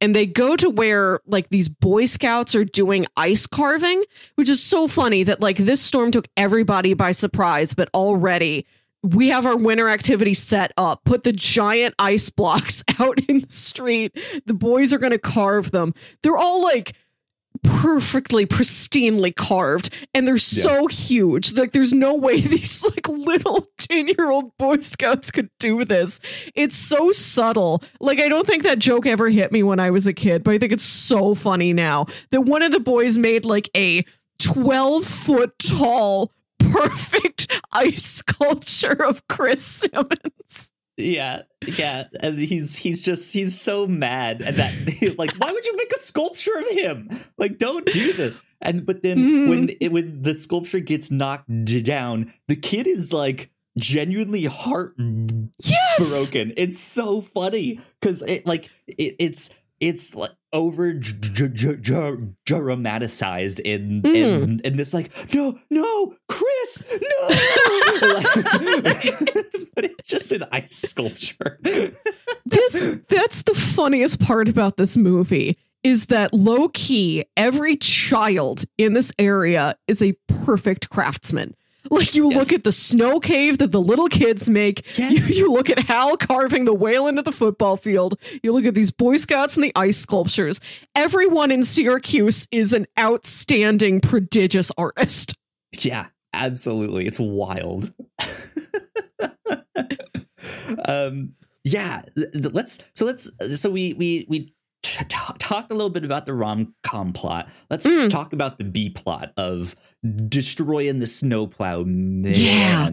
And 0.00 0.14
they 0.14 0.26
go 0.26 0.56
to 0.56 0.70
where 0.70 1.20
like 1.26 1.48
these 1.48 1.68
Boy 1.68 2.06
Scouts 2.06 2.54
are 2.54 2.64
doing 2.64 3.06
ice 3.16 3.46
carving, 3.46 4.04
which 4.36 4.48
is 4.48 4.62
so 4.62 4.86
funny 4.86 5.24
that 5.24 5.40
like 5.40 5.56
this 5.56 5.80
storm 5.82 6.12
took 6.12 6.28
everybody 6.36 6.94
by 6.94 7.12
surprise, 7.12 7.74
but 7.74 7.90
already 7.92 8.64
we 9.02 9.28
have 9.28 9.46
our 9.46 9.56
winter 9.56 9.88
activity 9.88 10.34
set 10.34 10.72
up. 10.76 11.04
Put 11.04 11.24
the 11.24 11.32
giant 11.32 11.94
ice 11.98 12.30
blocks 12.30 12.82
out 12.98 13.18
in 13.28 13.40
the 13.40 13.50
street. 13.50 14.16
The 14.46 14.54
boys 14.54 14.92
are 14.92 14.98
going 14.98 15.12
to 15.12 15.18
carve 15.18 15.70
them. 15.70 15.94
They're 16.22 16.36
all 16.36 16.62
like 16.62 16.94
perfectly 17.62 18.46
pristinely 18.46 19.34
carved 19.34 19.90
and 20.14 20.26
they're 20.26 20.38
so 20.38 20.86
huge. 20.86 21.54
Like 21.54 21.72
there's 21.72 21.92
no 21.92 22.14
way 22.14 22.40
these 22.40 22.84
like 22.84 23.08
little 23.08 23.68
10 23.78 24.08
year 24.08 24.30
old 24.30 24.56
boy 24.56 24.80
scouts 24.80 25.30
could 25.30 25.50
do 25.58 25.84
this. 25.84 26.20
It's 26.54 26.76
so 26.76 27.12
subtle. 27.12 27.82
Like 28.00 28.20
i 28.20 28.28
don't 28.28 28.46
think 28.46 28.62
that 28.62 28.78
joke 28.78 29.06
ever 29.06 29.28
hit 29.28 29.52
me 29.52 29.62
when 29.62 29.80
i 29.80 29.90
was 29.90 30.06
a 30.06 30.12
kid 30.12 30.42
but 30.42 30.54
i 30.54 30.58
think 30.58 30.72
it's 30.72 30.84
so 30.84 31.34
funny 31.34 31.72
now 31.72 32.06
that 32.30 32.42
one 32.42 32.62
of 32.62 32.72
the 32.72 32.80
boys 32.80 33.18
made 33.18 33.44
like 33.44 33.70
a 33.76 34.04
12 34.38 35.04
foot 35.04 35.58
tall 35.58 36.32
perfect 36.58 37.50
ice 37.72 38.04
sculpture 38.04 39.04
of 39.04 39.26
chris 39.28 39.82
symmonz 39.82 40.67
yeah, 40.98 41.42
yeah, 41.66 42.04
and 42.20 42.38
he's 42.38 42.76
he's 42.76 43.02
just 43.04 43.32
he's 43.32 43.58
so 43.60 43.86
mad, 43.86 44.42
and 44.42 44.56
that 44.58 44.74
like, 45.18 45.32
why 45.38 45.52
would 45.52 45.64
you 45.66 45.76
make 45.76 45.92
a 45.94 45.98
sculpture 46.00 46.58
of 46.58 46.68
him? 46.70 47.10
Like, 47.38 47.58
don't 47.58 47.86
do 47.86 48.12
this. 48.12 48.34
And 48.60 48.84
but 48.84 49.02
then 49.04 49.18
Mhm. 49.18 49.48
when 49.48 49.70
it, 49.80 49.92
when 49.92 50.22
the 50.22 50.34
sculpture 50.34 50.80
gets 50.80 51.10
knocked 51.10 51.48
down, 51.84 52.32
the 52.48 52.56
kid 52.56 52.86
is 52.88 53.12
like 53.12 53.50
genuinely 53.78 54.44
heartbroken. 54.44 55.52
yes 55.62 56.32
It's 56.56 56.78
so 56.78 57.20
funny 57.20 57.80
because 58.00 58.22
it 58.22 58.46
like 58.46 58.68
it, 58.88 59.14
it's 59.20 59.50
it's 59.80 60.14
like 60.14 60.32
over 60.52 60.94
dramatized 62.46 63.60
in, 63.60 64.02
mm. 64.02 64.14
in 64.14 64.60
in 64.60 64.76
this 64.76 64.94
like 64.94 65.10
no 65.34 65.58
no 65.70 66.14
Chris 66.28 66.84
no! 66.90 67.28
But 69.74 69.84
it's 69.84 70.08
just 70.08 70.32
an 70.32 70.44
ice 70.50 70.76
sculpture. 70.76 71.60
This 72.46 72.98
that's 73.08 73.42
the 73.42 73.54
funniest 73.54 74.20
part 74.20 74.48
about 74.48 74.78
this 74.78 74.96
movie 74.96 75.54
is 75.84 76.06
that 76.06 76.32
low 76.32 76.70
key 76.70 77.26
every 77.36 77.76
child 77.76 78.64
in 78.78 78.94
this 78.94 79.12
area 79.18 79.76
is 79.86 80.00
a 80.00 80.14
perfect 80.28 80.88
craftsman 80.88 81.54
like 81.92 82.14
you 82.14 82.30
Yes. 82.30 82.38
look 82.38 82.52
at 82.52 82.64
the 82.64 82.72
snow 82.72 83.20
cave 83.20 83.58
that 83.58 83.72
the 83.72 83.80
little 83.80 84.08
kids 84.08 84.48
make. 84.48 84.84
Yes. 84.98 85.30
you, 85.30 85.44
you 85.46 85.52
look 85.52 85.70
at 85.70 85.78
hal 85.80 86.16
carving 86.16 86.64
the 86.64 86.74
whale 86.74 87.06
into 87.06 87.22
the 87.22 87.32
football 87.32 87.76
field. 87.76 88.18
You 88.42 88.52
look 88.52 88.64
at 88.64 88.74
these 88.74 88.90
boy 88.90 89.16
scouts 89.16 89.54
and 89.56 89.64
the 89.64 89.72
ice 89.76 89.96
sculptures. 89.98 90.60
Everyone 90.94 91.50
in 91.50 91.62
syracuse 91.64 92.46
is 92.50 92.72
an 92.72 92.86
outstanding 92.98 94.00
prodigious 94.00 94.70
artist. 94.78 95.34
Yeah 95.80 96.06
absolutely. 96.32 97.06
It's 97.06 97.18
wild. 97.20 97.92
Um 100.84 101.34
yeah 101.64 102.02
let's 102.34 102.78
so 102.94 103.04
let's 103.04 103.30
so 103.60 103.70
we 103.70 103.92
we 103.94 104.24
we 104.28 104.54
t- 104.82 105.04
talked 105.08 105.70
a 105.70 105.74
little 105.74 105.90
bit 105.90 106.04
about 106.04 106.24
the 106.26 106.32
rom-com 106.32 107.12
plot. 107.12 107.48
Let's 107.70 107.86
Mm. 107.86 108.08
talk 108.10 108.32
about 108.32 108.58
the 108.58 108.64
b 108.64 108.90
plot 108.90 109.32
of 109.36 109.74
destroying 110.28 110.98
the 111.00 111.06
snowplow 111.06 111.82
man 111.84 112.32
Yeah. 112.34 112.90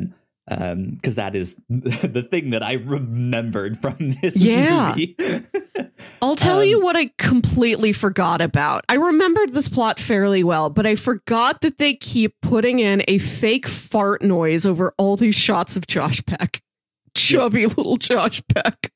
um 0.49 0.91
because 0.95 1.15
that 1.15 1.35
is 1.35 1.59
the 1.69 2.25
thing 2.29 2.49
that 2.51 2.63
i 2.63 2.73
remembered 2.73 3.79
from 3.79 3.95
this 4.21 4.35
Yeah. 4.37 4.89
movie 4.89 5.15
I'll 6.21 6.35
tell 6.35 6.59
Um, 6.59 6.65
you 6.65 6.81
what 6.81 6.95
I 6.97 7.11
completely 7.17 7.93
forgot 7.93 8.41
about. 8.41 8.83
I 8.89 8.95
remembered 8.95 9.53
this 9.53 9.69
plot 9.69 9.99
fairly 9.99 10.43
well, 10.43 10.69
but 10.69 10.85
I 10.85 10.95
forgot 10.95 11.61
that 11.61 11.77
they 11.77 11.93
keep 11.93 12.33
putting 12.41 12.79
in 12.79 13.03
a 13.07 13.17
fake 13.17 13.67
fart 13.67 14.21
noise 14.21 14.65
over 14.65 14.93
all 14.97 15.15
these 15.17 15.35
shots 15.35 15.75
of 15.77 15.87
Josh 15.87 16.25
Peck. 16.25 16.61
Chubby 17.15 17.65
little 17.65 17.95
Josh 17.97 18.41
Peck. 18.53 18.91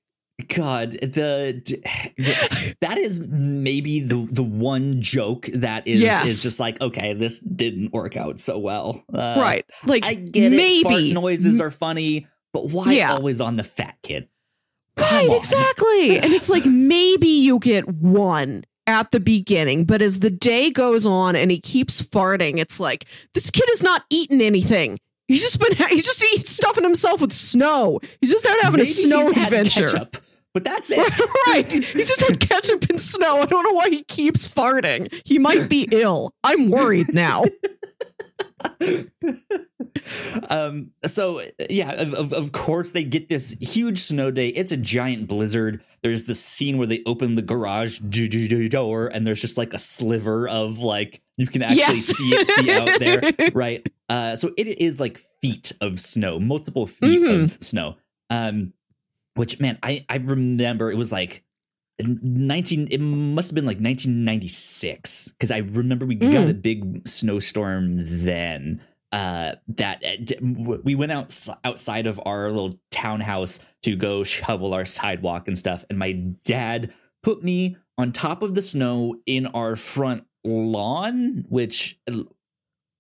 God, 0.48 0.92
the, 0.94 1.62
the- 1.66 2.76
that 2.82 2.98
is 2.98 3.28
maybe 3.28 4.00
the 4.00 4.28
the 4.32 4.44
one 4.44 5.02
joke 5.02 5.50
that 5.54 5.88
is 5.88 6.02
Yes. 6.02 6.30
is 6.30 6.44
just 6.44 6.60
like 6.60 6.80
okay, 6.82 7.14
this 7.14 7.40
didn't 7.40 7.92
work 7.94 8.16
out 8.18 8.40
so 8.40 8.58
well. 8.58 9.04
Uh, 9.14 9.38
right. 9.40 9.66
Like 9.86 10.06
I 10.06 10.14
get 10.16 10.54
it. 10.54 10.84
Fart 10.84 10.94
maybe. 10.96 11.14
noises 11.14 11.60
are 11.62 11.72
funny, 11.72 12.28
but 12.54 12.70
why 12.70 12.94
Yeah. 12.94 13.14
always 13.14 13.42
on 13.42 13.56
the 13.58 13.64
fat 13.64 13.98
kid? 14.04 14.28
Right, 14.98 15.30
on. 15.30 15.36
exactly. 15.38 16.20
and 16.20 16.34
it's 16.34 16.50
like 16.50 16.66
maybe 16.68 17.28
you 17.28 17.60
get 17.60 17.88
one 17.88 18.64
at 18.88 19.12
the 19.12 19.20
beginning, 19.20 19.86
but 19.86 20.02
as 20.02 20.20
the 20.20 20.30
day 20.32 20.72
goes 20.72 21.06
on 21.06 21.36
and 21.36 21.52
he 21.52 21.60
keeps 21.60 22.02
farting, 22.02 22.58
it's 22.58 22.80
like 22.80 23.06
this 23.34 23.50
kid 23.52 23.66
has 23.70 23.84
not 23.84 24.04
eaten 24.10 24.42
anything. 24.42 25.00
He's 25.28 25.42
just 25.42 25.60
been 25.60 25.74
he's 25.90 26.06
just 26.06 26.24
eating 26.34 26.46
stuffing 26.46 26.84
himself 26.84 27.22
with 27.22 27.32
snow. 27.34 28.00
He's 28.20 28.32
just 28.32 28.46
out 28.48 28.58
having 28.62 28.80
Maybe 28.80 28.90
a 28.90 28.94
snow 28.94 29.28
he's 29.28 29.36
had 29.36 29.54
adventure. 29.54 29.88
ketchup, 29.90 30.18
but 30.62 30.64
that's 30.72 30.92
it. 30.92 30.98
right. 31.48 31.72
He 31.72 32.02
just 32.04 32.22
had 32.28 32.40
ketchup 32.40 32.90
and 32.90 33.02
snow. 33.02 33.40
I 33.42 33.46
don't 33.46 33.64
know 33.64 33.74
why 33.74 33.90
he 33.90 34.04
keeps 34.04 34.48
farting. 34.48 35.14
He 35.26 35.40
might 35.40 35.70
be 35.70 35.88
ill. 35.92 36.34
I'm 36.44 36.70
worried 36.70 37.14
now. 37.14 37.46
um 40.50 40.92
so 41.06 41.42
yeah 41.70 41.92
of, 41.94 42.34
of, 42.34 42.52
course 42.52 42.92
they 42.92 43.04
get 43.04 43.30
this 43.30 43.52
huge 43.62 44.00
snow 44.00 44.32
day 44.32 44.50
it's 44.50 44.72
a 44.72 44.78
giant 44.78 45.28
blizzard 45.28 45.82
there's 46.04 46.26
this 46.26 46.44
scene 46.44 46.78
where 46.78 46.88
they 46.88 47.02
open 47.06 47.36
the 47.36 47.42
garage 47.42 48.00
door 48.00 49.08
and 49.08 49.26
there's 49.26 49.40
just 49.42 49.58
like 49.58 49.74
a 49.74 49.78
sliver 49.78 50.48
of 50.48 50.78
like 50.80 51.22
you 51.38 51.48
can 51.48 51.62
actually 51.62 51.80
Yes. 51.80 52.06
see 52.06 52.30
it 52.32 52.50
see 52.50 52.72
out 52.72 53.00
there 53.00 53.52
right 53.54 53.88
uh 54.10 54.36
so 54.36 54.52
it 54.58 54.68
is 54.68 55.00
like 55.00 55.18
feet 55.42 55.72
of 55.80 56.00
snow 56.00 56.40
multiple 56.40 56.86
feet 56.88 57.22
Mhm. 57.22 57.44
of 57.44 57.64
snow 57.64 57.96
um 58.30 58.74
which 59.36 59.60
man 59.60 59.78
i 59.84 60.06
i 60.10 60.16
remember 60.18 60.92
it 60.92 60.96
was 60.98 61.12
like 61.12 61.44
19 62.02 62.88
it 62.92 63.00
must 63.00 63.50
have 63.52 63.56
been 63.56 63.66
like 63.66 63.80
1996 63.80 65.30
because 65.30 65.52
i 65.52 65.58
remember 65.58 66.06
we 66.06 66.16
got 66.16 66.30
Mm. 66.30 66.50
a 66.50 66.54
big 66.54 67.08
snowstorm 67.08 67.96
then 68.24 68.82
uh 69.12 69.54
that 69.68 70.04
uh, 70.04 70.78
we 70.84 70.96
went 70.96 71.12
out 71.12 71.36
outside 71.64 72.08
of 72.08 72.20
our 72.26 72.50
little 72.52 72.80
townhouse 72.92 73.60
to 73.84 73.96
go 73.96 74.24
shovel 74.24 74.74
our 74.74 74.86
sidewalk 74.86 75.48
and 75.48 75.58
stuff 75.58 75.84
and 75.90 75.98
my 76.00 76.12
dad 76.46 76.94
put 77.24 77.44
me 77.44 77.76
on 77.98 78.12
top 78.12 78.42
of 78.44 78.56
the 78.56 78.62
snow 78.62 79.16
in 79.26 79.46
our 79.48 79.76
front 79.76 80.24
lawn 80.46 81.44
which 81.50 82.00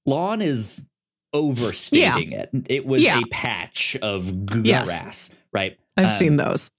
lawn 0.05 0.41
is 0.41 0.87
overstating 1.31 2.31
it 2.31 2.49
it 2.67 2.85
was 2.85 3.03
Yeah. 3.03 3.19
a 3.19 3.25
patch 3.27 3.95
of 4.01 4.45
grass 4.47 4.65
Yes. 4.65 5.35
Right 5.53 5.77
I've 5.97 6.05
Um, 6.05 6.09
seen 6.11 6.37
those. 6.37 6.71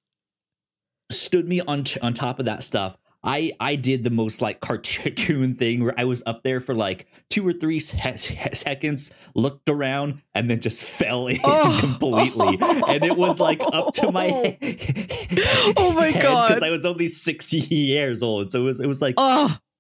stood 1.11 1.47
me 1.49 1.61
on 1.61 1.85
t- 1.85 2.01
on 2.01 2.13
top 2.15 2.39
of 2.39 2.45
that 2.47 2.63
stuff. 2.65 2.97
I 3.23 3.53
I 3.61 3.77
did 3.77 4.03
the 4.05 4.11
most 4.11 4.41
like 4.41 4.61
cartoon 4.61 5.55
thing 5.57 5.85
where 5.85 5.93
I 5.99 6.05
was 6.05 6.23
up 6.25 6.43
there 6.43 6.59
for 6.61 6.75
like 6.75 7.07
two 7.29 7.47
or 7.47 7.53
three 7.53 7.79
se- 7.79 8.17
seconds, 8.55 9.13
looked 9.35 9.69
around, 9.69 10.23
and 10.35 10.49
then 10.49 10.61
just 10.61 10.83
fell 10.83 11.27
in 11.27 11.39
Oh. 11.45 11.77
completely. 11.81 12.59
And 12.89 13.05
it 13.05 13.17
was 13.19 13.39
like 13.39 13.61
up 13.63 13.93
to 13.95 14.11
my 14.11 14.57
Oh 15.77 15.93
my 15.95 16.11
God. 16.13 16.49
because 16.49 16.63
I 16.63 16.71
was 16.71 16.87
only 16.87 17.09
sixty 17.09 17.59
years 17.59 18.23
old, 18.23 18.51
so 18.51 18.61
it 18.63 18.65
was 18.65 18.81
it 18.81 18.87
was 18.87 19.03
like 19.03 19.17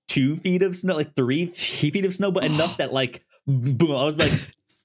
two 0.08 0.36
feet 0.36 0.62
of 0.62 0.76
snow, 0.76 0.96
like 0.96 1.14
three 1.16 1.46
feet 1.46 2.04
of 2.04 2.14
snow, 2.14 2.30
but 2.30 2.44
enough 2.44 2.76
that 2.78 2.92
like 2.92 3.24
boom, 3.46 3.92
I 3.92 4.04
was 4.04 4.18
like, 4.18 4.32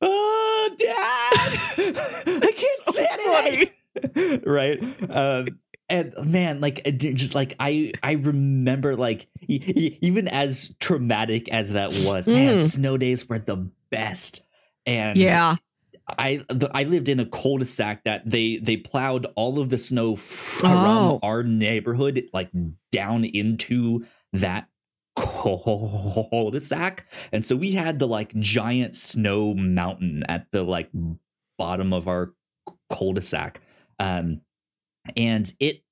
oh, 0.01 0.69
dad, 0.79 0.93
I 0.95 2.53
can't 2.55 2.85
so 2.85 2.91
sit 2.93 3.07
it. 3.11 3.73
right. 4.45 4.83
Um, 5.09 5.59
and 5.87 6.13
man, 6.25 6.61
like 6.61 6.83
just 6.97 7.35
like 7.35 7.53
I, 7.59 7.91
I 8.01 8.13
remember 8.13 8.95
like 8.95 9.27
e- 9.47 9.61
e- 9.63 9.97
even 10.01 10.27
as 10.27 10.73
traumatic 10.79 11.47
as 11.49 11.73
that 11.73 11.89
was, 12.05 12.27
man, 12.27 12.55
Mm. 12.55 12.59
snow 12.59 12.97
days 12.97 13.29
were 13.29 13.39
the 13.39 13.69
best. 13.91 14.41
And 14.85 15.17
yeah. 15.17 15.55
I 16.07 16.43
the, 16.49 16.69
I 16.73 16.83
lived 16.83 17.09
in 17.09 17.19
a 17.19 17.25
cul-de-sac 17.25 18.03
that 18.03 18.29
they 18.29 18.57
they 18.57 18.77
plowed 18.77 19.25
all 19.35 19.57
of 19.59 19.69
the 19.69 19.77
snow 19.77 20.13
f- 20.13 20.63
around 20.63 21.11
Oh. 21.13 21.19
our 21.23 21.41
neighborhood 21.43 22.29
like 22.31 22.51
down 22.91 23.23
into 23.25 24.05
that 24.33 24.67
cul-de-sac 25.15 27.05
and 27.31 27.45
so 27.45 27.55
we 27.55 27.71
had 27.71 27.99
the 27.99 28.07
like 28.07 28.33
giant 28.39 28.95
snow 28.95 29.53
mountain 29.53 30.23
at 30.27 30.51
the 30.51 30.63
like 30.63 30.89
bottom 31.57 31.93
of 31.93 32.07
our 32.07 32.33
cul-de-sac 32.91 33.61
um 33.99 34.41
and 35.15 35.51
it 35.59 35.83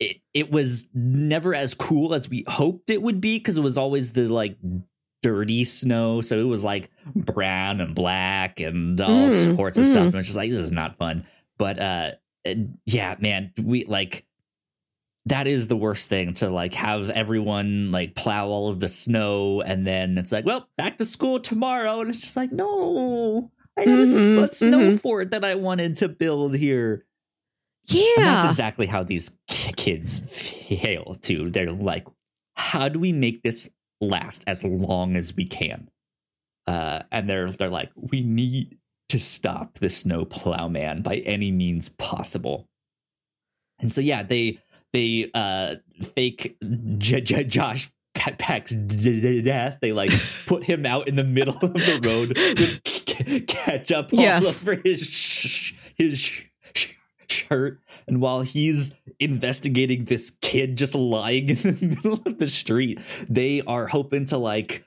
it, 0.00 0.16
it 0.34 0.50
was 0.50 0.88
never 0.94 1.54
as 1.54 1.74
cool 1.74 2.12
as 2.14 2.28
we 2.28 2.44
hoped 2.48 2.90
it 2.90 3.00
would 3.02 3.20
be 3.20 3.38
because 3.38 3.56
it 3.58 3.62
was 3.62 3.78
always 3.78 4.12
the 4.12 4.28
like 4.28 4.56
dirty 5.22 5.64
snow. 5.64 6.20
So 6.20 6.40
it 6.40 6.44
was 6.48 6.64
like 6.64 6.90
brown 7.14 7.80
and 7.80 7.94
black 7.94 8.58
and 8.58 9.00
all 9.00 9.28
Mm, 9.28 9.54
sorts 9.56 9.78
of 9.78 9.84
mm. 9.84 9.88
stuff. 9.92 10.06
And 10.06 10.16
it's 10.16 10.26
just 10.26 10.36
like 10.36 10.50
this 10.50 10.64
is 10.64 10.72
not 10.72 10.96
fun. 10.98 11.24
But 11.58 11.78
uh 11.78 12.10
yeah 12.86 13.14
man 13.20 13.52
we 13.62 13.84
like 13.84 14.26
that 15.26 15.46
is 15.46 15.68
the 15.68 15.76
worst 15.76 16.08
thing 16.08 16.34
to 16.34 16.50
like 16.50 16.74
have 16.74 17.08
everyone 17.10 17.92
like 17.92 18.16
plow 18.16 18.48
all 18.48 18.68
of 18.68 18.80
the 18.80 18.88
snow 18.88 19.60
and 19.60 19.86
then 19.86 20.18
it's 20.18 20.32
like 20.32 20.44
well 20.44 20.68
back 20.76 20.98
to 20.98 21.04
school 21.04 21.38
tomorrow. 21.38 22.00
And 22.00 22.10
it's 22.10 22.20
just 22.20 22.36
like 22.36 22.50
no 22.50 23.52
i 23.78 23.82
have 23.82 24.00
a 24.00 24.02
s- 24.02 24.24
a, 24.36 24.40
Mhm, 24.40 24.50
snow 24.50 24.90
fort 24.98 25.30
that 25.30 25.44
i 25.44 25.54
wanted 25.54 25.94
to 25.96 26.08
build 26.08 26.56
here 26.56 27.06
and 27.90 28.26
that's 28.26 28.44
exactly 28.44 28.86
how 28.86 29.02
these 29.02 29.36
kids 29.48 30.18
fail 30.18 31.16
too. 31.20 31.50
They're 31.50 31.72
like, 31.72 32.06
how 32.54 32.88
do 32.88 32.98
we 32.98 33.12
make 33.12 33.42
this 33.42 33.70
last 34.00 34.44
as 34.46 34.62
long 34.64 35.16
as 35.16 35.34
we 35.36 35.46
can? 35.46 35.88
Uh, 36.66 37.02
and 37.10 37.28
they're 37.28 37.50
they're 37.52 37.68
like, 37.68 37.90
we 37.96 38.20
need 38.22 38.78
to 39.08 39.18
stop 39.18 39.74
the 39.78 39.90
snow 39.90 40.24
plowman 40.24 41.02
by 41.02 41.16
any 41.18 41.50
means 41.50 41.88
possible. 41.88 42.68
And 43.80 43.92
so 43.92 44.00
yeah, 44.00 44.22
they 44.22 44.58
they 44.92 45.30
uh 45.34 45.76
fake 46.14 46.56
J- 46.98 47.20
J- 47.20 47.44
Josh 47.44 47.90
Pe- 48.14 48.36
Peck's 48.38 48.74
death. 48.74 49.78
They 49.82 49.92
like 49.92 50.12
put 50.46 50.64
him 50.64 50.86
out 50.86 51.08
in 51.08 51.16
the 51.16 51.24
middle 51.24 51.56
of 51.56 51.72
the 51.74 52.00
road 52.04 52.28
with 52.58 52.84
k- 52.84 53.40
ketchup 53.40 54.12
all 54.12 54.20
Yes. 54.20 54.62
over 54.62 54.80
his 54.82 55.00
sh- 55.06 55.74
his 55.96 56.20
shirt, 57.28 57.80
and 58.06 58.20
while 58.20 58.42
he's 58.42 58.94
investigating 59.20 60.04
this 60.04 60.30
kid 60.40 60.76
just 60.76 60.94
lying 60.94 61.48
in 61.50 61.56
the 61.56 61.86
middle 61.96 62.20
of 62.26 62.38
the 62.38 62.46
street, 62.48 63.00
they 63.28 63.62
are 63.62 63.86
hoping 63.86 64.24
to 64.26 64.38
like 64.38 64.84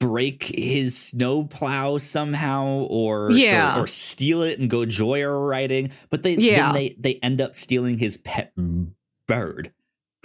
break 0.00 0.42
his 0.44 0.96
snow 0.96 1.44
plow 1.44 1.98
somehow 1.98 2.64
or 2.88 3.30
Yeah. 3.32 3.78
or, 3.78 3.84
or 3.84 3.86
steal 3.86 4.40
it 4.42 4.58
and 4.58 4.70
go 4.70 4.86
joyriding 4.86 5.92
but 6.08 6.22
they 6.22 6.34
Yeah. 6.36 6.72
they 6.72 6.96
they 6.98 7.14
end 7.16 7.42
up 7.42 7.54
stealing 7.56 7.98
his 7.98 8.16
pet 8.16 8.54
bird 9.28 9.72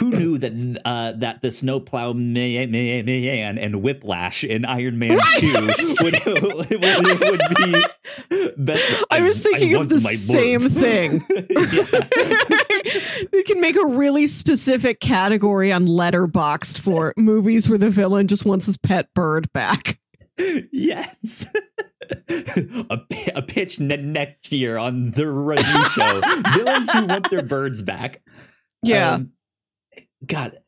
who 0.01 0.09
knew 0.09 0.37
that 0.39 0.81
uh, 0.83 1.11
that 1.17 1.41
the 1.43 1.51
snowplow 1.51 2.13
man, 2.13 2.71
man, 2.71 3.05
man 3.05 3.57
and 3.59 3.81
Whiplash 3.83 4.43
in 4.43 4.65
Iron 4.65 4.97
Man 4.99 5.17
Right. 5.17 5.39
2 5.39 5.53
would, 6.01 6.25
would, 6.71 7.19
would 7.21 7.41
be 7.55 7.83
best. 8.57 9.03
I 9.11 9.21
was 9.21 9.39
thinking 9.41 9.75
of 9.75 9.87
the 9.89 9.99
same 9.99 10.59
bird. 10.59 10.71
thing. 10.73 11.21
They 13.31 13.43
can 13.43 13.61
make 13.61 13.75
a 13.75 13.85
really 13.85 14.27
specific 14.27 14.99
category 14.99 15.71
on 15.71 15.87
Letterboxd 15.87 16.79
for 16.79 17.13
movies 17.15 17.69
where 17.69 17.77
the 17.77 17.89
villain 17.89 18.27
just 18.27 18.45
wants 18.45 18.65
his 18.65 18.77
pet 18.77 19.13
bird 19.13 19.51
back. 19.53 19.99
yes. 20.71 21.45
a, 22.29 22.99
a 23.35 23.41
pitch 23.41 23.79
ne- 23.79 23.97
next 23.97 24.51
year 24.51 24.77
on 24.77 25.11
the 25.11 25.27
review 25.27 25.83
show. 25.91 26.21
Villains 26.55 26.91
who 26.91 27.05
want 27.05 27.29
their 27.29 27.43
birds 27.43 27.81
back. 27.81 28.21
Yeah. 28.83 29.11
Um, 29.13 29.31
God, 30.25 30.59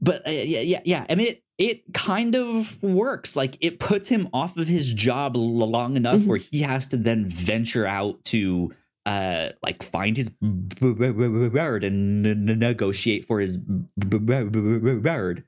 but 0.00 0.26
uh, 0.26 0.30
yeah, 0.30 0.60
yeah, 0.60 0.80
yeah, 0.84 1.06
and 1.08 1.20
it 1.20 1.42
it 1.58 1.92
kind 1.94 2.34
of 2.34 2.82
works. 2.82 3.36
Like 3.36 3.56
it 3.60 3.78
puts 3.78 4.08
him 4.08 4.28
off 4.32 4.56
of 4.56 4.66
his 4.68 4.92
job 4.92 5.36
l- 5.36 5.42
long 5.68 5.96
enough 5.96 6.20
Mhm. 6.20 6.26
where 6.26 6.38
he 6.38 6.62
has 6.62 6.86
to 6.88 6.96
then 6.96 7.26
venture 7.26 7.86
out 7.86 8.24
to 8.26 8.72
uh 9.06 9.50
like 9.64 9.82
find 9.82 10.16
his 10.16 10.28
bird 10.30 11.84
and 11.84 12.26
n- 12.26 12.44
negotiate 12.58 13.24
for 13.24 13.40
his 13.40 13.56
bird. 13.56 15.44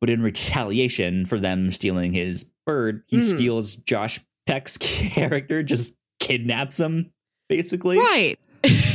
But 0.00 0.10
in 0.10 0.20
retaliation 0.22 1.26
for 1.26 1.38
them 1.38 1.70
stealing 1.70 2.12
his 2.12 2.52
bird, 2.66 3.02
he 3.06 3.18
Mhm. 3.18 3.34
steals 3.34 3.76
Josh 3.76 4.20
Peck's 4.46 4.76
character, 4.78 5.62
just 5.62 5.94
kidnaps 6.18 6.80
him, 6.80 7.12
basically. 7.48 7.98
right. 7.98 8.38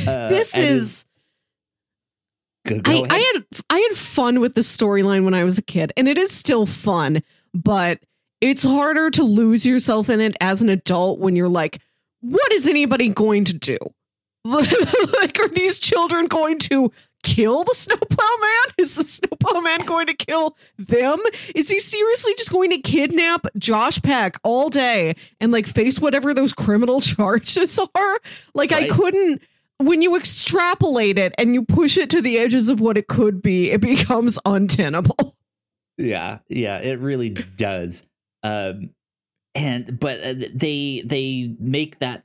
Uh, 0.08 0.30
this 0.30 0.58
is 0.58 1.06
Go- 2.68 2.80
go 2.80 2.92
I, 2.92 2.96
ahead. 2.96 3.12
I 3.12 3.18
had 3.34 3.46
I 3.70 3.80
had 3.80 3.98
fun 3.98 4.40
with 4.40 4.56
the 4.56 4.62
storyline 4.62 5.24
when 5.24 5.34
I 5.34 5.44
was 5.44 5.58
a 5.58 5.62
kid, 5.62 5.94
and 5.98 6.08
it 6.08 6.18
is 6.18 6.32
still 6.32 6.66
fun, 6.66 7.24
but 7.54 8.00
it's 8.42 8.64
harder 8.64 9.10
to 9.12 9.24
lose 9.24 9.66
yourself 9.66 10.10
in 10.10 10.22
it 10.22 10.36
as 10.42 10.62
an 10.62 10.70
adult 10.70 11.20
when 11.20 11.36
you're 11.36 11.50
like, 11.50 11.80
what 12.22 12.52
is 12.52 12.68
anybody 12.68 13.10
going 13.10 13.46
to 13.46 13.58
do? 13.58 13.78
like, 14.44 15.40
are 15.40 15.50
these 15.50 15.80
children 15.80 16.28
going 16.28 16.60
to 16.60 16.92
kill 17.24 17.64
the 17.64 17.74
snowplow 17.74 18.26
man? 18.40 18.74
Is 18.78 18.96
the 18.96 19.04
snowplow 19.04 19.60
man 19.62 19.80
going 19.86 20.08
to 20.08 20.14
kill 20.14 20.56
them? 20.78 21.20
Is 21.56 21.70
he 21.70 21.80
seriously 21.80 22.34
just 22.38 22.52
going 22.52 22.70
to 22.70 22.78
kidnap 22.78 23.48
Josh 23.58 24.02
Peck 24.02 24.38
all 24.44 24.70
day 24.70 25.16
and 25.42 25.52
like 25.52 25.68
face 25.68 26.00
whatever 26.00 26.34
those 26.34 26.54
criminal 26.54 27.02
charges 27.02 27.80
are? 27.80 28.20
Like, 28.54 28.72
I 28.72 28.88
couldn't 28.88 29.42
when 29.80 30.02
you 30.02 30.16
extrapolate 30.16 31.20
it 31.20 31.34
and 31.38 31.54
you 31.54 31.64
push 31.64 31.98
it 31.98 32.10
to 32.12 32.22
the 32.22 32.38
edges 32.40 32.70
of 32.70 32.80
what 32.82 32.98
it 32.98 33.08
could 33.08 33.42
be, 33.42 33.72
it 33.72 33.82
becomes 33.82 34.40
untenable. 34.46 35.36
Yeah, 35.98 36.40
yeah, 36.48 36.78
it 36.80 37.00
really 37.00 37.30
does. 37.30 38.06
Um, 38.44 38.92
and 39.56 40.00
but 40.00 40.20
uh, 40.24 40.34
they 40.54 41.02
they 41.04 41.56
make 41.60 42.00
that 42.00 42.24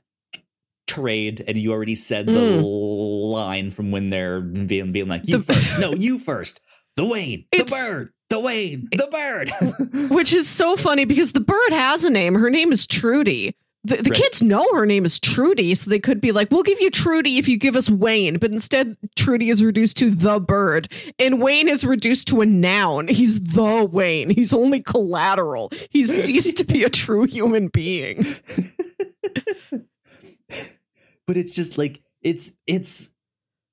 trade, 0.87 1.43
and 1.47 1.57
you 1.57 1.71
already 1.71 1.95
said 1.95 2.27
the 2.27 2.33
Mm. 2.33 3.31
line 3.31 3.71
from 3.71 3.89
when 3.91 4.09
they're 4.09 4.41
being 4.41 4.91
being 4.91 5.07
like, 5.07 5.27
"You 5.27 5.37
The- 5.39 5.53
first, 5.53 5.79
no, 5.79 5.93
you 5.95 6.19
first, 6.19 6.61
the 6.97 7.05
Wayne, 7.05 7.45
the 7.51 7.63
bird, 7.65 8.13
the 8.29 8.39
Wayne, 8.39 8.87
the 8.91 9.07
bird." 9.11 10.09
Which 10.11 10.33
is 10.33 10.47
so 10.47 10.75
funny 10.77 11.05
because 11.05 11.31
the 11.31 11.39
bird 11.39 11.71
has 11.71 12.03
a 12.03 12.11
name. 12.11 12.35
Her 12.35 12.51
name 12.51 12.71
is 12.71 12.85
Trudy. 12.85 13.55
The, 13.85 13.97
the 13.97 14.11
Right. 14.11 14.19
kids 14.21 14.41
know 14.41 14.65
her 14.73 14.85
name 14.85 15.03
is 15.03 15.19
Trudy, 15.19 15.75
so 15.75 15.89
they 15.89 15.99
could 15.99 16.21
be 16.21 16.31
like, 16.31 16.49
"We'll 16.51 16.63
give 16.63 16.79
you 16.79 16.89
Trudy 16.89 17.37
if 17.37 17.49
you 17.49 17.57
give 17.57 17.75
us 17.75 17.89
Wayne." 17.89 18.37
But 18.37 18.51
instead, 18.51 18.95
Trudy 19.17 19.49
is 19.49 19.61
reduced 19.63 19.97
to 19.97 20.09
the 20.09 20.39
bird, 20.39 20.87
and 21.19 21.41
Wayne 21.41 21.67
is 21.67 21.83
reduced 21.83 22.27
to 22.29 22.39
a 22.41 22.45
noun. 22.45 23.09
He's 23.09 23.41
the 23.43 23.83
Wayne. 23.91 24.29
He's 24.29 24.53
only 24.53 24.79
collateral. 24.81 25.69
He's 25.89 26.13
ceased 26.23 26.55
to 26.57 26.63
be 26.63 26.83
a 26.85 26.89
true 26.89 27.25
human 27.25 27.67
being. 27.67 28.25
but 31.27 31.37
it's 31.37 31.51
just 31.51 31.77
like 31.77 32.01
it's 32.21 32.51
it's 32.67 33.11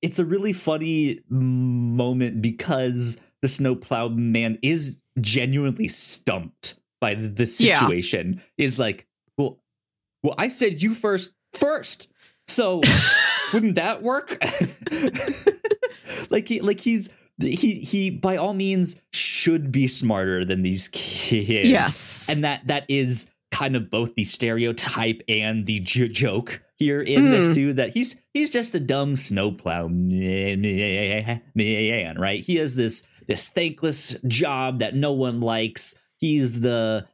it's 0.02 0.18
a 0.18 0.24
really 0.24 0.52
funny 0.52 1.20
moment 1.28 2.40
because 2.42 3.18
the 3.42 3.48
snowplow 3.48 4.08
man 4.08 4.58
is 4.62 5.00
genuinely 5.20 5.88
stumped 5.88 6.78
by 7.00 7.14
the 7.14 7.56
Yeah. 7.60 7.78
situation 7.80 8.42
is 8.58 8.78
like 8.78 9.06
well 10.22 10.34
i 10.38 10.48
said 10.48 10.82
you 10.82 10.94
first 10.94 11.32
first. 11.52 12.08
So 12.48 12.80
wouldn't 13.52 13.74
that 13.76 14.02
work? 14.02 14.38
Like 16.30 16.48
he 16.48 16.60
like 16.60 16.80
he's 16.80 17.08
he 17.40 17.56
he 17.80 18.10
by 18.10 18.36
all 18.36 18.52
means 18.54 18.96
should 19.12 19.72
be 19.72 19.86
smarter 19.88 20.44
than 20.44 20.62
these 20.62 20.88
kids. 20.88 21.68
Yes, 21.68 22.28
and 22.30 22.44
that 22.44 22.66
that 22.66 22.84
is 22.88 23.30
kind 23.50 23.74
of 23.76 23.90
both 23.90 24.14
the 24.14 24.24
stereotype 24.24 25.22
and 25.28 25.66
the 25.66 25.80
j- 25.80 26.08
joke 26.08 26.62
here 26.76 27.00
in 27.02 27.24
Mm. 27.24 27.30
this 27.30 27.54
too 27.54 27.72
that 27.74 27.90
he's 27.94 28.16
he's 28.32 28.50
just 28.50 28.74
a 28.74 28.80
dumb 28.80 29.16
snowplow 29.16 29.88
man 29.88 30.62
right? 32.18 32.40
He 32.40 32.56
has 32.56 32.74
this 32.76 33.06
this 33.26 33.48
thankless 33.48 34.16
job 34.26 34.80
that 34.80 34.94
no 34.94 35.12
one 35.12 35.40
likes. 35.40 35.94
He's 36.16 36.60
the 36.60 37.06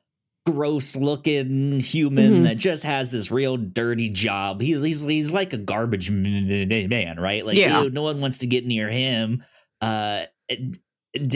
gross 0.47 0.95
looking 0.97 1.81
human 1.81 2.33
Mhm. 2.35 2.43
that 2.45 2.57
just 2.57 2.85
has 2.85 3.11
this 3.11 3.31
real 3.31 3.57
dirty 3.57 4.09
job 4.09 4.61
he's 4.61 4.81
he's, 4.81 5.05
he's 5.05 5.33
like 5.33 5.53
a 5.53 5.59
garbage 5.59 6.11
man 6.11 7.17
right 7.19 7.45
like 7.45 7.57
Yeah. 7.57 7.83
ew, 7.83 7.91
no 7.91 8.03
one 8.03 8.21
wants 8.21 8.39
to 8.39 8.47
get 8.47 8.65
near 8.67 8.89
him 8.89 9.43
uh 9.81 10.23
and 10.49 10.79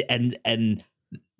and, 0.08 0.38
and 0.44 0.84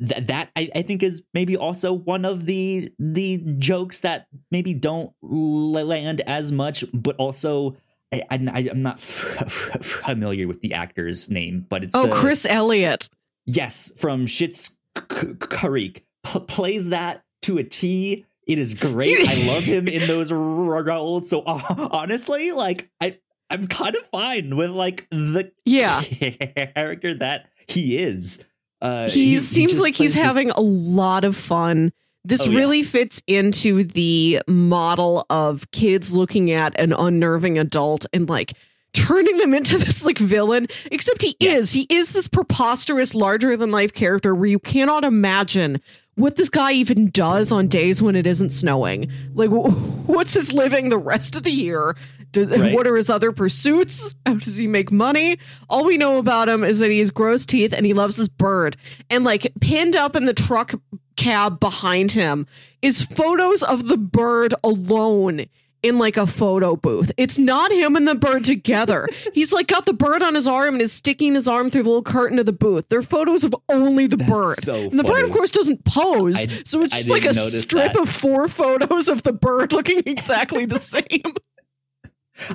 th- 0.01 0.27
that 0.27 0.51
I, 0.57 0.71
I 0.75 0.83
think 0.83 1.03
is 1.03 1.23
maybe 1.35 1.57
also 1.57 1.93
one 1.93 2.25
of 2.25 2.47
the 2.47 2.91
the 2.99 3.39
jokes 3.59 4.01
that 4.01 4.27
maybe 4.51 4.75
don't 4.75 5.13
l- 5.23 5.73
land 5.73 6.23
as 6.27 6.51
much, 6.51 6.85
but 6.93 7.17
also 7.17 7.77
I, 8.13 8.23
I, 8.31 8.69
I'm 8.71 8.83
not 8.83 8.97
f- 8.99 9.77
familiar 9.83 10.49
with 10.49 10.61
the 10.63 10.73
actor's 10.75 11.31
name, 11.31 11.67
but 11.69 11.85
it's 11.85 11.95
oh, 11.95 12.07
the- 12.07 12.13
Chris 12.15 12.47
Elliott. 12.47 13.09
yes 13.47 13.93
from 13.99 14.27
Schitt's 14.27 14.77
Creek 14.97 16.05
plays 16.49 16.89
that 16.89 17.23
to 17.51 17.59
a 17.59 17.65
T 17.65 18.25
It 18.47 18.59
is 18.59 18.75
great. 18.75 19.17
I 19.29 19.47
love 19.47 19.65
him 19.65 19.89
in 19.89 20.07
those 20.07 20.33
roles. 20.33 21.29
So 21.29 21.43
uh, 21.43 21.89
honestly, 21.93 22.53
like 22.53 22.89
I, 23.01 23.19
I'm 23.51 23.67
kind 23.67 23.97
of 23.97 24.07
fine 24.09 24.57
with 24.57 24.71
like 24.71 25.07
the 25.11 25.53
Yeah. 25.65 26.03
character 26.03 27.15
that 27.15 27.51
he 27.69 27.99
is. 27.99 28.43
Uh, 28.83 29.09
he, 29.11 29.39
seems 29.39 29.73
just 29.73 29.83
like 29.83 29.95
he's 29.95 30.15
this- 30.15 30.23
having 30.25 30.51
a 30.51 30.61
lot 30.61 31.25
of 31.25 31.37
fun. 31.37 31.93
This 32.25 32.47
Oh, 32.47 32.51
yeah. 32.51 32.59
really 32.59 32.83
fits 32.83 33.23
into 33.27 33.83
the 33.85 34.41
model 34.47 35.25
of 35.31 35.71
kids 35.71 36.15
looking 36.15 36.51
at 36.51 36.79
an 36.79 36.93
unnerving 36.93 37.59
adult 37.59 38.05
and 38.13 38.29
like 38.29 38.53
turning 38.93 39.37
them 39.39 39.55
into 39.55 39.79
this 39.85 40.05
like 40.05 40.19
villain. 40.19 40.67
Except 40.91 41.23
he 41.23 41.35
Yes. 41.41 41.59
is. 41.59 41.73
He 41.73 41.87
is 41.89 42.13
this 42.13 42.29
preposterous, 42.29 43.15
larger 43.15 43.57
than 43.57 43.71
life 43.71 43.93
character 43.95 44.35
where 44.35 44.49
you 44.49 44.59
cannot 44.59 45.03
imagine 45.05 45.81
what 46.21 46.37
this 46.37 46.49
guy 46.49 46.73
even 46.73 47.11
does 47.11 47.51
on 47.51 47.69
days 47.69 48.03
when 48.03 48.17
it 48.17 48.27
isn't 48.27 48.51
snowing. 48.51 49.11
Like, 49.35 49.51
what's 50.07 50.35
his 50.35 50.53
living 50.53 50.89
the 50.89 50.99
rest 50.99 51.37
of 51.37 51.43
the 51.43 51.51
year? 51.51 51.97
Does, 52.33 52.49
Right. 52.49 52.75
What 52.75 52.87
are 52.87 52.97
his 52.97 53.11
other 53.11 53.33
pursuits? 53.33 54.15
How 54.25 54.35
does 54.35 54.57
he 54.57 54.67
make 54.67 54.93
money? 54.93 55.39
All 55.69 55.85
we 55.85 55.97
know 55.97 56.19
about 56.19 56.49
him 56.49 56.63
is 56.63 56.79
that 56.79 56.91
he 56.91 57.01
has 57.01 57.11
gross 57.11 57.45
teeth 57.45 57.73
and 57.73 57.85
he 57.85 57.93
loves 57.93 58.17
his 58.17 58.29
bird. 58.29 58.77
And 59.09 59.25
like 59.25 59.53
pinned 59.61 59.97
up 59.97 60.15
in 60.15 60.27
the 60.27 60.35
truck 60.35 60.75
cab 61.17 61.59
behind 61.59 62.13
him 62.13 62.47
is 62.83 63.03
photos 63.03 63.63
of 63.63 63.89
the 63.89 63.99
bird 63.99 64.55
alone 64.63 65.47
in 65.83 65.99
like 65.99 66.17
a 66.17 66.27
photo 66.27 66.77
booth. 66.77 67.11
It's 67.17 67.39
not 67.39 67.73
him 67.73 67.97
and 67.97 68.07
the 68.07 68.15
bird 68.15 68.45
together. 68.45 69.07
He's 69.35 69.53
like 69.53 69.67
got 69.69 69.87
the 69.87 69.93
bird 69.93 70.23
on 70.23 70.35
his 70.35 70.47
arm 70.49 70.75
and 70.75 70.83
is 70.83 70.93
sticking 70.93 71.35
his 71.35 71.49
arm 71.49 71.71
through 71.71 71.85
the 71.85 71.89
little 71.89 72.03
curtain 72.03 72.39
of 72.39 72.47
the 72.47 72.53
booth. 72.53 72.89
They're 72.89 73.03
photos 73.03 73.45
of 73.45 73.55
only 73.69 74.07
the 74.07 74.17
That's 74.17 74.31
bird. 74.31 74.63
so 74.65 74.75
and 74.75 74.99
the 74.99 75.05
bird, 75.05 75.25
of 75.25 75.33
course, 75.33 75.51
doesn't 75.51 75.85
pose. 75.85 76.37
I- 76.41 76.63
so 76.65 76.83
it's 76.83 76.95
just 76.97 77.09
like 77.11 77.25
a 77.25 77.35
strip 77.35 77.93
that. 77.95 78.01
of 78.01 78.09
four 78.11 78.49
photos 78.49 79.09
of 79.09 79.23
the 79.23 79.33
bird 79.33 79.73
looking 79.73 80.03
exactly 80.07 80.65
the 80.67 80.79
same. 80.79 81.35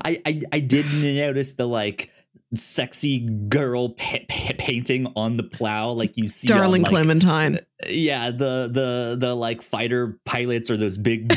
I, 0.04 0.22
I 0.26 0.42
I 0.52 0.60
did 0.62 0.86
notice 0.94 1.54
the 1.54 1.68
like 1.68 2.10
sexy 2.56 3.20
girl 3.48 3.90
pa- 3.90 4.18
pa- 4.30 4.54
painting 4.58 5.12
on 5.16 5.38
the 5.38 5.44
plow, 5.44 5.92
like 5.92 6.18
you 6.18 6.28
see, 6.28 6.52
on, 6.52 6.60
Darling 6.60 6.84
like, 6.84 6.90
Clementine. 6.92 7.60
Yeah, 7.88 8.32
the 8.32 8.70
the 8.72 9.18
the 9.20 9.36
like 9.36 9.62
fighter 9.62 10.20
pilots 10.26 10.70
or 10.70 10.78
those 10.78 10.98
big 10.98 11.28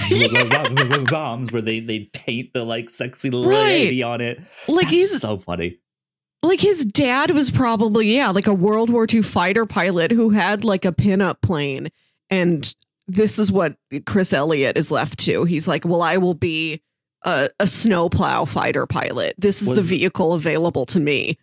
bombs 1.11 1.53
where 1.53 1.63
they 1.63 1.81
they 1.81 2.11
paint 2.13 2.53
the 2.53 2.65
like 2.65 2.91
sexy 2.91 3.31
lady 3.31 4.03
on 4.03 4.21
it. 4.21 4.41
Like 4.67 4.87
That's 4.87 4.91
he's 4.93 5.21
so 5.21 5.39
funny. 5.39 5.79
like 6.43 6.61
his 6.61 6.85
dad 6.85 7.31
was 7.33 7.51
probably 7.51 8.15
yeah 8.17 8.31
like 8.31 8.47
a 8.47 8.55
world 8.55 8.91
war 8.91 9.07
ii 9.13 9.23
fighter 9.23 9.67
pilot 9.67 10.13
who 10.13 10.31
had 10.31 10.65
like 10.65 10.85
a 10.85 10.93
pinup 10.93 11.41
plane 11.43 11.91
and 12.31 12.75
this 13.09 13.39
is 13.41 13.51
what 13.51 13.75
chris 14.07 14.33
elliott 14.33 14.77
is 14.77 14.93
left 14.93 15.19
to 15.19 15.43
he's 15.45 15.67
like 15.67 15.85
well 15.85 16.01
i 16.01 16.17
will 16.17 16.35
be 16.35 16.81
a, 17.25 17.49
a 17.61 17.67
snowplow 17.67 18.45
fighter 18.45 18.87
pilot 18.87 19.35
this 19.39 19.61
is 19.63 19.69
the 19.69 19.83
vehicle 19.83 20.33
available 20.35 20.87
to 20.87 21.01
me 21.01 21.39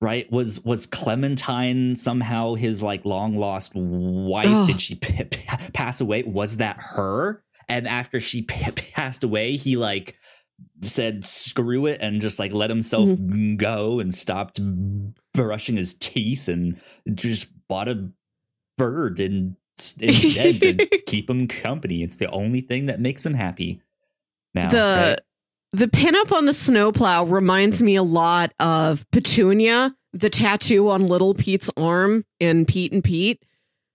Right? 0.00 0.28
Was 0.32 0.64
was 0.64 0.86
Clementine 0.88 1.94
somehow 1.94 2.54
his 2.54 2.82
like 2.82 3.04
long 3.04 3.36
lost 3.38 3.70
wife? 3.76 4.66
Did 4.66 4.80
she 4.80 4.96
p- 4.96 5.22
p- 5.22 5.46
pass 5.72 6.00
away? 6.00 6.24
Was 6.24 6.56
that 6.56 6.76
her? 6.76 7.44
And 7.68 7.86
after 7.86 8.18
she 8.18 8.42
p- 8.42 8.72
passed 8.72 9.22
away, 9.22 9.54
he 9.54 9.76
like 9.76 10.16
said 10.80 11.24
screw 11.24 11.86
it 11.86 12.00
and 12.00 12.20
just 12.20 12.40
like 12.40 12.52
let 12.52 12.68
himself 12.68 13.10
Mm-hmm. 13.10 13.54
go 13.58 14.00
and 14.00 14.12
stopped 14.12 14.58
brushing 15.34 15.76
his 15.76 15.94
teeth 15.94 16.48
and 16.48 16.80
just 17.14 17.46
bought 17.68 17.88
a 17.88 18.08
bird 18.76 19.20
and 19.20 19.54
instead 20.00 20.60
to 20.62 20.74
keep 21.06 21.30
him 21.30 21.46
company. 21.46 22.02
It's 22.02 22.16
the 22.16 22.28
only 22.32 22.60
thing 22.60 22.86
that 22.86 22.98
makes 23.00 23.24
him 23.24 23.34
happy. 23.34 23.80
Now, 24.54 24.70
the 24.70 24.78
right? 24.78 25.20
the 25.72 25.88
pinup 25.88 26.32
on 26.32 26.46
the 26.46 26.54
snowplow 26.54 27.24
reminds 27.24 27.82
me 27.82 27.96
a 27.96 28.02
lot 28.02 28.52
of 28.60 29.10
petunia 29.10 29.94
the 30.12 30.28
tattoo 30.28 30.90
on 30.90 31.06
little 31.06 31.32
pete's 31.32 31.70
arm 31.76 32.24
in 32.38 32.66
pete 32.66 32.92
and 32.92 33.02
pete 33.02 33.42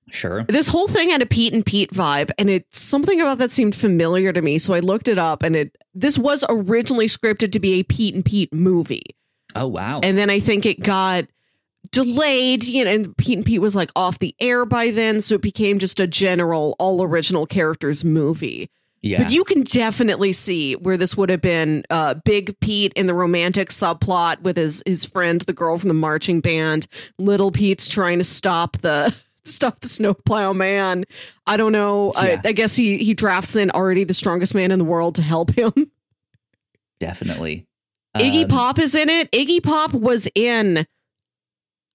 sure. 0.10 0.44
this 0.44 0.68
whole 0.68 0.88
thing 0.88 1.10
had 1.10 1.22
a 1.22 1.26
Pete 1.26 1.54
and 1.54 1.66
Pete 1.66 1.92
vibe, 1.92 2.32
and 2.38 2.50
it's 2.50 2.80
something 2.80 3.22
about 3.22 3.38
that 3.40 3.52
seemed 3.52 3.76
familiar 3.76 4.34
to 4.34 4.42
me. 4.42 4.58
So 4.58 4.74
I 4.74 4.80
looked 4.80 5.08
it 5.08 5.18
up, 5.18 5.44
and 5.44 5.56
it 5.56 5.76
this 5.94 6.18
was 6.18 6.46
originally 6.50 7.08
scripted 7.08 7.52
to 7.52 7.60
be 7.60 7.74
a 7.74 7.84
Pete 7.84 8.16
and 8.16 8.26
Pete 8.26 8.54
movie, 8.54 9.16
Oh 9.56 9.68
wow. 9.68 10.00
and 10.04 10.18
then 10.18 10.30
I 10.30 10.40
think 10.40 10.66
it 10.66 10.80
got 10.80 11.26
delayed. 11.92 12.66
You 12.66 12.86
know, 12.86 12.92
and 12.92 13.18
Pete 13.18 13.38
and 13.38 13.46
Pete 13.46 13.62
was 13.62 13.76
like 13.76 13.92
off 13.96 14.20
the 14.20 14.36
air 14.40 14.66
by 14.66 14.92
then, 14.92 15.22
so 15.22 15.36
it 15.36 15.42
became 15.42 15.80
just 15.80 16.00
a 16.00 16.08
general 16.08 16.76
all 16.80 17.04
original 17.04 17.46
characters 17.46 18.04
movie. 18.04 18.70
Yeah. 19.02 19.24
But 19.24 19.32
you 19.32 19.44
can 19.44 19.64
definitely 19.64 20.34
see 20.34 20.76
where 20.76 20.98
this 20.98 21.16
would 21.16 21.30
have 21.30 21.42
been 21.42 21.84
uh, 21.90 22.16
Big 22.16 22.60
Pete 22.60 22.94
in 22.94 23.08
the 23.08 23.14
romantic 23.14 23.70
subplot 23.70 24.42
with 24.42 24.58
his 24.58 24.84
his 24.86 25.06
friend, 25.06 25.42
the 25.42 25.54
girl 25.54 25.78
from 25.78 25.88
the 25.90 25.94
marching 25.94 26.42
band. 26.42 26.88
Little 27.18 27.52
Pete's 27.52 27.88
trying 27.88 28.18
to 28.18 28.24
stop 28.24 28.78
the 28.80 29.14
stop 29.44 29.80
the 29.82 29.88
snowplow 29.88 30.54
man. 30.54 31.06
I 31.46 31.58
don't 31.58 31.72
know. 31.72 32.12
Yeah. 32.16 32.42
I, 32.44 32.50
I 32.50 32.52
guess 32.52 32.76
he 32.76 32.98
he 32.98 33.14
drafts 33.14 33.56
in 33.56 33.72
already 33.72 34.04
the 34.04 34.14
strongest 34.14 34.54
man 34.56 34.72
in 34.72 34.80
the 34.80 34.86
world 34.86 35.16
to 35.16 35.22
help 35.22 35.52
him. 35.52 35.92
Definitely. 37.00 37.66
Iggy 38.16 38.44
Um, 38.44 38.50
Pop 38.50 38.80
is 38.80 38.96
in 38.96 39.10
it. 39.10 39.32
Iggy 39.32 39.62
Pop 39.62 39.94
was 39.94 40.28
in. 40.34 40.86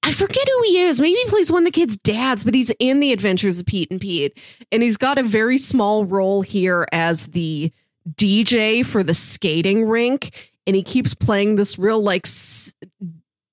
I 0.04 0.12
forget 0.12 0.46
who 0.48 0.62
he 0.64 0.80
is. 0.80 1.00
Maybe 1.00 1.14
he 1.18 1.24
plays 1.26 1.50
one 1.52 1.62
of 1.62 1.64
the 1.66 1.70
kids' 1.70 1.96
dads, 1.96 2.42
but 2.44 2.54
he's 2.54 2.70
in 2.80 3.00
the 3.00 3.12
Adventures 3.12 3.58
of 3.60 3.66
Pete 3.66 3.90
and 3.90 4.00
Pete, 4.00 4.36
and 4.72 4.82
he's 4.82 4.96
got 4.96 5.16
a 5.18 5.22
very 5.22 5.58
small 5.58 6.04
role 6.04 6.42
here 6.42 6.86
as 6.92 7.28
the 7.28 7.72
DJ 8.14 8.84
for 8.84 9.02
the 9.04 9.14
skating 9.14 9.86
rink, 9.86 10.50
and 10.66 10.74
he 10.74 10.82
keeps 10.82 11.14
playing 11.14 11.54
this 11.54 11.78
real 11.78 12.00
like 12.02 12.26
s- 12.26 12.74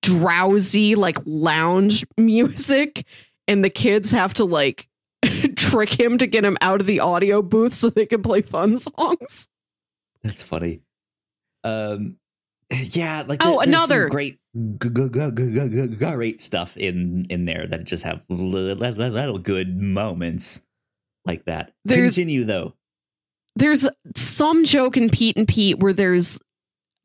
drowsy 0.01 0.95
like 0.95 1.17
lounge 1.25 2.05
music, 2.17 3.05
and 3.47 3.63
the 3.63 3.69
kids 3.69 4.11
have 4.11 4.33
to 4.35 4.45
like 4.45 4.87
trick 5.55 5.99
him 5.99 6.17
to 6.17 6.25
get 6.27 6.43
him 6.43 6.57
out 6.61 6.81
of 6.81 6.87
the 6.87 6.99
audio 6.99 7.41
booth 7.41 7.73
so 7.75 7.89
they 7.89 8.05
can 8.05 8.23
play 8.23 8.41
fun 8.41 8.77
songs. 8.77 9.49
That's 10.23 10.41
funny. 10.41 10.81
Um, 11.63 12.17
yeah, 12.71 13.23
like 13.27 13.39
Oh, 13.43 13.59
there- 13.59 13.67
there's 13.67 13.81
some 13.83 13.91
another. 13.97 14.09
great, 14.09 14.38
great 14.55 16.41
stuff 16.41 16.75
in 16.77 17.25
in 17.29 17.45
there 17.45 17.67
that 17.67 17.83
just 17.83 18.03
have 18.03 18.23
li- 18.29 18.73
li- 18.73 18.91
li- 18.91 19.09
little 19.09 19.39
good 19.39 19.77
moments 19.81 20.63
like 21.25 21.45
that. 21.45 21.73
There's- 21.85 22.15
Continue 22.15 22.43
though. 22.43 22.73
there's 23.55 23.87
some 24.15 24.63
joke 24.65 24.95
in 24.97 25.09
Pete 25.09 25.37
and 25.37 25.47
Pete 25.47 25.79
where 25.79 25.93
there's 25.93 26.39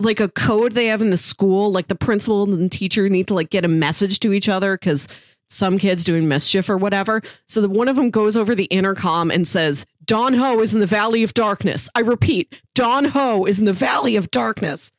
like 0.00 0.20
a 0.20 0.28
code 0.28 0.72
they 0.72 0.86
have 0.86 1.02
in 1.02 1.10
the 1.10 1.16
school, 1.16 1.70
like 1.72 1.88
the 1.88 1.94
principal 1.94 2.42
and 2.52 2.70
teacher 2.70 3.08
need 3.08 3.28
to 3.28 3.34
like 3.34 3.50
get 3.50 3.64
a 3.64 3.68
message 3.68 4.20
to 4.20 4.32
each 4.32 4.48
other 4.48 4.76
because 4.76 5.08
some 5.50 5.78
kids 5.78 6.04
doing 6.04 6.26
mischief 6.28 6.68
or 6.68 6.76
whatever. 6.76 7.22
So 7.48 7.60
that 7.60 7.70
one 7.70 7.88
of 7.88 7.96
them 7.96 8.10
goes 8.10 8.36
over 8.36 8.54
the 8.54 8.64
intercom 8.64 9.30
and 9.30 9.46
says, 9.46 9.86
Don 10.04 10.34
Ho 10.34 10.60
is 10.60 10.74
in 10.74 10.80
the 10.80 10.86
Valley 10.86 11.22
of 11.22 11.32
Darkness. 11.34 11.88
I 11.94 12.00
repeat, 12.00 12.60
Don 12.74 13.04
Ho 13.06 13.44
is 13.44 13.58
in 13.60 13.64
the 13.66 13.72
Valley 13.72 14.16
of 14.16 14.30
Darkness. 14.30 14.90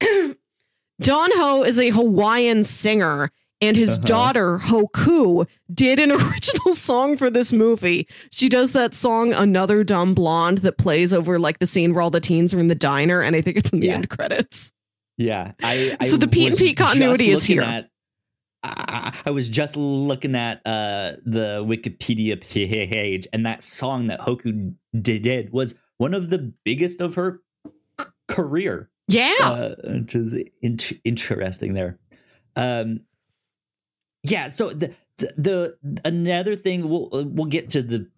Don 1.00 1.30
Ho 1.34 1.62
is 1.62 1.78
a 1.78 1.90
Hawaiian 1.90 2.64
singer, 2.64 3.30
and 3.60 3.76
his 3.76 3.96
Uh-huh. 3.96 4.04
daughter, 4.06 4.58
Hoku, 4.58 5.46
did 5.72 5.98
an 5.98 6.10
original 6.12 6.74
song 6.74 7.16
for 7.16 7.30
this 7.30 7.52
movie. 7.52 8.06
She 8.30 8.48
does 8.48 8.72
that 8.72 8.94
song, 8.94 9.32
Another 9.32 9.84
Dumb 9.84 10.14
Blonde, 10.14 10.58
that 10.58 10.78
plays 10.78 11.12
over 11.12 11.38
like 11.38 11.58
the 11.58 11.66
scene 11.66 11.92
where 11.94 12.02
all 12.02 12.10
the 12.10 12.20
teens 12.20 12.52
are 12.54 12.58
in 12.58 12.68
the 12.68 12.74
diner, 12.74 13.20
and 13.20 13.36
I 13.36 13.40
think 13.40 13.56
it's 13.56 13.70
in 13.70 13.80
the 13.80 13.88
Yeah. 13.88 13.94
end 13.94 14.08
credits. 14.10 14.72
Yeah, 15.18 15.52
I. 15.62 15.96
I 16.00 16.04
So 16.04 16.16
the 16.18 16.28
Pete 16.28 16.48
and 16.48 16.58
Pete 16.58 16.76
continuity 16.76 17.30
is 17.30 17.44
here. 17.44 17.62
At, 17.62 17.88
I, 18.62 19.12
I 19.24 19.30
was 19.30 19.48
just 19.48 19.76
looking 19.76 20.34
at 20.34 20.58
uh, 20.66 21.12
the 21.24 21.64
Wikipedia 21.66 22.38
page, 22.40 23.26
and 23.32 23.46
that 23.46 23.62
song 23.62 24.08
that 24.08 24.20
Hoku 24.20 24.74
did, 25.00 25.22
did 25.22 25.52
was 25.52 25.74
one 25.98 26.12
of 26.14 26.28
the 26.30 26.52
biggest 26.64 27.00
of 27.00 27.14
her 27.14 27.40
c- 27.98 28.06
career. 28.28 28.90
Yeah. 29.08 29.34
uh, 29.40 29.74
which 29.84 30.14
is 30.14 30.34
in- 30.62 30.78
interesting 31.04 31.74
there. 31.74 31.98
Um, 32.56 33.00
yeah. 34.24 34.48
So 34.48 34.70
the, 34.70 34.94
the 35.18 35.32
the 35.36 35.98
another 36.04 36.56
thing 36.56 36.88
we'll 36.88 37.08
we'll 37.12 37.46
get 37.46 37.70
to 37.70 37.82
the 37.82 38.08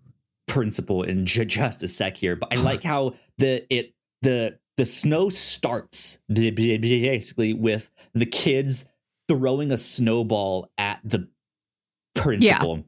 principle 0.47 1.03
in 1.03 1.27
ju- 1.27 1.45
just 1.45 1.83
a 1.83 1.89
sec 1.89 2.17
here, 2.17 2.37
but 2.37 2.53
I 2.53 2.61
like 2.61 2.83
how 2.83 3.15
the 3.37 3.67
it 3.73 3.95
the 4.23 4.59
the 4.77 4.87
snow 4.87 5.29
starts 5.29 6.19
basically 6.33 7.53
with 7.53 7.91
the 8.15 8.27
kids 8.27 8.89
throwing 9.29 9.71
a 9.73 9.77
snowball 9.77 10.71
at 10.79 11.01
the 11.05 11.29
principal. 12.15 12.85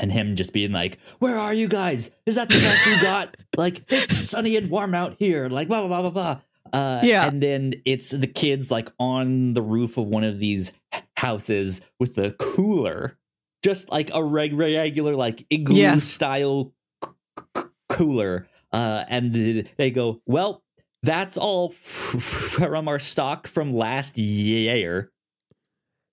And 0.00 0.12
him 0.12 0.36
just 0.36 0.52
being 0.52 0.70
like, 0.70 0.98
"Where 1.18 1.36
are 1.36 1.52
you 1.52 1.66
guys? 1.66 2.12
Is 2.24 2.36
that 2.36 2.48
the 2.48 2.54
best 2.54 2.86
you 2.86 3.02
got? 3.02 3.36
Like, 3.56 3.82
it's 3.88 4.16
sunny 4.16 4.56
and 4.56 4.70
warm 4.70 4.94
out 4.94 5.16
here. 5.18 5.48
Like, 5.48 5.66
blah 5.66 5.80
blah 5.80 5.88
blah 5.88 6.02
blah 6.02 6.10
blah." 6.10 6.40
Uh, 6.72 7.00
Yeah. 7.04 7.26
And 7.26 7.42
then 7.42 7.74
it's 7.84 8.10
the 8.10 8.26
kids 8.26 8.70
like 8.70 8.90
on 8.98 9.54
the 9.54 9.62
roof 9.62 9.96
of 9.96 10.06
one 10.06 10.24
of 10.24 10.38
these 10.38 10.72
houses 11.16 11.80
with 12.00 12.14
the 12.14 12.32
cooler, 12.38 13.18
just 13.64 13.90
like 13.90 14.10
a 14.12 14.22
reg- 14.22 14.54
regular 14.54 15.14
like 15.16 15.46
igloo 15.50 15.76
Yeah. 15.76 15.98
style 15.98 16.72
c- 17.04 17.10
c- 17.56 17.62
cooler. 17.88 18.46
Uh, 18.72 19.04
and 19.08 19.32
th- 19.34 19.66
they 19.76 19.90
go, 19.90 20.20
well, 20.26 20.62
that's 21.02 21.36
all 21.38 21.70
from 21.70 22.88
our 22.88 22.98
stock 22.98 23.46
from 23.46 23.74
last 23.74 24.18
year. 24.18 25.10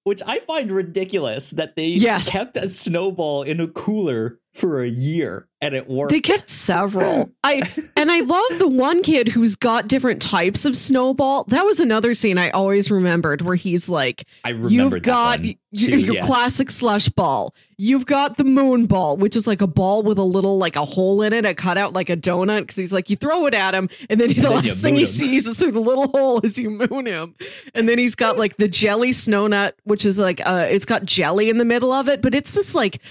Which 0.03 0.21
I 0.25 0.39
find 0.41 0.71
ridiculous 0.71 1.49
that 1.49 1.75
they 1.75 1.87
Yes. 1.87 2.31
kept 2.31 2.55
a 2.57 2.67
snowball 2.67 3.41
in 3.43 3.59
a 3.59 3.67
cooler 3.67 4.39
for 4.55 4.81
a 4.81 4.87
year 4.87 5.49
and 5.59 5.75
it 5.75 5.89
worked. 5.89 6.13
They 6.13 6.21
get 6.21 6.49
several. 6.49 7.29
I 7.43 7.61
and 7.97 8.09
I 8.09 8.21
love 8.21 8.57
the 8.57 8.69
one 8.69 9.03
kid 9.03 9.27
who's 9.27 9.55
got 9.55 9.89
different 9.89 10.21
types 10.21 10.63
of 10.63 10.77
snowball. 10.77 11.43
That 11.45 11.65
was 11.65 11.81
another 11.81 12.13
scene 12.13 12.37
I 12.37 12.51
always 12.51 12.89
remembered 12.89 13.41
where 13.41 13.55
he's 13.55 13.89
like, 13.89 14.25
I 14.45 14.51
remember 14.51 14.71
"You've 14.95 15.03
got 15.03 15.41
too, 15.41 15.99
your 15.99 16.15
yeah. 16.15 16.21
classic 16.21 16.71
slush 16.71 17.09
ball. 17.09 17.53
You've 17.77 18.05
got 18.05 18.37
the 18.37 18.45
moon 18.45 18.85
ball, 18.85 19.17
which 19.17 19.35
is 19.35 19.45
like 19.45 19.61
a 19.61 19.67
ball 19.67 20.03
with 20.03 20.17
a 20.17 20.23
little 20.23 20.57
like 20.57 20.77
a 20.77 20.85
hole 20.85 21.21
in 21.21 21.33
it, 21.33 21.43
a 21.43 21.53
cutout 21.53 21.91
like 21.91 22.09
a 22.09 22.15
donut." 22.15 22.61
Because 22.61 22.77
he's 22.77 22.93
like, 22.93 23.09
you 23.09 23.17
throw 23.17 23.45
it 23.47 23.53
at 23.53 23.73
him, 23.73 23.89
and 24.09 24.21
then 24.21 24.29
the 24.33 24.49
last 24.49 24.81
thing 24.81 24.95
he 24.95 25.01
him. 25.01 25.07
sees 25.07 25.47
is 25.47 25.59
through 25.59 25.73
the 25.73 25.81
little 25.81 26.07
hole 26.07 26.39
as 26.45 26.57
you 26.57 26.69
moon 26.69 27.07
him. 27.07 27.35
And 27.73 27.89
then 27.89 27.97
he's 27.97 28.15
got 28.15 28.37
like 28.37 28.55
the 28.55 28.69
jelly 28.69 29.11
snow 29.11 29.47
nut, 29.47 29.75
which 29.83 30.05
is 30.05 30.17
like 30.17 30.39
uh, 30.45 30.67
it's 30.69 30.85
got 30.85 31.03
jelly 31.03 31.49
in 31.49 31.57
the 31.57 31.65
middle 31.65 31.91
of 31.91 32.07
it, 32.07 32.21
but 32.21 32.33
it's 32.33 32.51
this 32.53 32.73
like 32.73 33.01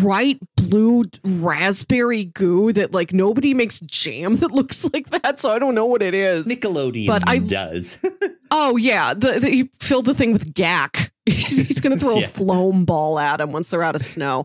bright 0.00 0.38
blue 0.56 1.04
raspberry 1.24 2.24
goo 2.26 2.72
that 2.72 2.92
like 2.92 3.12
nobody 3.12 3.54
makes 3.54 3.80
jam 3.80 4.36
that 4.38 4.50
looks 4.50 4.90
like 4.92 5.08
that 5.10 5.38
so 5.38 5.50
i 5.50 5.58
don't 5.58 5.74
know 5.74 5.86
what 5.86 6.02
it 6.02 6.14
is 6.14 6.46
Nickelodeon 6.46 7.06
But 7.06 7.22
I- 7.28 7.38
does. 7.38 8.02
oh 8.50 8.76
yeah 8.76 9.14
the, 9.14 9.38
the, 9.40 9.48
he 9.50 9.70
filled 9.80 10.04
the 10.06 10.14
thing 10.14 10.32
with 10.32 10.54
Gak 10.54 11.10
he's, 11.26 11.58
he's 11.58 11.80
gonna 11.80 11.98
throw 11.98 12.16
Yeah. 12.16 12.24
a 12.26 12.28
foam 12.28 12.84
ball 12.84 13.18
at 13.18 13.40
him 13.40 13.52
once 13.52 13.70
they're 13.70 13.82
out 13.82 13.96
of 13.96 14.02
snow 14.02 14.44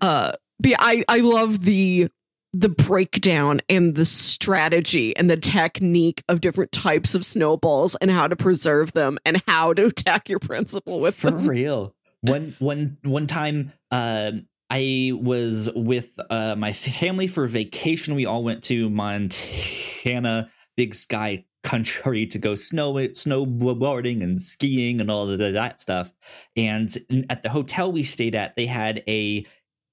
uh 0.00 0.32
but 0.58 0.70
yeah, 0.70 0.76
i 0.80 1.04
i 1.08 1.18
love 1.18 1.62
the 1.64 2.08
the 2.52 2.68
breakdown 2.68 3.60
and 3.68 3.94
the 3.94 4.04
strategy 4.04 5.16
and 5.16 5.30
the 5.30 5.36
technique 5.36 6.24
of 6.28 6.40
different 6.40 6.72
types 6.72 7.14
of 7.14 7.24
snowballs 7.24 7.94
and 8.00 8.10
how 8.10 8.26
to 8.26 8.34
preserve 8.34 8.92
them 8.92 9.18
and 9.24 9.40
how 9.46 9.72
to 9.72 9.86
attack 9.86 10.28
your 10.28 10.40
principal 10.40 10.98
with 10.98 11.20
them. 11.20 11.34
For 11.34 11.38
them 11.38 11.48
real. 11.48 11.94
One 12.22 12.56
one 12.58 12.96
one 13.04 13.28
time 13.28 13.72
um 13.92 14.46
I 14.70 15.12
was 15.14 15.70
with 15.74 16.18
uh 16.30 16.54
my 16.56 16.72
family 16.72 17.26
for 17.26 17.46
vacation. 17.46 18.14
We 18.14 18.26
all 18.26 18.44
went 18.44 18.62
to 18.64 18.90
Montana, 18.90 20.50
Big 20.76 20.94
Sky 20.94 21.44
country 21.62 22.26
to 22.26 22.38
go 22.38 22.54
snow 22.54 22.94
snowboarding 22.94 24.22
and 24.22 24.40
skiing 24.40 25.00
and 25.00 25.10
all 25.10 25.28
of 25.28 25.38
that 25.38 25.80
stuff. 25.80 26.12
And 26.56 26.96
at 27.28 27.42
the 27.42 27.50
hotel 27.50 27.92
we 27.92 28.02
stayed 28.02 28.34
at, 28.34 28.56
they 28.56 28.66
had 28.66 29.02
a 29.06 29.46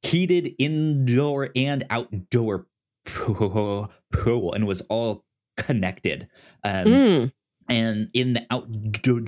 heated 0.03 0.53
indoor 0.59 1.49
and 1.55 1.83
outdoor 1.89 2.67
pool, 3.05 3.91
pool 4.13 4.53
and 4.53 4.63
it 4.63 4.67
was 4.67 4.81
all 4.81 5.25
connected. 5.57 6.27
Um, 6.63 6.85
Mm. 6.85 7.31
and 7.67 8.09
in 8.13 8.33
the 8.33 8.45
outdoor 8.49 9.19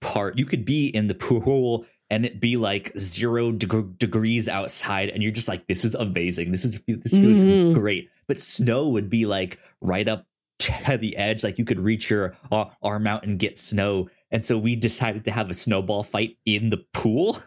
part, 0.00 0.38
you 0.38 0.46
could 0.46 0.64
be 0.64 0.86
in 0.88 1.06
the 1.08 1.14
pool 1.14 1.84
and 2.10 2.24
it 2.24 2.40
be 2.40 2.56
like 2.56 2.92
zero 2.98 3.52
deg- 3.52 3.98
degrees 3.98 4.48
outside, 4.48 5.08
and 5.10 5.22
you're 5.22 5.32
just 5.32 5.48
like, 5.48 5.66
"This 5.66 5.84
is 5.84 5.94
amazing. 5.94 6.52
This 6.52 6.64
is 6.64 6.80
this 6.86 7.12
feels 7.12 7.42
Mhm. 7.42 7.74
great." 7.74 8.10
But 8.28 8.40
snow 8.40 8.88
would 8.88 9.08
be 9.10 9.26
like 9.26 9.58
right 9.80 10.08
up 10.08 10.26
to 10.60 10.96
the 11.00 11.16
edge, 11.16 11.44
like 11.44 11.58
you 11.58 11.64
could 11.64 11.78
reach 11.80 12.08
your 12.10 12.36
uh, 12.50 12.66
arm 12.82 13.06
out 13.06 13.24
and 13.26 13.38
get 13.38 13.58
snow. 13.58 14.08
And 14.30 14.44
so 14.44 14.56
we 14.58 14.74
decided 14.74 15.24
to 15.26 15.30
have 15.30 15.50
a 15.50 15.54
snowball 15.54 16.02
fight 16.02 16.38
in 16.46 16.70
the 16.70 16.78
pool. 16.94 17.38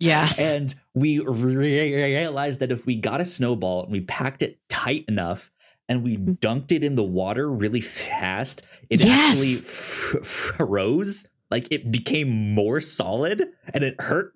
yes 0.00 0.38
And 0.56 0.74
we 0.94 1.20
realized 1.20 2.60
that 2.60 2.72
if 2.72 2.84
we 2.84 2.96
got 2.96 3.20
a 3.20 3.24
snowball 3.24 3.84
and 3.84 3.92
we 3.92 4.00
packed 4.00 4.42
it 4.42 4.58
tight 4.68 5.04
enough 5.08 5.50
and 5.88 6.02
we 6.02 6.16
dunked 6.18 6.72
it 6.72 6.82
in 6.82 6.96
the 6.96 7.02
water 7.04 7.50
really 7.50 7.80
fast, 7.80 8.66
it 8.90 9.02
Yes. 9.04 9.28
actually 9.30 9.52
f- 9.54 10.26
froze. 10.26 11.28
Like 11.50 11.68
it 11.70 11.90
became 11.92 12.54
more 12.54 12.80
solid 12.80 13.44
and 13.72 13.84
it 13.84 14.00
hurt. 14.00 14.32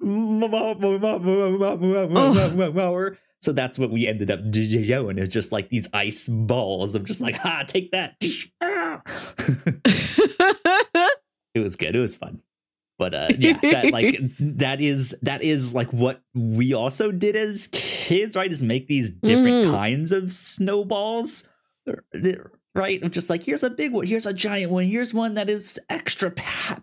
So 3.43 3.53
that's 3.53 3.79
what 3.79 3.91
we 3.91 4.07
ended 4.07 4.31
up 4.31 4.51
doing. 4.51 5.19
It's 5.19 5.33
just 5.35 5.51
like 5.51 5.71
these 5.71 5.89
ice 5.93 6.29
balls 6.29 6.95
of 6.95 7.05
just 7.05 7.21
like, 7.21 7.37
ha, 7.37 7.65
take 7.67 7.91
that. 7.93 8.15
it 11.55 11.61
was 11.61 11.77
good. 11.77 11.97
It 11.97 12.01
was 12.01 12.15
fun. 12.17 12.43
But 12.99 13.15
uh 13.15 13.29
yeah, 13.39 13.59
that 13.63 13.91
like 13.93 14.21
that 14.39 14.81
is 14.83 15.17
that 15.23 15.43
is 15.43 15.75
like 15.75 15.91
what 15.91 16.21
we 16.35 16.75
also 16.75 17.11
did 17.11 17.35
as 17.35 17.69
kids, 17.73 18.37
right? 18.37 18.51
Is 18.53 18.63
make 18.63 18.89
these 18.89 19.09
different 19.11 19.69
Mm. 19.69 19.71
kinds 19.73 20.13
of 20.13 20.33
snowballs. 20.33 21.45
Right? 22.75 23.11
Just 23.11 23.31
like 23.31 23.43
here's 23.43 23.63
a 23.65 23.71
big 23.71 23.93
one, 23.93 24.07
here's 24.07 24.27
a 24.27 24.35
giant 24.35 24.71
one, 24.71 24.85
here's 24.85 25.15
one 25.15 25.33
that 25.35 25.49
is 25.49 25.81
extra 25.89 26.31
pa- 26.31 26.79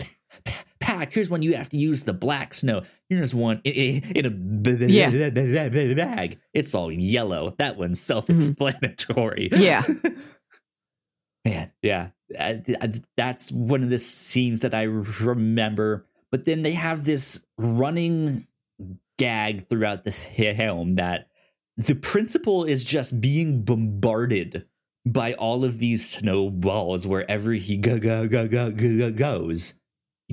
pa- 0.88 0.98
packed. 1.00 1.14
Here's 1.14 1.30
one 1.30 1.42
you 1.42 1.56
have 1.56 1.70
to 1.70 1.78
use 1.78 2.04
the 2.04 2.14
black 2.14 2.54
snow. 2.54 2.84
Here's 3.10 3.34
one 3.34 3.62
in, 3.64 4.04
in 4.16 4.26
in 4.26 4.82
a 4.82 4.88
Yeah. 4.88 5.70
bag. 5.96 6.40
It's 6.54 6.74
all 6.74 6.92
yellow. 6.92 7.56
That 7.58 7.78
one's 7.78 8.00
mm-hmm. 8.00 8.06
self-explanatory. 8.06 9.50
Yeah. 9.58 9.84
Man, 11.46 11.72
yeah, 11.82 12.10
th- 12.30 13.02
that's 13.16 13.54
one 13.54 13.82
of 13.82 13.90
the 13.90 14.00
scenes 14.00 14.60
that 14.60 14.74
I 14.74 14.82
remember. 14.82 16.06
But 16.30 16.44
then 16.44 16.62
they 16.62 16.74
have 16.74 17.06
this 17.06 17.46
running 17.58 18.48
gag 19.18 19.68
throughout 19.70 20.04
the 20.04 20.12
film 20.12 20.96
that 20.96 21.30
the 21.78 21.96
principal 21.96 22.66
is 22.66 22.84
just 22.84 23.22
being 23.22 23.64
bombarded 23.64 24.66
by 25.06 25.34
all 25.34 25.64
of 25.64 25.80
these 25.80 26.10
snowballs 26.10 27.08
wherever 27.08 27.54
he 27.54 27.78
go, 27.78 27.98
go, 27.98 28.28
go, 28.28 28.48
go, 28.48 28.70
go, 28.72 28.98
go- 28.98 29.12
goes. 29.12 29.76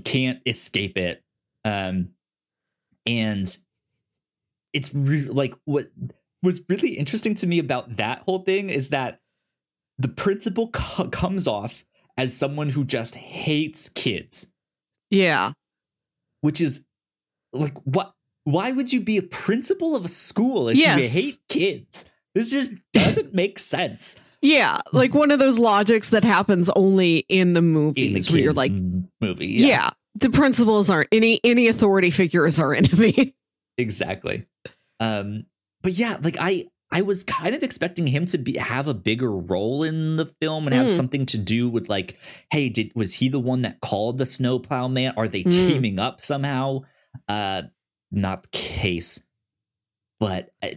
Can't 0.02 0.40
escape 0.46 0.98
it. 0.98 1.22
Um, 1.64 2.10
and 3.06 3.56
it's 4.72 4.92
re- 4.94 5.22
like 5.28 5.54
what 5.64 5.90
was 6.42 6.60
really 6.68 6.90
interesting 6.90 7.34
to 7.36 7.46
me 7.46 7.58
about 7.58 7.96
that 7.96 8.22
whole 8.26 8.40
thing 8.40 8.70
is 8.70 8.88
that 8.90 9.20
the 9.98 10.08
principal 10.08 10.68
co- 10.68 11.08
comes 11.08 11.46
off 11.46 11.84
as 12.16 12.36
someone 12.36 12.70
who 12.70 12.84
just 12.84 13.14
hates 13.14 13.88
kids, 13.88 14.48
yeah 15.10 15.52
which 16.40 16.60
is 16.60 16.84
like 17.52 17.76
what? 17.84 18.12
Why 18.44 18.72
would 18.72 18.92
you 18.92 19.00
be 19.00 19.16
a 19.16 19.22
principal 19.22 19.96
of 19.96 20.04
a 20.04 20.08
school 20.08 20.68
if 20.68 20.76
Yes. 20.76 21.14
you 21.16 21.22
hate 21.22 21.38
kids? 21.48 22.04
This 22.34 22.50
just 22.50 22.72
doesn't 22.92 23.32
make 23.32 23.58
sense. 23.58 24.16
Yeah, 24.46 24.78
like 24.92 25.14
one 25.14 25.30
of 25.30 25.38
those 25.38 25.58
logics 25.58 26.10
that 26.10 26.22
happens 26.22 26.68
only 26.76 27.24
in 27.30 27.54
the 27.54 27.54
in 27.54 27.54
the 27.54 27.62
movies 27.62 28.30
where 28.30 28.40
you're 28.40 28.52
like, 28.52 28.72
movie. 29.20 29.46
yeah. 29.46 29.88
the 30.16 30.28
principals 30.28 30.90
aren't 30.90 31.08
any 31.12 31.40
any 31.42 31.66
authority 31.68 32.10
figure 32.10 32.46
is 32.46 32.60
our 32.60 32.74
enemy. 32.74 33.34
exactly. 33.78 34.44
Um, 35.00 35.46
but 35.82 35.92
yeah, 35.94 36.18
like 36.22 36.36
I 36.38 36.66
I 36.92 37.00
was 37.02 37.24
kind 37.24 37.54
of 37.54 37.62
expecting 37.62 38.06
him 38.06 38.26
to 38.26 38.38
be 38.38 38.58
have 38.58 38.86
a 38.86 38.92
bigger 38.94 39.32
role 39.34 39.82
in 39.82 40.16
the 40.16 40.26
film 40.42 40.66
and 40.66 40.74
have 40.76 40.88
Mm. 40.88 40.96
something 40.96 41.26
to 41.26 41.38
do 41.38 41.68
with 41.70 41.88
like, 41.88 42.18
hey, 42.52 42.68
did 42.68 42.92
was 42.94 43.14
he 43.14 43.28
the 43.30 43.40
one 43.40 43.62
that 43.62 43.80
called 43.80 44.18
the 44.18 44.26
snowplow 44.26 44.88
man? 44.88 45.14
Are 45.16 45.26
they 45.26 45.42
Mm. 45.44 45.50
teaming 45.50 45.98
up 45.98 46.22
somehow? 46.24 46.80
Uh, 47.28 47.62
not 48.12 48.42
the 48.42 48.48
case. 48.50 49.24
But 50.20 50.50
uh, 50.62 50.68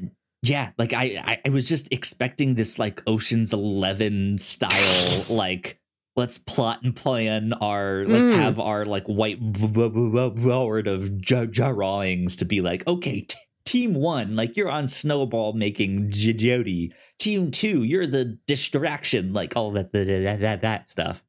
yeah, 0.42 0.72
like 0.78 0.94
I, 0.94 1.22
I 1.24 1.42
I 1.46 1.50
was 1.50 1.68
just 1.68 1.88
expecting 1.92 2.56
this 2.56 2.78
like 2.80 3.02
Ocean's 3.08 3.54
Eleven 3.54 4.38
style 4.38 5.24
like. 5.38 5.80
Let's 6.16 6.40
plot 6.40 6.80
and 6.82 6.96
plan 6.96 7.54
our. 7.54 8.04
Let's 8.08 8.32
Mm. 8.32 8.38
have 8.38 8.60
our 8.60 8.88
like 8.88 9.06
white 9.06 9.38
board 9.40 10.88
of 10.88 11.22
drawings 11.22 12.36
to 12.38 12.46
be 12.46 12.62
like, 12.62 12.88
okay, 12.88 13.22
t- 13.22 13.38
team 13.66 13.94
one, 13.94 14.36
like 14.36 14.58
you're 14.58 14.68
on 14.72 14.88
snowball 14.88 15.54
making 15.54 16.10
J- 16.12 16.34
Jody. 16.34 16.92
Team 17.20 17.52
two, 17.52 17.84
you're 17.84 18.08
the 18.08 18.40
distraction, 18.48 19.32
like 19.34 19.56
all 19.56 19.70
that 19.74 19.92
that 19.92 20.38
that, 20.40 20.62
that, 20.64 20.90
stuff. 20.90 21.24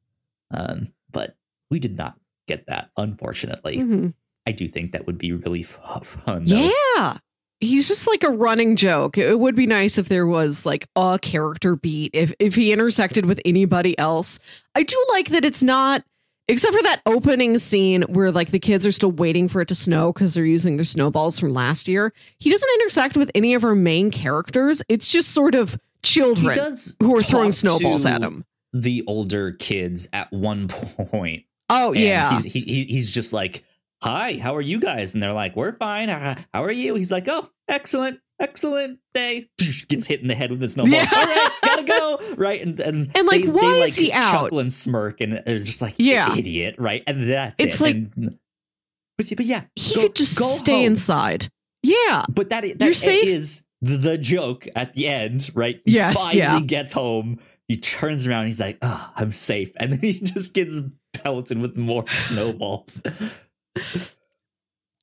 Um, 0.49 0.91
but 1.11 1.35
we 1.69 1.79
did 1.79 1.95
not 1.95 2.15
get 2.47 2.65
that, 2.65 2.89
unfortunately. 2.97 3.77
Mhm. 3.77 4.13
I 4.47 4.51
do 4.53 4.67
think 4.67 4.93
that 4.93 5.05
would 5.05 5.19
be 5.19 5.31
really 5.33 5.61
f- 5.61 6.03
fun. 6.03 6.45
Though. 6.45 6.71
Yeah. 6.95 7.17
He's 7.61 7.87
just 7.89 8.07
like 8.07 8.23
a 8.23 8.29
running 8.29 8.75
joke. 8.77 9.17
It 9.17 9.37
would 9.39 9.55
be 9.55 9.65
nice 9.67 9.97
if 9.97 10.07
there 10.07 10.25
was 10.25 10.65
like 10.65 10.87
a 10.95 11.19
character 11.21 11.75
beat 11.75 12.11
if 12.13 12.31
if 12.39 12.55
he 12.55 12.71
intersected 12.71 13.25
with 13.25 13.41
anybody 13.43 13.97
else. 13.99 14.39
I 14.75 14.83
do 14.83 14.95
like 15.11 15.29
that 15.29 15.43
it's 15.43 15.61
not 15.61 16.03
except 16.47 16.73
for 16.75 16.81
that 16.83 17.01
opening 17.05 17.57
scene 17.57 18.03
where 18.03 18.31
like 18.31 18.51
the 18.51 18.59
kids 18.59 18.87
are 18.87 18.91
still 18.93 19.11
waiting 19.11 19.47
for 19.49 19.59
it 19.61 19.67
to 19.67 19.75
snow 19.75 20.13
because 20.13 20.33
they're 20.33 20.45
using 20.45 20.77
their 20.77 20.85
snowballs 20.85 21.37
from 21.39 21.53
last 21.53 21.87
year. 21.87 22.13
He 22.39 22.49
doesn't 22.49 22.69
intersect 22.79 23.17
with 23.17 23.29
any 23.35 23.53
of 23.53 23.63
our 23.65 23.75
main 23.75 24.09
characters. 24.09 24.81
It's 24.87 25.11
just 25.11 25.31
sort 25.31 25.53
of 25.53 25.77
children 26.01 26.55
does 26.55 26.95
who 27.01 27.15
are 27.15 27.21
throwing 27.21 27.51
snowballs 27.51 28.05
at 28.05 28.21
him. 28.23 28.45
The 28.71 29.03
older 29.05 29.51
kids 29.51 30.07
at 30.13 30.31
one 30.31 30.67
point. 30.69 31.43
Oh 31.69 31.91
yeah. 31.91 32.39
he's 32.39 32.53
he, 32.53 32.59
he- 32.61 32.85
he's 32.85 33.11
just 33.11 33.33
like 33.33 33.63
hi, 34.01 34.37
how 34.41 34.55
are 34.55 34.61
you 34.61 34.79
guys? 34.79 35.13
And 35.13 35.21
they're 35.21 35.33
like, 35.33 35.55
we're 35.55 35.73
fine. 35.73 36.09
How 36.09 36.63
are 36.63 36.71
you? 36.71 36.95
He's 36.95 37.11
like, 37.11 37.27
oh, 37.27 37.49
excellent, 37.67 38.19
excellent 38.39 38.99
day. 39.13 39.49
Gets 39.87 40.05
hit 40.05 40.21
in 40.21 40.27
the 40.27 40.35
head 40.35 40.51
with 40.51 40.59
the 40.59 40.67
snowball. 40.69 40.93
Yeah. 40.93 41.07
All 41.15 41.25
right, 41.25 41.49
gotta 41.63 41.83
go. 41.83 42.19
Right. 42.37 42.61
And, 42.61 42.79
and, 42.79 43.11
And, 43.15 43.27
like, 43.27 43.43
they, 43.43 43.49
why 43.49 43.61
they, 43.73 43.81
is 43.81 43.97
like, 43.97 44.05
he 44.05 44.11
out? 44.13 44.31
Chuckle 44.31 44.59
and 44.59 44.71
smirk 44.71 45.19
and 45.21 45.39
uh, 45.39 45.41
they're 45.45 45.59
just 45.59 45.81
like, 45.81 45.95
Yeah. 45.97 46.35
idiot. 46.35 46.75
Right. 46.77 47.03
And 47.07 47.29
that's 47.29 47.59
It's 47.59 47.79
it. 47.81 47.83
like- 47.83 47.95
And- 47.95 48.11
mm, 48.15 48.37
but, 49.17 49.27
but 49.35 49.45
yeah, 49.45 49.63
He 49.75 49.95
go- 49.95 50.01
could 50.03 50.15
just 50.15 50.39
go 50.39 50.45
stay 50.45 50.77
home. 50.77 50.85
inside. 50.85 51.47
Yeah. 51.83 52.25
But 52.29 52.49
that, 52.51 52.61
that 52.63 52.85
You're 52.85 52.93
safe. 52.93 53.27
is 53.27 53.63
the 53.81 54.17
joke 54.17 54.67
at 54.75 54.93
the 54.93 55.07
end, 55.07 55.49
right? 55.53 55.81
He 55.85 55.93
Yes, 55.93 56.17
finally 56.17 56.37
yeah. 56.39 56.59
gets 56.61 56.91
home. 56.93 57.39
He 57.67 57.77
turns 57.77 58.25
around. 58.25 58.47
He's 58.47 58.59
like, 58.59 58.77
"Oh, 58.81 59.11
I'm 59.15 59.31
safe," 59.31 59.71
and 59.77 59.91
then 59.93 59.99
he 59.99 60.13
just 60.23 60.53
gets 60.55 60.79
pelted 61.13 61.59
with 61.59 61.77
more 61.77 62.03
snowballs. 62.07 62.99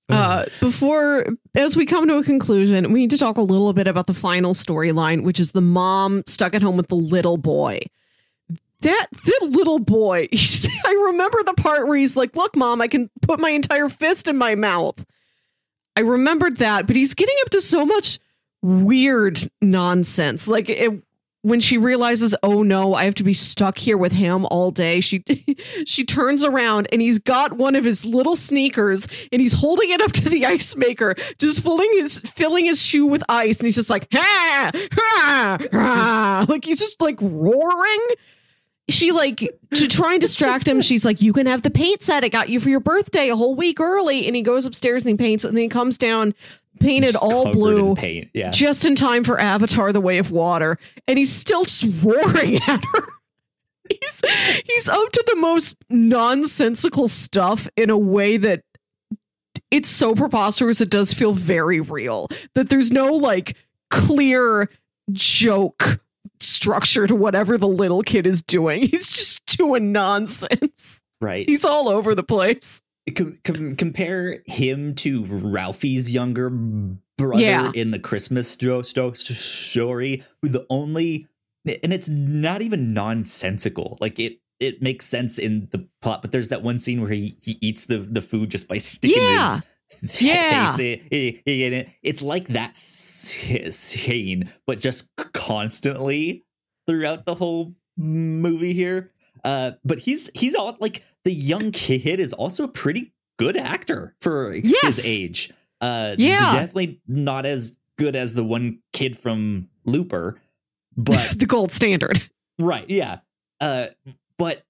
Uh, 0.09 0.45
before, 0.61 1.27
as 1.57 1.77
we 1.77 1.85
come 1.85 2.07
to 2.07 2.17
a 2.17 2.23
conclusion, 2.23 2.93
we 2.93 3.01
need 3.01 3.11
to 3.11 3.19
talk 3.19 3.37
a 3.37 3.43
little 3.43 3.73
bit 3.73 3.89
about 3.89 4.07
the 4.07 4.15
final 4.15 4.55
storyline, 4.55 5.25
which 5.25 5.41
is 5.41 5.51
the 5.51 5.61
mom 5.61 6.23
stuck 6.29 6.55
at 6.55 6.63
home 6.63 6.77
with 6.77 6.87
the 6.87 6.95
little 6.95 7.37
boy. 7.37 7.81
That 8.83 9.07
that 9.11 9.41
little 9.43 9.81
boy, 9.81 10.29
I 10.87 11.07
remember 11.07 11.43
the 11.43 11.55
part 11.55 11.89
where 11.89 11.97
he's 11.99 12.17
like, 12.17 12.37
"Look, 12.37 12.55
mom, 12.55 12.81
I 12.81 12.87
can 12.87 13.11
put 13.21 13.41
my 13.41 13.51
entire 13.51 13.89
fist 13.89 14.29
in 14.29 14.37
my 14.37 14.55
mouth." 14.55 15.05
I 15.97 16.01
remembered 16.01 16.59
that, 16.59 16.87
but 16.87 16.95
he's 16.95 17.15
getting 17.15 17.35
up 17.43 17.51
to 17.51 17.61
so 17.61 17.85
much 17.85 18.21
weird 18.63 19.39
nonsense. 19.61 20.47
Like 20.47 20.69
it, 20.69 21.03
when 21.47 21.61
she 21.61 21.79
realizes, 21.79 22.35
"Oh 22.43 22.65
no, 22.65 22.95
I 22.95 23.05
have 23.05 23.15
to 23.17 23.23
be 23.23 23.33
stuck 23.33 23.79
here 23.79 23.97
with 23.97 24.11
him 24.11 24.45
all 24.47 24.73
day," 24.73 24.99
she 24.99 25.23
she 25.87 26.05
turns 26.05 26.43
around 26.43 26.89
and 26.91 27.01
he's 27.01 27.21
got 27.21 27.53
one 27.53 27.77
of 27.77 27.85
his 27.85 28.05
little 28.05 28.35
sneakers 28.35 29.07
and 29.31 29.41
he's 29.41 29.53
holding 29.53 29.91
it 29.91 30.01
up 30.01 30.11
to 30.13 30.29
the 30.29 30.45
ice 30.45 30.75
maker, 30.75 31.15
just 31.39 31.63
filling 31.63 31.89
his 31.93 32.19
filling 32.21 32.65
his 32.65 32.83
shoe 32.83 33.07
with 33.07 33.23
ice, 33.29 33.61
and 33.61 33.67
he's 33.67 33.77
just 33.77 33.91
like, 33.91 34.09
ha, 34.13 34.73
ha, 34.93 35.59
ha. 35.73 36.47
like 36.49 36.65
he's 36.65 36.81
just 36.81 37.01
like 37.01 37.19
roaring. 37.21 38.07
She 38.89 39.13
like 39.13 39.39
to 39.75 39.89
try 39.89 40.13
and 40.13 40.21
distract 40.21 40.67
him. 40.67 40.81
She's 40.81 41.05
like, 41.05 41.23
"You 41.23 41.33
can 41.33 41.47
have 41.47 41.63
the 41.63 41.71
paint 41.71 42.03
set 42.03 42.25
I 42.25 42.29
got 42.29 42.49
you 42.49 42.59
for 42.59 42.71
your 42.71 42.81
birthday 42.81 43.29
a 43.29 43.37
whole 43.37 43.55
week 43.55 43.79
early." 43.79 44.27
And 44.27 44.35
he 44.35 44.43
goes 44.43 44.65
upstairs 44.65 45.05
and 45.05 45.11
he 45.11 45.17
paints, 45.17 45.45
and 45.45 45.57
then 45.57 45.63
he 45.63 45.69
comes 45.69 45.97
down 45.97 46.35
painted 46.81 47.13
Just 47.13 47.23
all 47.23 47.53
blue 47.53 47.95
paint. 47.95 48.31
Yeah, 48.35 48.51
just 48.51 48.85
in 48.85 48.95
time 48.95 49.25
for 49.25 49.39
Avatar: 49.39 49.93
The 49.93 50.01
Way 50.01 50.19
of 50.19 50.31
Water, 50.31 50.79
and 51.07 51.19
he's 51.19 51.33
still 51.33 51.65
just 51.65 52.05
roaring 52.05 52.57
at 52.57 52.85
her. 52.95 53.09
He's 53.89 54.23
he's 54.67 54.89
up 54.89 55.13
to 55.13 55.25
the 55.27 55.37
most 55.37 55.77
nonsensical 55.91 57.09
stuff 57.09 57.69
in 57.77 57.91
a 57.91 57.99
way 57.99 58.37
that 58.37 58.63
it's 59.71 59.89
so 59.89 60.15
preposterous 60.15 60.81
it 60.81 60.91
does 60.91 61.13
feel 61.13 61.33
very 61.33 61.81
real. 61.81 62.29
That 62.55 62.69
there's 62.69 62.91
no 62.91 63.15
like 63.15 63.57
clear 63.91 64.71
joke 65.13 66.01
structure 66.41 67.07
to 67.07 67.15
whatever 67.15 67.57
the 67.59 67.69
little 67.69 68.03
kid 68.03 68.27
is 68.27 68.43
doing. 68.43 68.83
He's 68.91 69.11
just 69.11 69.57
doing 69.57 69.93
nonsense. 69.93 71.03
right. 71.21 71.49
He's 71.49 71.65
all 71.65 71.89
over 71.89 72.15
the 72.15 72.23
place. 72.23 72.83
Com- 73.15 73.39
com- 73.45 73.77
compare 73.77 74.43
him 74.47 74.95
to 74.97 75.25
Ralphie's 75.27 76.13
younger 76.13 76.51
brother 76.51 77.41
Yeah. 77.41 77.71
in 77.75 77.93
the 77.93 78.01
Christmas 78.01 78.49
sto- 78.49 78.83
sto- 78.83 79.13
story, 79.13 80.25
who 80.43 80.49
the 80.49 80.67
only 80.71 81.29
and 81.83 81.93
it's 81.93 82.09
not 82.09 82.63
even 82.63 82.93
nonsensical. 82.95 83.97
Like 84.01 84.19
it 84.19 84.41
it 84.59 84.81
makes 84.83 85.07
sense 85.07 85.39
in 85.39 85.69
the 85.71 85.87
plot, 86.03 86.23
but 86.23 86.33
there's 86.33 86.49
that 86.49 86.63
one 86.63 86.79
scene 86.79 87.01
where 87.01 87.11
he, 87.11 87.37
he 87.41 87.59
eats 87.61 87.85
the 87.87 87.99
the 87.99 88.23
food 88.23 88.51
just 88.51 88.67
by 88.69 88.79
sticking 88.79 89.23
Yeah. 89.23 89.59
his 90.01 90.23
Yeah. 90.23 90.73
face 90.73 91.01
in, 91.11 91.73
it. 91.75 91.89
It's 92.03 92.23
like 92.23 92.49
that 92.49 92.75
scene, 93.71 94.51
but 94.67 94.81
just 94.81 95.15
constantly 95.33 96.45
throughout 96.89 97.25
the 97.27 97.35
whole 97.37 97.75
movie 97.97 98.73
here. 98.73 99.13
Uh, 99.45 99.73
but 99.85 100.01
he's 100.01 100.31
he's 100.35 100.55
all 100.55 100.77
like 100.81 101.03
the 101.27 101.33
young 101.33 101.73
kid 101.73 102.21
is 102.21 102.33
also 102.33 102.63
a 102.65 102.69
pretty 102.69 103.13
good 103.37 103.57
actor 103.57 104.15
for 104.21 104.55
Yes. 104.55 105.03
his 105.03 105.07
age. 105.19 105.51
Uh, 105.81 106.15
Yeah. 106.17 106.53
definitely 106.55 107.01
not 107.09 107.45
as 107.45 107.77
good 107.99 108.15
as 108.15 108.35
the 108.35 108.45
one 108.45 108.79
kid 108.93 109.19
from 109.19 109.69
Looper, 109.85 110.41
but 110.97 111.31
the 111.39 111.47
gold 111.47 111.73
standard. 111.73 112.31
right, 112.61 112.89
yeah. 112.89 113.19
Uh, 113.61 113.89
but 114.39 114.63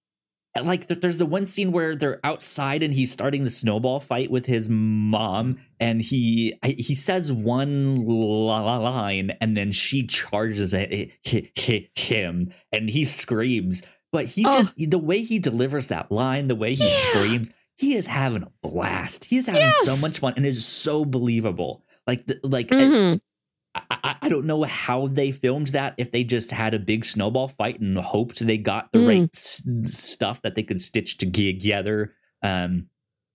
like 0.64 0.88
th- 0.88 1.00
there's 1.00 1.18
the 1.18 1.26
one 1.26 1.44
scene 1.44 1.70
where 1.70 1.94
they're 1.94 2.18
outside 2.24 2.82
and 2.82 2.94
he's 2.94 3.12
starting 3.12 3.44
the 3.44 3.50
snowball 3.50 4.00
fight 4.00 4.30
with 4.30 4.46
his 4.46 4.70
mom 4.70 5.58
and 5.78 6.00
he 6.00 6.54
I, 6.62 6.68
he 6.78 6.94
says 6.94 7.30
one 7.30 8.06
line 8.06 9.32
and 9.40 9.54
then 9.54 9.70
she 9.72 10.06
charges 10.06 10.72
at 10.72 10.90
hi- 10.94 11.50
hi- 11.58 11.88
him 11.94 12.52
and 12.72 12.88
he 12.88 13.04
screams 13.04 13.82
but 14.16 14.24
he 14.26 14.44
Oh. 14.46 14.58
just 14.58 14.74
the 14.76 14.98
way 15.10 15.20
he 15.22 15.38
delivers 15.38 15.88
that 15.88 16.10
line 16.10 16.48
the 16.48 16.54
way 16.54 16.72
he 16.74 16.84
Yeah. 16.84 17.00
screams 17.10 17.50
he 17.76 17.94
is 17.94 18.06
having 18.06 18.42
a 18.42 18.52
blast 18.62 19.26
he 19.26 19.36
is 19.36 19.46
having 19.46 19.60
Yes. 19.60 19.84
so 19.84 19.96
much 20.06 20.18
fun 20.20 20.32
and 20.36 20.46
it 20.46 20.50
is 20.56 20.64
so 20.64 21.04
believable 21.04 21.84
like 22.06 22.26
the, 22.26 22.40
like 22.42 22.68
Mhm. 22.68 23.20
I, 23.74 23.82
I, 23.90 24.16
I 24.22 24.28
don't 24.30 24.46
know 24.46 24.62
how 24.62 25.06
they 25.08 25.30
filmed 25.32 25.68
that 25.68 25.92
if 25.98 26.10
they 26.10 26.24
just 26.24 26.50
had 26.50 26.72
a 26.72 26.78
big 26.78 27.04
snowball 27.04 27.48
fight 27.48 27.78
and 27.80 27.98
hoped 27.98 28.38
they 28.46 28.56
got 28.56 28.90
the 28.92 29.00
Mm. 29.00 29.08
right 29.08 29.28
s- 29.34 29.62
stuff 29.84 30.40
that 30.42 30.54
they 30.54 30.62
could 30.62 30.80
stitch 30.80 31.18
together 31.18 32.14
um 32.42 32.86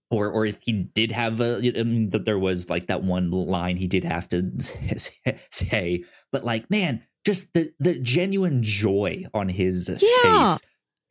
or 0.09 0.29
or 0.29 0.45
if 0.45 0.59
he 0.65 0.73
did 0.73 1.11
have 1.11 1.39
a 1.41 1.57
I 1.57 1.83
mean, 1.83 2.09
that 2.09 2.25
there 2.25 2.39
was 2.39 2.69
like 2.71 2.87
that 2.87 3.03
one 3.03 3.29
line 3.29 3.77
he 3.77 3.87
did 3.87 4.03
have 4.03 4.27
to 4.29 4.51
say 5.51 6.03
but 6.31 6.43
like 6.43 6.69
man 6.71 7.03
just 7.25 7.53
the 7.53 7.71
the 7.79 7.93
genuine 7.99 8.63
joy 8.63 9.25
on 9.33 9.47
his 9.49 9.89
Yeah. 10.01 10.45
face 10.55 10.61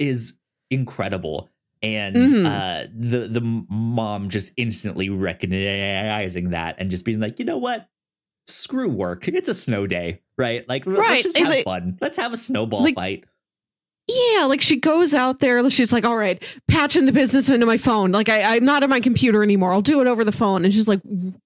is 0.01 0.37
incredible 0.71 1.49
and 1.83 2.17
Mhm. 2.17 2.45
uh 2.47 2.89
the 2.93 3.29
the 3.29 3.41
mom 3.41 4.29
just 4.29 4.53
instantly 4.57 5.09
recognizing 5.09 6.51
that 6.51 6.77
and 6.79 6.91
just 6.91 7.05
being 7.05 7.21
like 7.21 7.39
you 7.39 7.45
know 7.45 7.59
what 7.59 7.89
screw 8.47 8.89
work 8.89 9.29
it's 9.29 9.49
a 9.49 9.55
snow 9.55 9.87
day 9.87 10.21
right 10.37 10.69
like 10.69 10.85
Right, 10.87 10.99
let's 10.99 11.23
just 11.23 11.37
and 11.37 11.47
have 11.47 11.55
they- 11.55 11.63
fun 11.63 11.97
let's 12.01 12.19
have 12.19 12.33
a 12.33 12.37
snowball 12.37 12.83
like- 12.83 12.95
fight 12.97 13.25
Yeah, 14.09 14.47
like 14.47 14.61
she 14.61 14.75
goes 14.77 15.15
out 15.15 15.39
there. 15.39 15.71
She's 15.71 15.93
like, 15.93 16.05
"All 16.05 16.17
right, 16.17 16.43
patching 16.67 17.07
the 17.07 17.13
business 17.13 17.49
into 17.49 17.65
my 17.65 17.77
phone. 17.77 18.11
Like 18.11 18.29
I, 18.29 18.57
I'm 18.57 18.65
not 18.65 18.83
on 18.83 18.91
my 18.91 18.99
computer 18.99 19.41
anymore. 19.45 19.73
I'll 19.73 19.83
do 19.83 20.01
it 20.01 20.09
over 20.09 20.25
the 20.25 20.33
phone." 20.33 20.65
And 20.65 20.75
she's 20.75 20.89
like 20.89 21.01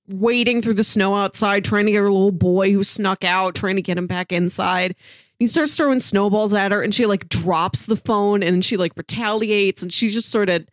wading 0.09 0.63
through 0.63 0.75
the 0.75 0.85
snow 0.85 1.15
outside, 1.15 1.63
trying 1.67 1.85
to 1.85 1.93
get 1.93 1.99
her 1.99 2.05
little 2.11 2.31
boy 2.33 2.73
who 2.73 2.83
snuck 2.83 3.23
out, 3.23 3.55
trying 3.55 3.77
to 3.77 3.83
get 3.83 3.99
him 3.99 4.07
back 4.07 4.33
inside. 4.33 4.95
He 5.39 5.47
starts 5.47 5.77
throwing 5.77 6.01
snowballs 6.01 6.55
at 6.55 6.73
her, 6.73 6.81
and 6.83 6.95
she 6.95 7.07
like 7.07 7.29
drops 7.29 7.87
the 7.87 7.97
phone, 7.97 8.43
and 8.43 8.65
she 8.65 8.77
like 8.77 8.93
retaliates, 8.97 9.83
and 9.83 9.93
she 9.93 10.11
just 10.11 10.31
sort 10.31 10.49
of 10.49 10.67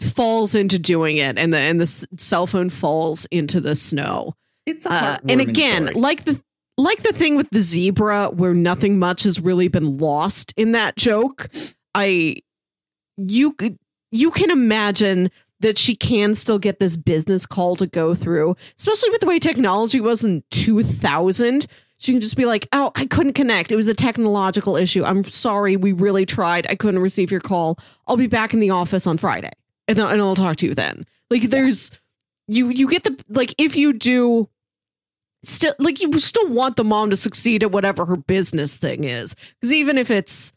falls 0.00 0.54
into 0.54 0.78
doing 0.78 1.16
it, 1.16 1.38
and 1.38 1.52
the 1.52 1.58
and 1.58 1.80
the 1.80 1.84
s- 1.84 2.06
cell 2.18 2.46
phone 2.46 2.68
falls 2.70 3.26
into 3.30 3.60
the 3.60 3.74
snow. 3.76 4.34
it's 4.66 4.84
Uh, 4.86 5.18
and 5.28 5.40
again, 5.40 5.84
story. 5.86 6.00
like 6.00 6.24
the 6.24 6.40
like 6.78 7.02
the 7.02 7.12
thing 7.12 7.36
with 7.36 7.48
the 7.50 7.60
zebra, 7.60 8.28
where 8.30 8.54
nothing 8.54 8.98
much 8.98 9.22
has 9.24 9.40
really 9.40 9.68
been 9.68 9.98
lost 9.98 10.52
in 10.56 10.72
that 10.72 10.96
joke. 10.96 11.48
I 11.94 12.36
you 13.16 13.56
you 14.10 14.30
can 14.30 14.50
imagine 14.50 15.30
that 15.60 15.78
she 15.78 15.94
can 15.94 16.34
still 16.34 16.58
get 16.58 16.80
this 16.80 16.96
business 16.96 17.46
call 17.46 17.76
to 17.76 17.86
go 17.86 18.14
through, 18.14 18.56
especially 18.78 19.10
with 19.10 19.20
the 19.20 19.26
way 19.26 19.38
technology 19.38 20.00
was 20.00 20.22
in 20.24 20.42
two 20.50 20.82
thousand. 20.82 21.66
She 22.02 22.12
can 22.12 22.20
just 22.20 22.36
be 22.36 22.46
like, 22.46 22.66
"Oh, 22.72 22.90
I 22.96 23.06
couldn't 23.06 23.34
connect. 23.34 23.70
It 23.70 23.76
was 23.76 23.86
a 23.86 23.94
technological 23.94 24.76
issue. 24.76 25.04
I'm 25.04 25.22
sorry. 25.22 25.76
We 25.76 25.92
really 25.92 26.26
tried. 26.26 26.66
I 26.68 26.74
couldn't 26.74 27.00
receive 27.00 27.30
your 27.30 27.40
call. 27.40 27.78
I'll 28.08 28.16
be 28.16 28.26
back 28.26 28.52
in 28.52 28.58
the 28.58 28.70
office 28.70 29.06
on 29.06 29.18
Friday, 29.18 29.52
and 29.86 30.00
I'll, 30.00 30.08
and 30.08 30.20
I'll 30.20 30.34
talk 30.34 30.56
to 30.56 30.66
you 30.66 30.74
then." 30.74 31.06
Like, 31.30 31.42
there's 31.42 31.92
you 32.48 32.70
you 32.70 32.88
get 32.88 33.04
the 33.04 33.16
like 33.28 33.54
if 33.56 33.76
you 33.76 33.92
do 33.92 34.48
still 35.44 35.74
like 35.78 36.00
you 36.00 36.18
still 36.18 36.48
want 36.48 36.74
the 36.74 36.82
mom 36.82 37.10
to 37.10 37.16
succeed 37.16 37.62
at 37.62 37.70
whatever 37.70 38.04
her 38.04 38.16
business 38.16 38.76
thing 38.76 39.04
is 39.04 39.36
because 39.54 39.72
even 39.72 39.96
if 39.96 40.10
it's 40.10 40.52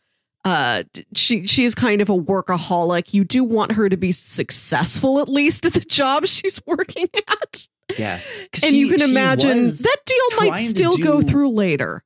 uh 0.46 0.84
she 1.16 1.46
she 1.46 1.64
is 1.64 1.76
kind 1.76 2.02
of 2.02 2.10
a 2.10 2.18
workaholic 2.18 3.14
you 3.14 3.24
do 3.24 3.43
want 3.43 3.72
her 3.74 3.88
to 3.88 3.98
be 3.98 4.12
successful 4.12 5.20
at 5.20 5.30
least 5.30 5.66
at 5.66 5.74
the 5.74 5.80
job 5.80 6.26
she's 6.28 6.60
working 6.66 7.08
at 7.16 7.68
yeah. 7.98 8.20
And 8.64 8.64
she- 8.72 8.78
you 8.80 8.90
can 8.90 9.02
imagine 9.02 9.64
that 9.64 9.98
deal 10.06 10.40
might 10.40 10.58
still 10.58 10.98
go 10.98 11.22
through 11.22 11.50
later. 11.50 12.04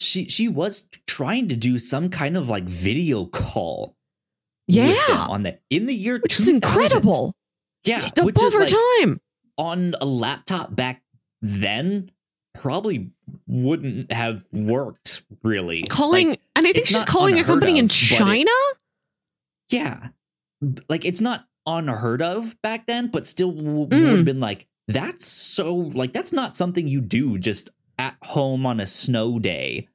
She 0.00 0.26
she 0.28 0.48
was 0.48 0.88
trying 1.06 1.48
to 1.48 1.56
do 1.56 1.78
some 1.78 2.08
kind 2.10 2.36
of 2.36 2.48
like 2.48 2.64
video 2.64 3.24
call 3.26 3.96
yeah. 4.66 4.96
on 5.28 5.44
the 5.44 5.58
in 5.70 5.86
the 5.86 5.94
year 5.94 6.18
which 6.20 6.38
is 6.40 6.48
incredible. 6.48 7.34
Yeah 7.84 8.00
above 8.18 8.36
is 8.36 8.52
her 8.54 8.60
like 8.60 8.68
time. 9.00 9.20
on 9.58 9.94
a 10.00 10.04
laptop 10.04 10.74
back 10.74 11.02
then 11.40 12.10
probably 12.54 13.10
wouldn't 13.46 14.10
have 14.12 14.44
worked 14.52 15.22
really. 15.44 15.82
Calling 15.84 16.30
Like, 16.30 16.40
and 16.56 16.66
i 16.66 16.72
think 16.72 16.86
she's 16.86 17.04
calling 17.04 17.38
a 17.38 17.44
company 17.44 17.78
in 17.78 17.84
of, 17.86 17.90
it- 17.90 17.94
china? 17.94 18.50
Yeah. 19.70 20.08
Like 20.88 21.04
it's 21.04 21.20
not 21.20 21.46
unheard 21.66 22.22
of 22.22 22.60
back 22.62 22.86
then, 22.86 23.08
but 23.08 23.26
still 23.26 23.52
w- 23.52 23.86
Mm. 23.86 24.00
would 24.00 24.16
have 24.16 24.24
been 24.24 24.40
like, 24.40 24.66
that's 24.92 25.26
so 25.26 25.74
like 25.74 26.12
that's 26.12 26.32
not 26.32 26.54
something 26.56 26.86
you 26.86 27.00
do 27.00 27.38
just 27.38 27.70
at 27.98 28.16
home 28.22 28.66
on 28.66 28.80
a 28.80 28.86
snow 28.86 29.38
day. 29.38 29.88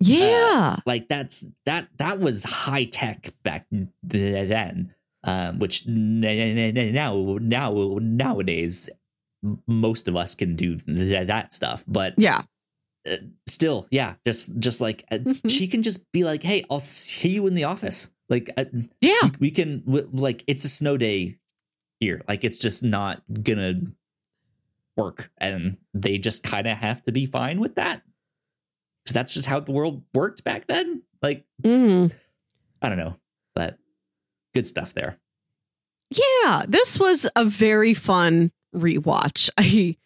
Yeah. 0.00 0.76
Like 0.86 1.08
that's 1.08 1.44
that 1.66 1.88
that 1.98 2.20
was 2.20 2.44
high 2.44 2.84
tech 2.84 3.32
back 3.42 3.66
then. 4.02 4.94
Um, 5.22 5.58
which 5.58 5.86
now 5.86 7.36
now 7.38 7.98
nowadays 8.00 8.88
most 9.66 10.08
of 10.08 10.16
us 10.16 10.34
can 10.34 10.56
do 10.56 10.76
th- 10.78 11.26
that 11.26 11.52
stuff, 11.52 11.84
but 11.86 12.14
yeah. 12.16 12.42
uh, 13.10 13.16
still, 13.46 13.86
yeah, 13.90 14.14
just 14.26 14.58
just 14.58 14.80
like 14.80 15.04
uh, 15.10 15.18
Mhm. 15.18 15.50
she 15.50 15.66
can 15.68 15.82
just 15.82 16.10
be 16.12 16.24
like, 16.24 16.42
"Hey, 16.42 16.64
I'll 16.70 16.80
see 16.80 17.30
you 17.34 17.46
in 17.46 17.54
the 17.54 17.64
office." 17.64 18.10
Like 18.30 18.48
uh, 18.56 18.64
Yeah. 19.02 19.12
we, 19.24 19.30
we 19.40 19.50
can 19.50 19.82
w- 19.84 20.08
like 20.12 20.42
it's 20.46 20.64
a 20.64 20.68
snow 20.70 20.96
day 20.96 21.36
here. 22.00 22.22
Like 22.26 22.42
it's 22.44 22.58
just 22.58 22.82
not 22.82 23.22
gonna 23.42 23.82
work, 24.96 25.30
and 25.38 25.76
they 25.94 26.18
just 26.18 26.42
kind 26.42 26.66
of 26.66 26.76
have 26.76 27.02
to 27.04 27.12
be 27.12 27.26
fine 27.26 27.60
with 27.60 27.74
that 27.76 28.02
because 29.04 29.14
that's 29.14 29.34
just 29.34 29.46
how 29.46 29.60
the 29.60 29.72
world 29.72 30.02
worked 30.14 30.44
back 30.44 30.66
then. 30.66 31.02
Like 31.22 31.44
Mm. 31.62 32.12
I 32.82 32.88
don't 32.88 32.98
know, 32.98 33.16
but 33.54 33.78
good 34.54 34.66
stuff 34.66 34.94
there. 34.94 35.18
Yeah, 36.10 36.64
this 36.66 36.98
was 36.98 37.28
a 37.36 37.44
very 37.44 37.94
fun 37.94 38.50
rewatch. 38.74 39.50
I 39.58 39.96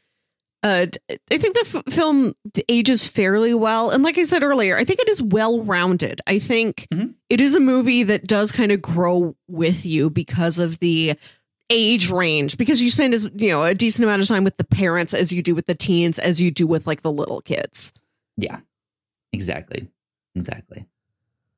uh 0.63 0.87
I 1.31 1.39
think 1.39 1.55
the 1.55 1.81
f- 1.87 1.95
film 1.95 2.35
ages 2.69 3.07
fairly 3.07 3.53
well 3.55 3.91
and 3.91 4.03
like 4.03 4.19
I 4.19 4.23
said 4.25 4.43
earlier, 4.43 4.77
I 4.77 4.85
think 4.85 5.01
it 5.01 5.09
is 5.09 5.23
well-rounded. 5.23 6.21
I 6.27 6.39
think 6.39 6.87
Mhm. 6.93 7.15
it 7.31 7.41
is 7.41 7.55
a 7.55 7.61
movie 7.61 8.03
that 8.05 8.27
does 8.27 8.51
kind 8.53 8.73
of 8.73 8.81
grow 8.83 9.37
with 9.49 9.85
you 9.87 10.11
because 10.11 10.59
of 10.59 10.79
the 10.81 11.15
age 11.71 12.11
range 12.11 12.59
because 12.59 12.83
you 12.83 12.91
spend 12.91 13.15
as 13.15 13.29
you 13.37 13.49
know 13.49 13.63
a 13.65 13.75
decent 13.75 14.05
amount 14.05 14.23
of 14.23 14.29
time 14.29 14.45
with 14.45 14.57
the 14.57 14.65
parents 14.65 15.15
as 15.15 15.33
you 15.33 15.43
do 15.43 15.55
with 15.55 15.67
the 15.67 15.75
teens 15.75 16.19
as 16.19 16.41
you 16.41 16.51
do 16.51 16.67
with 16.67 16.87
like 16.87 17.03
the 17.03 17.13
little 17.13 17.41
kids. 17.41 17.93
Yeah, 18.37 18.61
exactly, 19.33 19.89
exactly. 20.35 20.87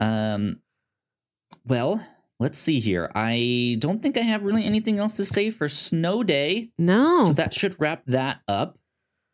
Um, 0.01 0.61
well, 1.67 2.07
let's 2.39 2.59
see 2.59 2.81
here. 2.81 3.11
I 3.15 3.77
don't 3.79 4.01
think 4.01 4.17
I 4.17 4.21
have 4.21 4.43
really 4.45 4.65
anything 4.65 4.99
else 4.99 5.17
to 5.17 5.25
say 5.25 5.51
for 5.51 5.69
Snow 5.69 6.23
Day. 6.23 6.71
No. 6.79 7.25
So 7.27 7.33
that 7.35 7.55
should 7.55 7.81
wrap 7.81 8.03
that 8.07 8.41
up. 8.47 8.79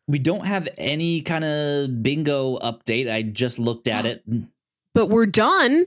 We 0.07 0.19
don't 0.19 0.45
have 0.45 0.67
any 0.77 1.21
kind 1.21 1.43
of 1.43 2.03
bingo 2.03 2.57
update. 2.59 3.11
I 3.11 3.21
just 3.23 3.59
looked 3.59 3.87
at 3.87 4.05
it. 4.07 4.23
but 4.93 5.07
we're 5.07 5.25
done. 5.25 5.85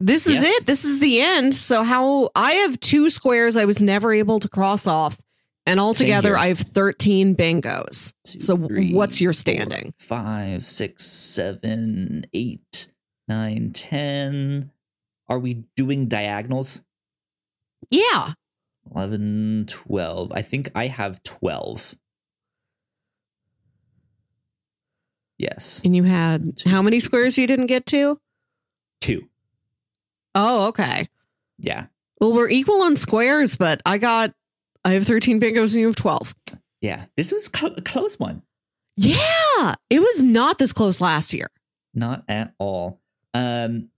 This 0.00 0.26
is 0.26 0.40
Yes. 0.40 0.62
it. 0.62 0.66
This 0.66 0.84
is 0.84 1.00
the 1.00 1.20
end. 1.20 1.54
So 1.54 1.82
how 1.82 2.30
I 2.34 2.52
have 2.52 2.78
two 2.80 3.10
squares 3.10 3.56
I 3.56 3.64
was 3.64 3.82
never 3.82 4.12
able 4.12 4.38
to 4.40 4.48
cross 4.48 4.86
off, 4.86 5.18
and 5.66 5.80
altogether. 5.80 6.36
I 6.36 6.46
have 6.48 6.60
thirteen 6.60 7.34
bingos. 7.34 8.14
Two, 8.24 8.38
So 8.40 8.56
three, 8.56 8.92
what's 8.92 9.20
your 9.20 9.32
four, 9.32 9.38
standing? 9.40 9.94
Five, 9.98 10.64
six, 10.64 11.04
seven, 11.04 12.26
eight, 12.32 12.92
nine, 13.26 13.72
ten. 13.72 14.70
Are 15.28 15.38
we 15.38 15.64
doing 15.76 16.06
diagonals? 16.06 16.84
Yeah, 17.90 18.32
11, 18.94 19.66
12. 19.68 20.32
I 20.32 20.40
think 20.42 20.70
I 20.74 20.86
have 20.86 21.22
12. 21.22 21.94
Yes. 25.38 25.80
and 25.84 25.94
you 25.94 26.02
had 26.04 26.60
how 26.66 26.82
many 26.82 26.98
squares 26.98 27.38
you 27.38 27.46
didn't 27.46 27.66
get 27.66 27.86
to? 27.86 28.18
Two. 29.00 29.28
Oh, 30.40 30.68
okay. 30.68 31.08
Yeah. 31.58 31.86
Well, 32.20 32.32
we're 32.32 32.48
equal 32.48 32.82
on 32.82 32.96
squares, 32.96 33.56
but 33.56 33.80
I 33.84 33.98
got 33.98 34.32
I 34.84 34.92
have 34.92 35.04
thirteen 35.06 35.40
bingos 35.40 35.72
and 35.72 35.80
you 35.80 35.86
have 35.88 35.96
twelve. 35.96 36.34
Yeah. 36.80 37.06
This 37.16 37.32
was 37.32 37.50
cl- 37.54 37.74
a 37.76 37.80
close 37.82 38.18
one. 38.18 38.42
Yeah, 38.96 39.74
it 39.90 40.00
was 40.00 40.22
not 40.22 40.58
this 40.58 40.72
close 40.72 41.00
last 41.00 41.32
year. 41.32 41.48
Not 41.94 42.24
at 42.28 42.52
all. 42.58 43.00
Um, 43.34 43.90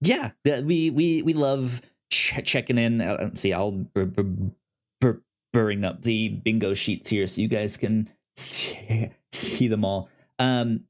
yeah, 0.00 0.30
that 0.44 0.64
we 0.64 0.90
we 0.90 1.22
we 1.22 1.32
love 1.34 1.80
ch- 2.10 2.42
checking 2.44 2.78
in. 2.78 3.00
Uh, 3.00 3.16
let's 3.20 3.40
see, 3.40 3.52
I'll 3.52 3.72
bur- 3.72 4.06
bur- 4.06 4.52
bur- 5.00 5.22
bring 5.52 5.84
up 5.84 6.02
the 6.02 6.28
bingo 6.28 6.74
sheets 6.74 7.08
here 7.10 7.26
so 7.26 7.40
you 7.42 7.48
guys 7.48 7.76
can 7.76 8.08
see, 8.36 9.10
see 9.32 9.68
them 9.68 9.84
all. 9.84 10.08
Um, 10.38 10.84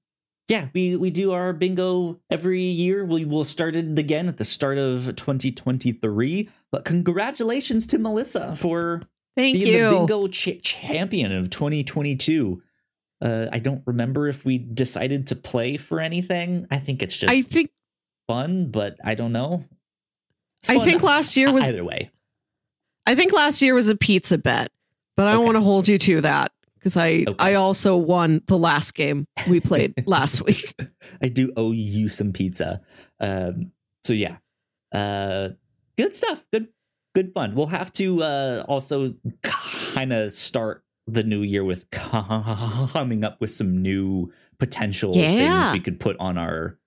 yeah, 0.48 0.68
we 0.72 0.94
we 0.96 1.10
do 1.10 1.32
our 1.32 1.52
bingo 1.52 2.20
every 2.30 2.62
year. 2.62 3.04
We 3.04 3.24
will 3.24 3.44
start 3.44 3.74
it 3.74 3.98
again 3.98 4.28
at 4.28 4.36
the 4.36 4.44
start 4.44 4.78
of 4.78 5.16
2023. 5.16 6.48
But 6.70 6.84
congratulations 6.84 7.86
to 7.88 7.98
Melissa 7.98 8.54
for 8.54 9.02
Thank 9.36 9.58
being 9.58 9.74
you. 9.74 9.84
the 9.84 9.96
bingo 9.96 10.26
ch- 10.28 10.62
champion 10.62 11.32
of 11.32 11.50
2022. 11.50 12.62
Uh, 13.20 13.46
I 13.50 13.58
don't 13.58 13.82
remember 13.86 14.28
if 14.28 14.44
we 14.44 14.58
decided 14.58 15.28
to 15.28 15.36
play 15.36 15.78
for 15.78 16.00
anything. 16.00 16.66
I 16.70 16.78
think 16.78 17.02
it's 17.02 17.16
just 17.16 17.32
I 17.32 17.42
think 17.42 17.70
fun, 18.28 18.70
but 18.70 18.96
I 19.04 19.14
don't 19.14 19.32
know. 19.32 19.64
I 20.68 20.78
think 20.78 21.02
last 21.02 21.36
year 21.36 21.52
was 21.52 21.68
either 21.68 21.84
way. 21.84 22.10
I 23.04 23.14
think 23.14 23.32
last 23.32 23.62
year 23.62 23.74
was 23.74 23.88
a 23.88 23.96
pizza 23.96 24.38
bet, 24.38 24.70
but 25.16 25.26
I 25.26 25.32
don't 25.32 25.44
want 25.44 25.56
to 25.56 25.60
hold 25.62 25.88
you 25.88 25.98
to 25.98 26.20
that 26.22 26.52
because 26.86 26.96
I 26.96 27.24
Okay. 27.26 27.34
I 27.40 27.54
also 27.54 27.96
won 27.96 28.42
the 28.46 28.56
last 28.56 28.94
game 28.94 29.26
we 29.50 29.58
played 29.58 29.92
last 30.06 30.44
week. 30.44 30.72
I 31.20 31.28
do 31.28 31.52
owe 31.56 31.72
you 31.72 32.08
some 32.08 32.32
pizza. 32.32 32.80
Um, 33.18 33.72
so 34.04 34.12
yeah, 34.12 34.36
uh, 34.94 35.48
good 35.98 36.14
stuff. 36.14 36.44
Good, 36.52 36.68
good 37.12 37.32
fun. 37.34 37.56
We'll 37.56 37.66
have 37.66 37.92
to 37.94 38.22
uh, 38.22 38.64
also 38.68 39.08
kind 39.42 40.12
of 40.12 40.30
start 40.30 40.84
the 41.08 41.24
new 41.24 41.42
year 41.42 41.64
with 41.64 41.90
coming 41.90 43.24
up 43.24 43.40
with 43.40 43.50
some 43.50 43.82
new 43.82 44.32
potential 44.60 45.10
Yeah. 45.14 45.62
things 45.64 45.72
we 45.72 45.80
could 45.80 45.98
put 45.98 46.16
on 46.20 46.38
our 46.38 46.78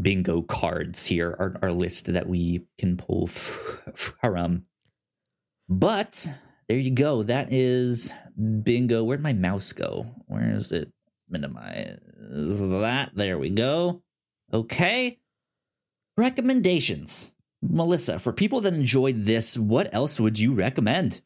bingo 0.00 0.42
cards 0.42 1.06
here, 1.06 1.34
our, 1.40 1.56
our 1.62 1.72
list 1.72 2.12
that 2.12 2.28
we 2.28 2.66
can 2.78 2.96
pull 2.96 3.24
f- 3.28 3.82
from. 3.94 4.66
But 5.68 6.28
there 6.68 6.78
you 6.78 6.90
go. 6.90 7.22
That 7.22 7.52
is 7.52 8.12
bingo. 8.62 9.04
Where'd 9.04 9.22
my 9.22 9.32
mouse 9.32 9.72
go? 9.72 10.06
Where 10.26 10.50
is 10.54 10.72
it? 10.72 10.90
Minimize 11.28 11.98
that. 12.30 13.10
There 13.14 13.38
we 13.38 13.50
go. 13.50 14.02
Okay. 14.52 15.18
Recommendations. 16.16 17.32
Melissa, 17.62 18.18
for 18.18 18.32
people 18.32 18.60
that 18.62 18.74
enjoyed 18.74 19.24
this, 19.24 19.58
what 19.58 19.92
else 19.92 20.20
would 20.20 20.38
you 20.38 20.52
recommend? 20.52 21.20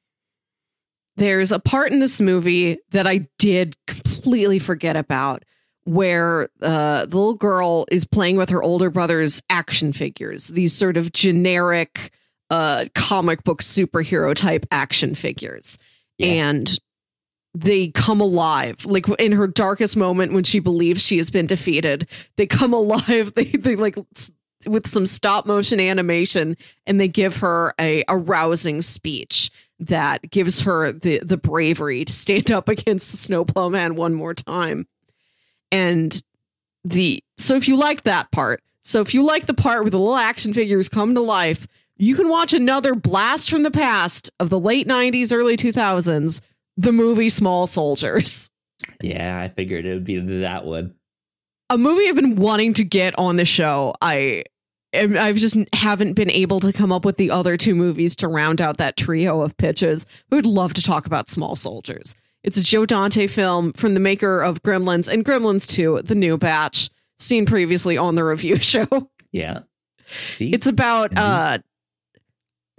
There's 1.17 1.51
a 1.51 1.59
part 1.59 1.93
in 1.93 1.99
this 1.99 2.21
movie 2.21 2.79
that 2.91 3.07
I 3.07 3.29
did 3.39 3.77
completely 3.87 4.61
forget 4.61 4.97
about 4.97 5.45
where 5.83 6.49
uh, 6.63 7.07
the 7.07 7.17
little 7.17 7.35
girl 7.35 7.87
is 7.91 8.05
playing 8.05 8.37
with 8.37 8.51
her 8.51 8.63
older 8.63 8.91
brother's 8.91 9.43
action 9.51 9.93
figures, 9.93 10.49
these 10.49 10.75
sort 10.75 10.97
of 10.97 11.13
generic 11.13 12.13
uh, 12.51 12.87
comic 12.95 13.45
book 13.45 13.63
superhero 13.63 14.35
type 14.35 14.67
action 14.71 15.15
figures. 15.15 15.79
Yeah. 16.19 16.29
And 16.29 16.79
they 17.55 17.89
come 17.89 18.21
alive. 18.21 18.85
Like 18.85 19.09
in 19.19 19.33
her 19.33 19.47
darkest 19.47 19.97
moment 19.97 20.33
when 20.33 20.45
she 20.45 20.59
believes 20.59 21.05
she 21.05 21.17
has 21.19 21.31
been 21.31 21.47
defeated, 21.47 22.07
they 22.37 22.47
come 22.47 22.73
alive. 22.75 23.35
They, 23.35 23.45
they 23.45 23.77
like 23.77 23.97
with 24.67 24.87
some 24.87 25.07
stop 25.07 25.47
motion 25.47 25.81
animation 25.81 26.57
and 26.87 27.01
they 27.01 27.09
give 27.09 27.37
her 27.39 27.75
a, 27.81 28.03
a 28.09 28.17
rousing 28.17 28.83
speech 28.83 29.51
that 29.81 30.29
gives 30.31 30.63
her 30.63 30.91
the 30.91 31.21
the 31.21 31.37
bravery 31.37 32.05
to 32.05 32.13
stand 32.13 32.51
up 32.51 32.69
against 32.69 33.13
the 33.13 33.17
snowplow 33.17 33.69
man 33.69 33.95
one 33.95 34.15
more 34.15 34.35
time 34.35 34.87
and 35.71 36.23
the 36.85 37.23
so 37.37 37.55
if 37.55 37.69
you 37.69 37.77
like 37.77 38.03
that 38.03 38.31
part 38.33 38.63
so 38.83 39.01
if 39.01 39.15
you 39.15 39.23
like 39.23 39.47
the 39.47 39.55
part 39.55 39.83
where 39.83 39.91
the 39.91 39.99
little 39.99 40.17
action 40.17 40.53
figures 40.53 40.89
come 40.89 41.15
to 41.15 41.21
life 41.21 41.69
you 41.99 42.15
can 42.15 42.29
watch 42.29 42.53
another 42.53 42.95
blast 42.95 43.51
from 43.51 43.63
the 43.65 43.71
past 43.71 44.31
of 44.41 44.51
the 44.51 44.59
late 44.61 44.87
90s 44.87 45.33
early 45.33 45.57
2000s 45.57 46.41
the 46.77 46.93
movie 46.93 47.29
small 47.29 47.67
soldiers 47.67 48.51
Yeah, 49.03 49.41
I 49.41 49.49
figured 49.49 49.85
it 49.87 49.93
would 49.95 50.05
be 50.05 50.19
that 50.41 50.65
one. 50.65 50.95
a 51.69 51.77
movie 51.77 52.09
I've 52.09 52.15
been 52.15 52.37
wanting 52.37 52.75
to 52.75 52.85
get 52.85 53.19
on 53.19 53.35
the 53.37 53.45
show. 53.45 53.95
I 54.01 54.45
I've 54.95 55.37
just 55.37 55.57
haven't 55.75 56.15
been 56.15 56.31
able 56.31 56.61
to 56.61 56.73
come 56.73 56.93
up 56.93 57.05
with 57.05 57.17
the 57.19 57.31
other 57.33 57.57
two 57.57 57.75
movies 57.75 58.15
to 58.17 58.29
round 58.29 58.61
out 58.61 58.79
that 58.79 58.97
trio 58.97 59.43
of 59.43 59.57
pitches. 59.57 60.07
We 60.31 60.37
would 60.39 60.47
love 60.47 60.73
to 60.75 60.83
talk 60.83 61.07
about 61.07 61.29
Small 61.29 61.57
Soldiers. 61.57 62.15
It's 62.45 62.57
a 62.57 62.63
Joe 62.63 62.87
Dante 62.87 63.27
film 63.27 63.73
from 63.73 63.95
the 63.95 64.01
maker 64.01 64.41
of 64.41 64.63
Gremlins 64.63 65.13
and 65.13 65.25
Gremlins 65.25 65.67
2, 65.69 66.03
the 66.05 66.15
new 66.15 66.39
batch, 66.39 66.89
seen 67.19 67.45
previously 67.47 67.99
on 67.99 68.15
the 68.15 68.25
review 68.25 68.57
show. 68.61 68.87
Yeah. 69.33 69.61
See? 70.39 70.53
It's 70.53 70.67
about 70.67 71.15
uh 71.19 71.59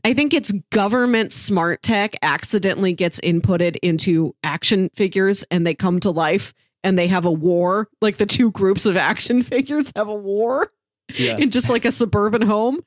I 0.04 0.14
think 0.14 0.34
it's 0.34 0.52
government 0.72 1.34
smart 1.34 1.82
tech 1.84 2.16
accidentally 2.22 2.93
gets 2.93 3.20
inputted 3.22 3.78
into 3.82 4.36
action 4.43 4.89
figures 4.95 5.43
and 5.52 5.66
they 5.66 5.76
come 5.76 6.00
to 6.02 6.12
life 6.12 6.54
and 6.84 6.97
they 6.97 7.08
have 7.08 7.26
a 7.26 7.32
war. 7.32 7.89
Like 8.02 8.18
the 8.18 8.26
two 8.26 8.52
groups 8.52 8.86
of 8.86 8.97
action 8.97 9.41
figures 9.43 9.91
have 9.95 10.08
a 10.08 10.16
war 10.16 10.72
yeah. 11.16 11.38
in 11.38 11.50
just 11.50 11.70
like 11.70 11.86
a 11.86 11.91
suburban 11.91 12.41
home. 12.41 12.84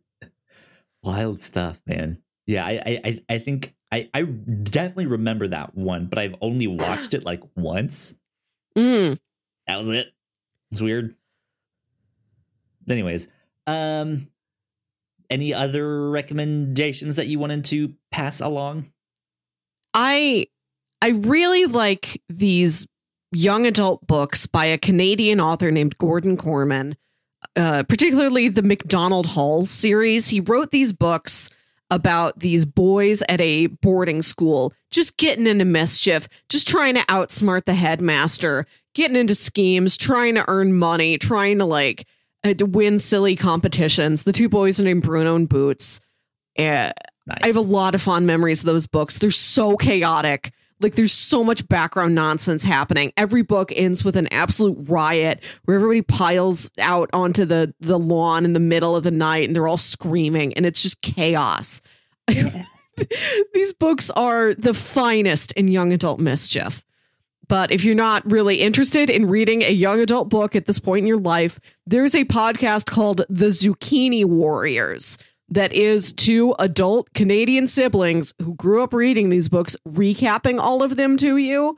Wild 1.03 1.41
stuff, 1.41 1.81
man. 1.85 2.19
Yeah, 2.45 2.65
I 2.65 3.01
I 3.05 3.21
I- 3.29 3.39
think 3.39 3.73
I 3.91 4.09
I 4.13 4.21
definitely 4.23 5.07
remember 5.07 5.47
that 5.47 5.75
one, 5.75 6.05
but 6.07 6.19
I've 6.19 6.35
only 6.41 6.67
watched 6.67 7.13
it 7.13 7.23
like 7.23 7.41
once. 7.55 8.15
Mm. 8.77 9.17
That 9.67 9.77
was 9.79 9.89
it. 9.89 10.07
It's 10.71 10.81
weird. 10.81 11.15
Anyways, 12.89 13.27
um 13.67 14.27
any 15.31 15.53
other 15.53 16.11
recommendations 16.11 17.15
that 17.15 17.27
you 17.27 17.39
wanted 17.39 17.65
to 17.65 17.93
pass 18.11 18.41
along? 18.41 18.91
I 19.93 20.47
I 21.01 21.09
really 21.09 21.65
like 21.65 22.21
these 22.29 22.87
young 23.31 23.65
adult 23.65 24.05
books 24.05 24.45
by 24.45 24.65
a 24.65 24.77
Canadian 24.77 25.39
author 25.39 25.71
named 25.71 25.97
Gordon 25.97 26.37
Korman, 26.37 26.95
uh, 27.55 27.83
particularly 27.83 28.49
the 28.49 28.61
Macdonald 28.61 29.27
Hall 29.27 29.65
series. 29.65 30.27
He 30.27 30.39
wrote 30.39 30.71
these 30.71 30.93
books 30.93 31.49
about 31.89 32.39
these 32.39 32.65
boys 32.65 33.21
at 33.27 33.41
a 33.41 33.67
boarding 33.67 34.21
school 34.21 34.73
just 34.91 35.17
getting 35.17 35.47
into 35.47 35.65
mischief, 35.65 36.27
just 36.49 36.67
trying 36.67 36.95
to 36.95 37.01
outsmart 37.01 37.65
the 37.65 37.73
headmaster, 37.73 38.65
getting 38.93 39.17
into 39.17 39.35
schemes, 39.35 39.97
trying 39.97 40.35
to 40.35 40.45
earn 40.47 40.73
money, 40.73 41.17
trying 41.17 41.57
to 41.57 41.65
like 41.65 42.05
to 42.43 42.65
win 42.65 42.99
silly 42.99 43.35
competitions. 43.35 44.23
The 44.23 44.33
two 44.33 44.49
boys 44.49 44.79
are 44.79 44.83
named 44.83 45.03
Bruno 45.03 45.35
and 45.35 45.47
Boots. 45.47 46.01
Uh, 46.57 46.91
Nice. 47.27 47.39
I 47.43 47.47
have 47.47 47.55
a 47.55 47.61
lot 47.61 47.95
of 47.95 48.01
fond 48.01 48.25
memories 48.25 48.61
of 48.61 48.65
those 48.65 48.87
books. 48.87 49.19
They're 49.19 49.31
so 49.31 49.77
chaotic. 49.77 50.53
Like 50.79 50.95
there's 50.95 51.11
so 51.11 51.43
much 51.43 51.67
background 51.67 52.15
nonsense 52.15 52.63
happening. 52.63 53.11
Every 53.15 53.43
book 53.43 53.71
ends 53.75 54.03
with 54.03 54.17
an 54.17 54.27
absolute 54.33 54.89
riot 54.89 55.43
where 55.65 55.75
everybody 55.75 56.01
piles 56.01 56.71
out 56.79 57.11
onto 57.13 57.45
the 57.45 57.73
the 57.79 57.99
lawn 57.99 58.45
in 58.45 58.53
the 58.53 58.59
middle 58.59 58.95
of 58.95 59.03
the 59.03 59.11
night 59.11 59.45
and 59.47 59.55
they're 59.55 59.67
all 59.67 59.77
screaming 59.77 60.53
and 60.55 60.65
it's 60.65 60.81
just 60.81 61.01
chaos. 61.01 61.81
These 63.53 63.73
books 63.73 64.09
are 64.11 64.55
the 64.55 64.73
finest 64.73 65.51
in 65.51 65.67
young 65.67 65.93
adult 65.93 66.19
mischief. 66.19 66.83
But 67.51 67.73
if 67.73 67.83
you're 67.83 67.95
not 67.95 68.23
really 68.31 68.61
interested 68.61 69.09
in 69.09 69.27
reading 69.27 69.61
a 69.61 69.71
young 69.71 69.99
adult 69.99 70.29
book 70.29 70.55
at 70.55 70.67
this 70.67 70.79
point 70.79 70.99
in 70.99 71.07
your 71.07 71.19
life, 71.19 71.59
there's 71.85 72.15
a 72.15 72.23
podcast 72.23 72.85
called 72.85 73.23
The 73.27 73.47
Zucchini 73.47 74.23
Warriors 74.23 75.17
that 75.49 75.73
is 75.73 76.13
two 76.13 76.55
adult 76.59 77.13
Canadian 77.13 77.67
siblings 77.67 78.33
who 78.41 78.55
grew 78.55 78.81
up 78.81 78.93
reading 78.93 79.27
these 79.27 79.49
books, 79.49 79.75
recapping 79.85 80.61
all 80.61 80.81
of 80.81 80.95
them 80.95 81.17
to 81.17 81.35
you. 81.35 81.77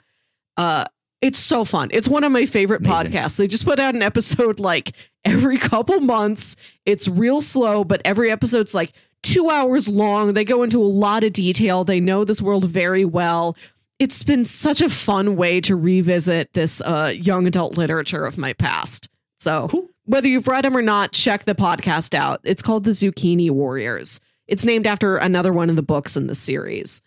Uh, 0.58 0.86
it's 1.24 1.40
so 1.40 1.66
fun. 1.66 1.90
It's 1.92 2.08
one 2.08 2.24
of 2.24 2.32
my 2.32 2.46
favorite 2.46 2.86
Amazing. 2.86 3.12
podcasts. 3.12 3.38
They 3.38 3.48
just 3.48 3.66
put 3.66 3.80
out 3.80 3.96
an 3.96 4.04
episode 4.04 4.60
like 4.60 4.92
every 5.26 5.58
couple 5.58 6.00
months. 6.02 6.56
It's 6.86 7.08
real 7.08 7.42
slow, 7.42 7.84
but 7.84 8.00
every 8.06 8.30
episode's 8.30 8.76
like 8.76 8.94
two 9.24 9.50
hours 9.50 9.90
long. 9.90 10.34
They 10.34 10.44
go 10.44 10.62
into 10.62 10.80
a 10.80 10.86
lot 10.86 11.24
of 11.24 11.34
detail. 11.34 11.84
They 11.84 12.00
know 12.00 12.26
this 12.26 12.42
world 12.42 12.66
very 12.66 13.06
well. 13.06 13.56
It's 14.00 14.24
been 14.24 14.46
such 14.46 14.82
a 14.82 14.90
fun 14.90 15.36
way 15.36 15.62
to 15.62 15.76
revisit 15.76 16.52
this 16.54 16.82
uh, 16.82 17.14
young 17.16 17.48
adult 17.48 17.78
literature 17.78 18.26
of 18.26 18.38
my 18.38 18.54
past. 18.54 19.08
So, 19.40 19.68
Cool. 19.70 19.90
whether 20.06 20.28
you've 20.28 20.48
read 20.48 20.66
them 20.66 20.76
or 20.76 20.82
not, 20.82 21.12
check 21.12 21.46
the 21.46 21.56
podcast 21.56 22.14
out. 22.14 22.42
It's 22.44 22.62
called 22.62 22.84
The 22.86 22.92
Zucchini 22.92 23.50
Warriors. 23.52 24.20
It's 24.48 24.66
named 24.66 24.88
after 24.88 25.18
another 25.18 25.54
one 25.54 25.70
of 25.70 25.76
the 25.76 25.82
books 25.84 26.18
in 26.18 26.28
the 26.28 26.36
series. 26.36 27.02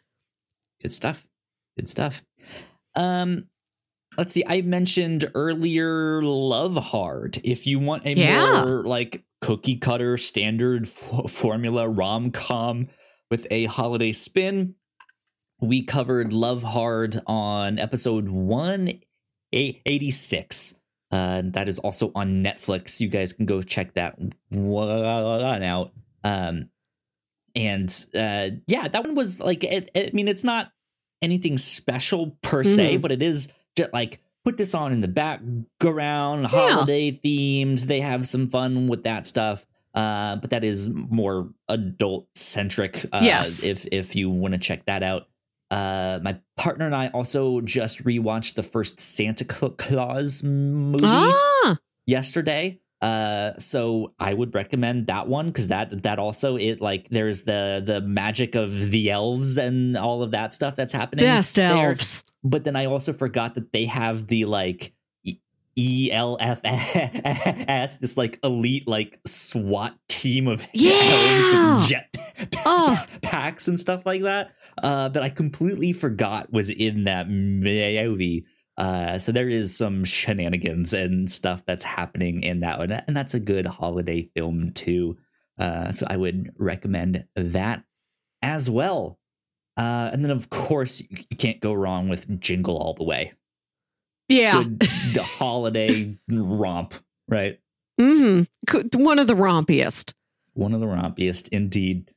Good 0.83 0.93
stuff. 0.93 1.27
Good 1.77 1.89
stuff. 1.89 2.23
Um, 2.95 3.49
let's 4.17 4.33
see. 4.33 4.45
I 4.47 4.63
mentioned 4.63 5.31
earlier 5.35 6.23
Love 6.23 6.77
Hard. 6.77 7.39
If 7.45 7.67
you 7.67 7.79
want 7.79 8.07
a 8.07 8.15
Yeah. 8.15 8.65
more 8.65 8.85
like 8.85 9.25
cookie 9.43 9.77
cutter 9.77 10.17
standard 10.17 10.85
f- 10.85 11.31
formula 11.31 11.89
rom 11.89 12.31
com 12.31 12.89
with 13.31 13.47
a 13.51 13.65
holiday 13.67 14.13
spin, 14.13 14.75
we 15.61 15.83
covered 15.83 16.33
Love 16.33 16.63
Hard 16.63 17.21
on 17.27 17.79
episode 17.79 18.29
one 18.29 19.01
eighty 19.53 20.11
six. 20.11 20.79
Uh, 21.11 21.43
that 21.45 21.69
is 21.69 21.79
also 21.79 22.11
on 22.15 22.43
Netflix. 22.43 23.01
You 23.01 23.09
guys 23.09 23.33
can 23.33 23.47
go 23.47 23.63
check 23.63 23.93
that 23.93 24.19
one 24.51 25.63
out. 25.63 25.93
Um, 26.25 26.69
and 27.55 28.07
uh, 28.15 28.51
yeah, 28.67 28.89
that 28.89 29.05
one 29.05 29.15
was 29.15 29.41
like, 29.41 29.63
it, 29.65 29.91
I 29.97 30.11
mean, 30.13 30.29
it's 30.29 30.45
not 30.45 30.73
anything 31.23 31.57
special 31.59 32.37
per 32.43 32.65
se, 32.65 32.97
Mhm. 32.99 33.01
but 33.03 33.13
it 33.13 33.23
is 33.23 33.51
just 33.77 33.93
like 33.93 34.21
put 34.45 34.57
this 34.57 34.75
on 34.75 34.93
in 34.93 35.01
the 35.01 35.09
background, 35.09 36.47
holiday 36.47 37.13
themed. 37.13 37.83
They 37.83 38.01
have 38.01 38.27
some 38.29 38.49
fun 38.49 38.89
with 38.89 39.05
that 39.05 39.25
stuff. 39.27 39.65
Uh, 39.95 40.37
but 40.37 40.51
that 40.51 40.63
is 40.65 40.89
more 40.91 41.49
adult 41.69 42.29
centric. 42.37 43.07
Uh, 43.13 43.21
Yes. 43.23 43.65
If 43.65 43.87
if 43.93 44.15
you 44.15 44.29
want 44.29 44.53
to 44.53 44.59
check 44.59 44.85
that 44.87 45.03
out. 45.03 45.29
Uh, 45.71 46.21
my 46.23 46.39
partner 46.57 46.87
and 46.87 46.95
I 46.95 47.09
also 47.09 47.61
just 47.61 48.05
rewatched 48.05 48.55
the 48.55 48.63
first 48.63 49.01
Santa 49.01 49.45
Claus 49.45 50.43
movie 50.43 51.05
Ah, 51.05 51.77
yesterday. 52.07 52.81
Uh, 53.03 53.53
so 53.59 54.15
I 54.19 54.33
would 54.33 54.55
recommend 54.55 55.09
that 55.09 55.29
one 55.29 55.49
because 55.49 55.69
that 55.69 56.03
that 56.05 56.19
also 56.19 56.57
it 56.57 56.81
like 56.81 57.09
there's 57.11 57.43
the 57.43 57.83
the 57.85 58.01
magic 58.01 58.55
of 58.55 58.91
the 58.91 59.11
elves 59.11 59.59
and 59.59 59.99
all 59.99 60.23
of 60.23 60.31
that 60.31 60.51
stuff 60.53 60.77
that's 60.77 60.95
happening. 60.95 61.25
best 61.25 61.57
there. 61.57 61.91
elves. 61.91 62.25
But 62.43 62.65
then 62.65 62.75
I 62.75 62.87
also 62.87 63.13
forgot 63.13 63.55
that 63.57 63.73
they 63.73 63.85
have 63.85 64.29
the 64.29 64.47
like 64.47 64.95
E 65.79 66.11
L 66.13 66.37
F 66.41 66.61
S 66.65 67.99
this 67.99 68.17
like 68.17 68.39
elite 68.43 68.89
like 68.89 69.21
SWAT 69.27 69.95
team 70.09 70.49
of 70.49 70.67
Yeah. 70.73 71.83
jet 71.87 72.17
Oh. 72.67 73.03
packs 73.23 73.69
and 73.69 73.79
stuff 73.79 74.05
like 74.07 74.23
that. 74.23 74.53
Uh, 74.83 75.09
that 75.09 75.23
I 75.23 75.31
completely 75.31 75.93
forgot 75.93 76.53
was 76.53 76.69
in 76.71 77.05
that 77.05 77.29
movie. 77.31 78.45
Uh, 78.77 79.19
so 79.19 79.33
there 79.33 79.49
is 79.49 79.75
some 79.77 80.05
shenanigans 80.05 80.93
and 80.93 81.31
stuff 81.31 81.65
that's 81.67 81.85
happening 81.85 82.43
in 82.43 82.61
that 82.61 82.79
one, 82.79 82.93
and 82.93 83.17
that's 83.17 83.33
a 83.33 83.41
good 83.41 83.67
holiday 83.67 84.29
film 84.35 84.73
too. 84.75 85.17
Uh, 85.59 85.93
so 85.93 86.07
I 86.11 86.19
would 86.19 86.51
recommend 86.59 87.25
that 87.37 87.85
as 88.43 88.69
well. 88.69 89.19
Uh, 89.79 90.11
and 90.13 90.23
then 90.23 90.31
of 90.31 90.51
course 90.51 91.01
you 91.31 91.37
can't 91.39 91.61
go 91.61 91.73
wrong 91.73 92.11
with 92.11 92.39
Jingle 92.41 92.77
All 92.77 92.93
the 92.93 93.05
Way. 93.05 93.33
Yeah. 94.29 94.63
Good 94.65 94.81
the 94.81 95.23
holiday 95.23 96.17
romp, 96.29 96.95
right? 97.29 97.61
hmm 97.99 98.43
One 98.95 99.19
of 99.19 99.27
the 99.27 99.35
rompiest. 99.35 100.13
One 100.55 100.75
of 100.75 100.81
the 100.81 100.87
rompiest 100.87 101.49
indeed. 101.49 102.11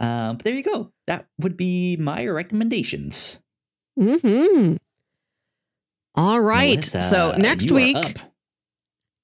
Uh, 0.00 0.32
but 0.34 0.44
there 0.44 0.54
you 0.54 0.62
go. 0.62 0.90
That 1.06 1.26
would 1.38 1.56
be 1.56 1.96
my 1.96 2.26
recommendations. 2.26 3.40
hmm 3.98 4.76
All 6.14 6.40
right. 6.40 6.70
Melissa, 6.70 7.02
so 7.02 7.32
next 7.36 7.70
week, 7.70 7.96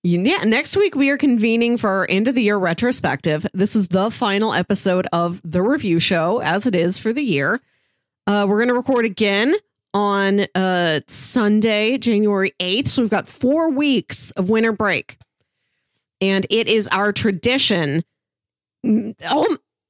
yeah, 0.04 0.44
next 0.44 0.76
week 0.76 0.94
we 0.94 1.10
are 1.10 1.18
convening 1.18 1.76
for 1.76 1.90
our 1.90 2.06
end 2.08 2.28
of 2.28 2.34
the 2.34 2.42
year 2.42 2.56
retrospective. 2.56 3.46
This 3.52 3.74
is 3.74 3.88
the 3.88 4.10
final 4.10 4.54
episode 4.54 5.06
of 5.12 5.40
the 5.44 5.62
review 5.62 5.98
show, 5.98 6.40
as 6.40 6.66
it 6.66 6.74
is 6.74 6.98
for 6.98 7.12
the 7.12 7.22
year. 7.22 7.60
Uh, 8.26 8.46
we're 8.48 8.58
going 8.58 8.68
to 8.68 8.74
record 8.74 9.04
again 9.04 9.54
on 9.98 10.46
uh, 10.54 11.00
Sunday, 11.08 11.98
January 11.98 12.52
8th. 12.60 12.86
So 12.86 13.02
we've 13.02 13.10
got 13.10 13.26
four 13.26 13.68
weeks 13.68 14.30
of 14.32 14.48
winter 14.48 14.70
break. 14.70 15.18
And 16.20 16.46
it 16.50 16.68
is 16.68 16.86
our 16.88 17.12
tradition. 17.12 18.04
mm, 18.86 19.14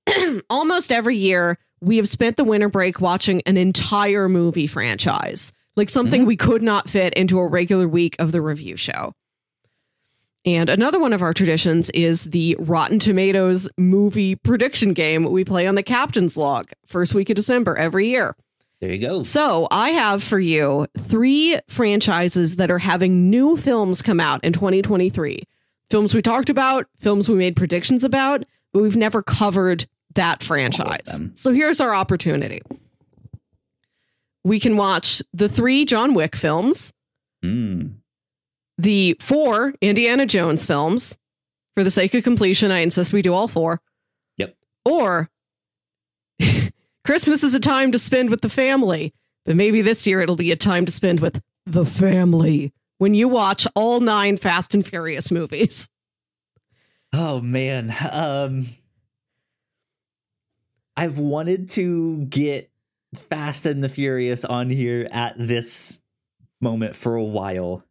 Almost 0.51 0.93
every 0.93 1.17
year, 1.17 1.59
we 1.83 1.99
have 1.99 2.09
spent 2.09 2.39
the 2.39 2.45
winter 2.45 2.71
break 2.71 3.03
watching 3.03 3.43
an 3.45 3.59
entire 3.59 4.31
movie 4.31 4.67
franchise, 4.67 5.53
like 5.77 5.91
something 5.91 6.25
we 6.25 6.37
could 6.37 6.63
not 6.63 6.89
fit 6.89 7.13
into 7.13 7.39
a 7.39 7.47
regular 7.47 7.87
week 7.87 8.17
of 8.19 8.33
the 8.33 8.41
review 8.41 8.79
show. 8.79 9.13
And 10.47 10.71
another 10.71 10.99
one 10.99 11.13
of 11.13 11.21
our 11.21 11.35
traditions 11.35 11.91
is 11.91 12.25
the 12.25 12.57
Rotten 12.59 12.99
Tomatoes 12.99 13.69
movie 13.77 14.37
prediction 14.37 14.95
game 14.95 15.25
we 15.25 15.45
play 15.45 15.67
on 15.67 15.75
the 15.75 15.83
Captain's 15.83 16.39
Log, 16.39 16.71
first 16.87 17.15
week 17.15 17.29
of 17.29 17.37
December 17.37 17.77
every 17.77 18.09
year. 18.09 18.35
There 18.81 18.93
you 18.93 18.99
go. 18.99 19.23
So 19.25 19.67
I 19.71 19.91
have 19.91 20.23
for 20.23 20.39
you 20.39 20.87
three 20.97 21.59
franchises 21.69 22.57
that 22.57 22.71
are 22.71 22.79
having 22.79 23.29
new 23.31 23.57
films 23.57 24.03
come 24.03 24.21
out 24.21 24.45
in 24.45 24.53
2023. 24.53 25.43
Films 25.91 26.15
we 26.15 26.23
talked 26.23 26.49
about, 26.51 26.87
films 26.99 27.29
we 27.29 27.35
made 27.35 27.57
predictions 27.57 28.05
about, 28.05 28.45
but 28.73 28.83
we've 28.83 28.97
never 28.97 29.21
covered 29.23 29.87
that 30.15 30.43
franchise. 30.43 31.21
So 31.35 31.53
here's 31.53 31.81
our 31.81 31.95
opportunity. 31.95 32.61
We 34.45 34.61
can 34.61 34.77
watch 34.77 35.23
the 35.33 35.49
three 35.49 35.85
John 35.85 36.15
Wick 36.15 36.37
films, 36.37 36.93
Mm. 37.45 37.95
the 38.79 39.17
four 39.21 39.75
Indiana 39.81 40.27
Jones 40.27 40.67
films. 40.67 41.17
For 41.77 41.85
the 41.85 41.91
sake 41.91 42.13
of 42.15 42.25
completion, 42.25 42.71
I 42.73 42.79
insist 42.81 43.13
we 43.13 43.23
do 43.23 43.33
all 43.33 43.47
four. 43.49 43.81
Yep. 44.39 44.57
Or 44.85 45.31
Christmas 47.05 47.43
is 47.43 47.55
a 47.55 47.61
time 47.61 47.93
to 47.93 47.99
spend 47.99 48.31
with 48.31 48.41
the 48.43 48.49
family, 48.49 49.15
but 49.45 49.57
maybe 49.57 49.83
this 49.83 50.07
year 50.07 50.21
it'll 50.21 50.37
be 50.37 50.53
a 50.53 50.57
time 50.57 50.85
to 50.85 50.93
spend 50.93 51.21
with 51.21 51.41
the 51.67 51.85
family 51.87 52.73
when 52.99 53.15
you 53.15 53.29
watch 53.29 53.67
all 53.75 54.01
nine 54.01 54.37
Fast 54.37 54.75
and 54.75 54.85
Furious 54.87 55.31
movies. 55.31 55.89
Oh 57.13 57.41
man. 57.41 57.95
Um 58.11 58.67
I've 60.97 61.19
wanted 61.19 61.69
to 61.71 62.25
get 62.27 62.71
Fast 63.15 63.67
and 63.67 63.83
the 63.83 63.89
Furious 63.89 64.45
on 64.45 64.69
here 64.69 65.09
at 65.11 65.35
this 65.39 66.01
moment 66.61 66.97
for 66.97 67.15
a 67.15 67.23
while. 67.25 67.85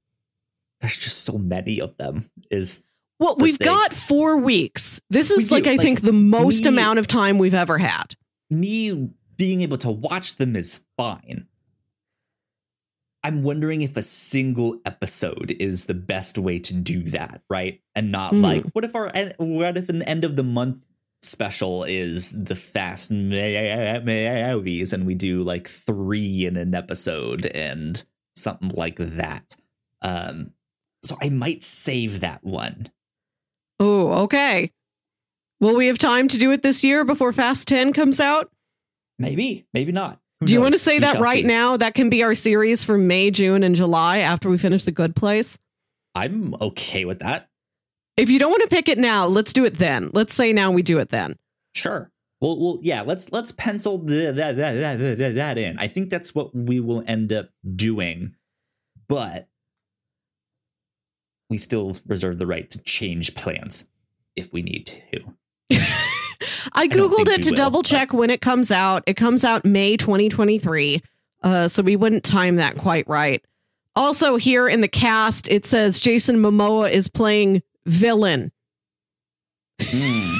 There's 0.81 0.97
just 0.97 1.23
so 1.23 1.37
many 1.37 1.79
of 1.81 1.95
them. 1.97 2.29
Is 2.51 2.83
Well, 3.19 3.35
the 3.35 3.43
we've 3.45 3.57
thing. 3.57 3.65
got 3.65 3.93
four 3.93 4.37
weeks. 4.37 5.01
This 5.09 5.31
is 5.31 5.49
We 5.49 5.55
like 5.57 5.63
do. 5.63 5.69
I 5.71 5.73
Like, 5.73 5.81
think 5.81 6.01
the 6.01 6.11
most 6.13 6.63
me- 6.65 6.69
amount 6.69 6.99
of 6.99 7.07
time 7.07 7.37
we've 7.37 7.53
ever 7.53 7.77
had. 7.77 8.15
Me 8.49 9.09
being 9.37 9.61
able 9.61 9.77
to 9.79 9.91
watch 9.91 10.35
them 10.37 10.55
is 10.55 10.81
fine. 10.97 11.47
I'm 13.23 13.43
wondering 13.43 13.81
if 13.81 13.97
a 13.97 14.03
single 14.03 14.79
episode 14.85 15.51
is 15.59 15.85
the 15.85 15.93
best 15.93 16.37
way 16.37 16.59
to 16.59 16.73
do 16.73 17.03
that, 17.09 17.41
right? 17.49 17.81
And 17.95 18.11
not 18.11 18.31
Hmm. 18.31 18.41
like 18.41 18.65
what 18.71 18.85
if 18.85 18.95
our 18.95 19.11
what 19.37 19.75
if 19.77 19.89
an 19.89 20.01
end 20.03 20.23
of 20.23 20.35
the 20.35 20.43
month 20.43 20.83
special 21.23 21.83
is 21.83 22.43
the 22.45 22.55
fast 22.55 23.11
movies 23.11 24.93
and 24.93 25.05
we 25.05 25.15
do 25.15 25.43
like 25.43 25.67
3 25.67 26.45
in 26.45 26.55
an 26.57 26.73
episode 26.75 27.47
and 27.47 28.03
something 28.35 28.69
like 28.69 28.97
that. 28.97 29.57
Um 30.01 30.53
so 31.03 31.17
I 31.21 31.29
might 31.29 31.63
save 31.63 32.19
that 32.21 32.43
one. 32.43 32.91
Oh, 33.79 34.11
okay. 34.23 34.71
Will 35.59 35.75
we 35.75 35.87
have 35.87 35.97
time 35.97 36.27
to 36.27 36.37
do 36.37 36.51
it 36.51 36.61
this 36.61 36.83
year 36.83 37.03
before 37.03 37.31
Fast 37.31 37.67
10 37.67 37.93
comes 37.93 38.19
out? 38.19 38.51
Maybe, 39.17 39.65
maybe 39.73 39.91
not. 39.91 40.19
Who 40.39 40.45
Do 40.45 40.53
you 40.53 40.61
want 40.61 40.73
to 40.73 40.79
say 40.79 40.95
We 40.95 40.99
that 40.99 41.19
right 41.19 41.41
see. 41.41 41.47
now? 41.47 41.77
That 41.77 41.95
can 41.95 42.09
be 42.11 42.21
our 42.21 42.35
series 42.35 42.83
for 42.83 42.97
May, 42.97 43.31
June, 43.31 43.63
and 43.63 43.75
July 43.75 44.19
after 44.19 44.49
we 44.49 44.57
finish 44.59 44.83
The 44.83 44.91
Good 44.91 45.15
Place. 45.15 45.57
I'm 46.13 46.53
okay 46.61 47.05
with 47.05 47.19
that. 47.19 47.49
If 48.17 48.29
you 48.29 48.37
don't 48.37 48.51
want 48.51 48.63
to 48.63 48.69
pick 48.75 48.87
it 48.87 48.97
now, 48.99 49.25
let's 49.25 49.53
do 49.53 49.65
it 49.65 49.75
then. 49.75 50.11
Let's 50.13 50.33
say 50.35 50.53
now 50.53 50.71
we 50.71 50.83
do 50.83 50.99
it 50.99 51.09
then. 51.09 51.37
Sure. 51.73 52.11
Well, 52.39 52.59
well, 52.59 52.79
yeah. 52.81 53.01
Let's 53.01 53.31
let's 53.31 53.51
pencil 53.51 53.97
that 53.99 54.35
that 54.35 54.55
that 54.57 55.35
that 55.35 55.57
in. 55.57 55.79
I 55.79 55.87
think 55.87 56.09
that's 56.09 56.35
what 56.35 56.55
we 56.55 56.79
will 56.79 57.03
end 57.07 57.33
up 57.33 57.49
doing, 57.75 58.35
but 59.07 59.47
we 61.49 61.57
still 61.57 61.97
reserve 62.05 62.37
the 62.37 62.45
right 62.45 62.69
to 62.69 62.81
change 62.83 63.33
plans 63.33 63.87
if 64.35 64.53
we 64.53 64.61
need 64.61 64.85
to. 64.87 65.33
I 66.73 66.87
googled 66.87 67.25
think 67.25 67.29
it 67.39 67.43
to 67.43 67.49
will, 67.51 67.55
double 67.55 67.79
but- 67.81 67.85
check 67.89 68.13
when 68.13 68.29
it 68.29 68.41
comes 68.41 68.71
out. 68.71 69.03
It 69.07 69.15
comes 69.15 69.43
out 69.43 69.65
May 69.65 69.97
2023. 69.97 71.01
Uh, 71.43 71.67
so 71.67 71.83
we 71.83 71.95
wouldn't 71.95 72.23
time 72.23 72.55
that 72.57 72.77
quite 72.77 73.07
right. 73.07 73.43
Also, 73.95 74.35
here 74.37 74.67
in 74.67 74.81
the 74.81 74.87
cast, 74.87 75.49
it 75.49 75.65
says 75.65 75.99
Jason 75.99 76.37
Momoa 76.37 76.91
is 76.91 77.07
playing 77.07 77.63
villain. 77.85 78.51
Hmm. 79.81 80.33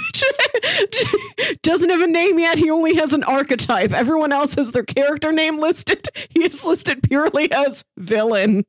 Doesn't 1.62 1.90
have 1.90 2.02
a 2.02 2.08
name 2.08 2.40
yet. 2.40 2.58
He 2.58 2.70
only 2.70 2.96
has 2.96 3.14
an 3.14 3.24
archetype. 3.24 3.92
Everyone 3.94 4.32
else 4.32 4.56
has 4.56 4.72
their 4.72 4.84
character 4.84 5.32
name 5.32 5.60
listed. 5.60 6.08
He 6.30 6.44
is 6.44 6.64
listed 6.66 7.02
purely 7.04 7.52
as 7.52 7.84
villain. 7.98 8.64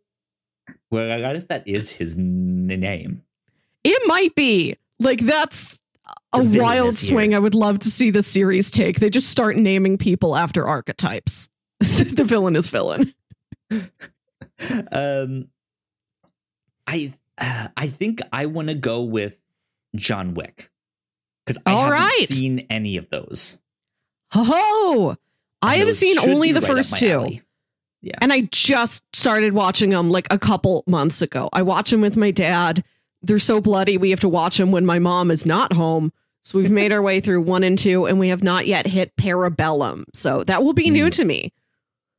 Well, 0.91 1.21
what 1.23 1.37
if 1.37 1.49
that 1.49 1.67
is 1.67 1.91
his 1.97 2.17
n- 2.17 2.67
name? 2.67 3.23
It 3.85 4.03
might 4.07 4.35
be 4.35 4.77
like 4.99 5.21
that's 5.21 5.81
a 6.33 6.43
wild 6.43 6.89
is 6.89 7.01
here. 7.01 7.15
swing. 7.17 7.35
I 7.35 7.39
would 7.39 7.55
love 7.55 7.79
to 7.81 7.91
see 7.91 8.11
the 8.11 8.23
series 8.23 8.71
take. 8.71 9.01
They 9.01 9.11
just 9.11 9.29
start 9.31 9.57
naming 9.57 9.99
people 9.99 10.37
after 10.37 10.67
archetypes. 10.67 11.49
the 11.81 12.25
villain 12.27 12.57
is 12.57 12.69
villain. 12.69 13.15
Um, 14.91 15.51
I 16.89 17.15
uh, 17.39 17.69
I 17.77 17.87
think 17.89 18.21
I 18.33 18.47
want 18.47 18.69
to 18.69 18.75
go 18.75 19.03
with 19.03 19.41
John 19.95 20.35
Wick 20.35 20.71
because 21.47 21.63
I 21.65 21.73
All 21.73 21.83
haven't 21.85 21.93
right. 22.01 22.27
seen 22.29 22.67
any 22.69 22.97
of 22.97 23.09
those. 23.09 23.59
Ho 24.33 24.43
ho! 24.45 25.17
I 25.63 25.77
have 25.77 25.95
seen 25.95 26.19
only 26.19 26.51
the 26.51 26.61
right 26.61 26.67
first 26.67 26.97
two. 26.97 27.11
alley. 27.11 27.43
And 28.21 28.33
I 28.33 28.43
just 28.51 29.05
started 29.15 29.53
watching 29.53 29.91
them 29.91 30.11
like 30.11 30.27
a 30.33 30.39
couple 30.39 30.83
months 30.87 31.23
ago. 31.23 31.49
I 31.53 31.63
watch 31.63 31.91
them 31.91 32.01
with 32.01 32.17
my 32.17 32.31
dad. 32.31 32.85
They're 33.23 33.39
so 33.39 33.61
bloody. 33.61 33.99
We 33.99 34.11
have 34.11 34.21
to 34.21 34.29
watch 34.29 34.59
them 34.59 34.71
when 34.73 34.87
my 34.87 34.99
mom 34.99 35.31
is 35.31 35.45
not 35.47 35.73
home. 35.73 36.13
So 36.43 36.59
we've 36.59 36.71
made 36.71 36.93
our 36.93 37.03
way 37.03 37.21
through 37.23 37.43
one 37.43 37.65
and 37.65 37.79
two, 37.79 38.07
and 38.07 38.19
we 38.19 38.29
have 38.29 38.43
not 38.43 38.67
yet 38.67 38.87
hit 38.87 39.15
Parabellum. 39.17 40.05
So 40.15 40.45
that 40.45 40.63
will 40.63 40.73
be 40.73 40.89
new 40.91 41.07
Hmm. 41.07 41.11
to 41.11 41.25
me. 41.25 41.53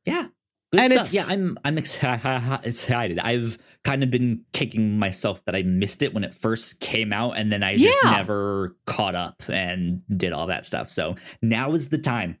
Yeah. 0.04 0.28
Good 0.72 0.80
And 0.82 0.92
stuff. 0.92 1.06
it's- 1.08 1.14
Yeah, 1.28 1.34
I'm 1.34 1.58
I'm 1.64 1.78
excited. 1.78 3.18
I've 3.18 3.58
kind 3.82 4.02
of 4.04 4.10
been 4.10 4.42
kicking 4.52 4.98
myself 4.98 5.44
that 5.46 5.56
I 5.56 5.62
missed 5.62 6.02
it 6.02 6.14
when 6.14 6.22
it 6.22 6.34
first 6.34 6.80
came 6.80 7.12
out, 7.12 7.32
and 7.38 7.50
then 7.50 7.64
I 7.64 7.76
just 7.76 7.98
Yeah. 8.04 8.10
never 8.12 8.76
caught 8.86 9.14
up 9.16 9.42
and 9.48 10.02
did 10.14 10.32
all 10.32 10.46
that 10.48 10.64
stuff. 10.66 10.90
So 10.90 11.16
now 11.42 11.72
is 11.72 11.88
the 11.88 11.98
time. 11.98 12.38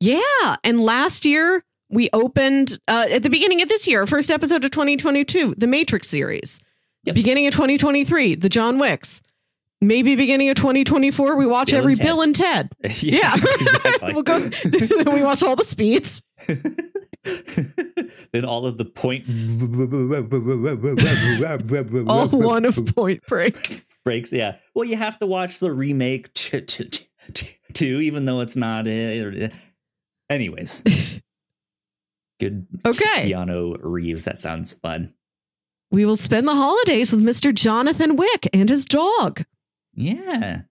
Yeah. 0.00 0.20
And 0.64 0.80
last 0.80 1.24
year, 1.24 1.64
we 1.90 2.08
opened 2.12 2.78
uh, 2.88 3.06
at 3.10 3.22
the 3.22 3.30
beginning 3.30 3.62
of 3.62 3.68
this 3.68 3.86
year, 3.86 4.06
first 4.06 4.30
episode 4.30 4.64
of 4.64 4.70
2022, 4.70 5.54
the 5.56 5.66
Matrix 5.66 6.08
series. 6.08 6.60
Yep. 7.06 7.14
Beginning 7.14 7.46
of 7.46 7.54
2023, 7.54 8.34
the 8.34 8.48
John 8.48 8.78
Wicks. 8.78 9.22
Maybe 9.80 10.16
beginning 10.16 10.48
of 10.48 10.56
2024, 10.56 11.36
we 11.36 11.46
watch 11.46 11.70
Bill 11.70 11.78
every 11.78 11.92
and 11.92 12.00
Bill 12.00 12.20
and 12.22 12.34
Ted. 12.34 12.72
Yeah. 13.02 13.34
exactly. 13.60 14.14
we'll 14.14 14.22
go, 14.22 14.38
then 14.64 15.14
we 15.14 15.22
watch 15.22 15.42
all 15.42 15.54
the 15.54 15.64
speeds. 15.64 16.22
then 18.32 18.44
all 18.44 18.66
of 18.66 18.78
the 18.78 18.84
point 18.84 19.24
All 22.08 22.28
one 22.28 22.64
of 22.64 22.94
Point 22.94 23.22
Break. 23.26 23.84
breaks. 24.04 24.32
Yeah. 24.32 24.56
Well, 24.74 24.84
you 24.84 24.96
have 24.96 25.18
to 25.18 25.26
watch 25.26 25.58
the 25.58 25.72
remake 25.72 26.32
t- 26.34 26.60
t- 26.62 27.08
t- 27.32 27.56
too, 27.72 28.00
even 28.00 28.24
though 28.24 28.40
it's 28.40 28.56
not. 28.56 28.86
Uh, 28.86 29.48
anyways, 30.30 30.82
good. 32.40 32.66
Okay. 32.84 33.30
Keanu 33.30 33.76
Reeves. 33.82 34.24
That 34.24 34.40
sounds 34.40 34.72
fun. 34.72 35.12
We 35.96 36.04
will 36.04 36.16
spend 36.16 36.46
the 36.46 36.54
holidays 36.54 37.10
with 37.10 37.24
Mr. 37.24 37.54
Jonathan 37.54 38.16
Wick 38.16 38.50
and 38.52 38.68
his 38.68 38.84
dog. 38.84 39.46
Yeah. 39.94 40.64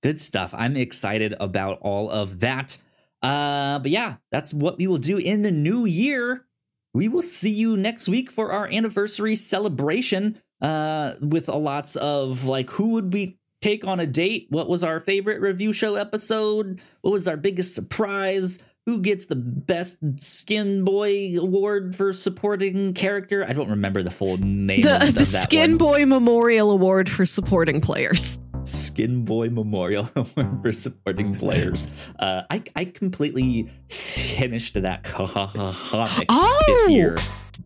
Good 0.00 0.20
stuff. 0.20 0.54
I'm 0.56 0.76
excited 0.76 1.34
about 1.40 1.80
all 1.80 2.08
of 2.08 2.38
that. 2.38 2.80
Uh, 3.20 3.80
but 3.80 3.90
yeah, 3.90 4.18
that's 4.30 4.54
what 4.54 4.78
we 4.78 4.86
will 4.86 4.98
do 4.98 5.18
in 5.18 5.42
the 5.42 5.50
new 5.50 5.86
year. 5.86 6.46
We 6.94 7.08
will 7.08 7.20
see 7.20 7.50
you 7.50 7.76
next 7.76 8.08
week 8.08 8.30
for 8.30 8.52
our 8.52 8.68
anniversary 8.68 9.34
celebration. 9.34 10.40
Uh, 10.62 11.14
with 11.20 11.48
a 11.48 11.56
lots 11.56 11.96
of 11.96 12.44
like, 12.44 12.70
who 12.70 12.90
would 12.90 13.12
we 13.12 13.40
take 13.60 13.84
on 13.84 13.98
a 13.98 14.06
date? 14.06 14.46
What 14.50 14.68
was 14.68 14.84
our 14.84 15.00
favorite 15.00 15.40
review 15.40 15.72
show 15.72 15.96
episode? 15.96 16.80
What 17.00 17.10
was 17.10 17.26
our 17.26 17.36
biggest 17.36 17.74
surprise? 17.74 18.60
Who 18.90 19.00
gets 19.00 19.26
the 19.26 19.36
best 19.36 19.98
Skin 20.18 20.82
Boy 20.84 21.36
award 21.38 21.94
for 21.94 22.12
supporting 22.12 22.92
character? 22.92 23.46
I 23.48 23.52
don't 23.52 23.70
remember 23.70 24.02
the 24.02 24.10
full 24.10 24.36
name 24.38 24.80
The, 24.82 24.96
of, 24.96 25.02
of 25.10 25.14
the 25.14 25.20
that 25.20 25.24
Skin 25.26 25.70
one. 25.70 25.78
Boy 25.78 26.06
Memorial 26.06 26.72
Award 26.72 27.08
for 27.08 27.24
supporting 27.24 27.80
players. 27.80 28.40
Skin 28.64 29.24
Boy 29.24 29.48
Memorial 29.48 30.10
Award 30.16 30.58
for 30.64 30.72
supporting 30.72 31.36
players. 31.36 31.86
Uh, 32.18 32.42
I 32.50 32.64
I 32.74 32.84
completely 32.86 33.70
finished 33.90 34.74
that 34.74 35.04
comic 35.04 36.26
Oh! 36.28 36.62
this 36.66 36.90
year. 36.90 37.16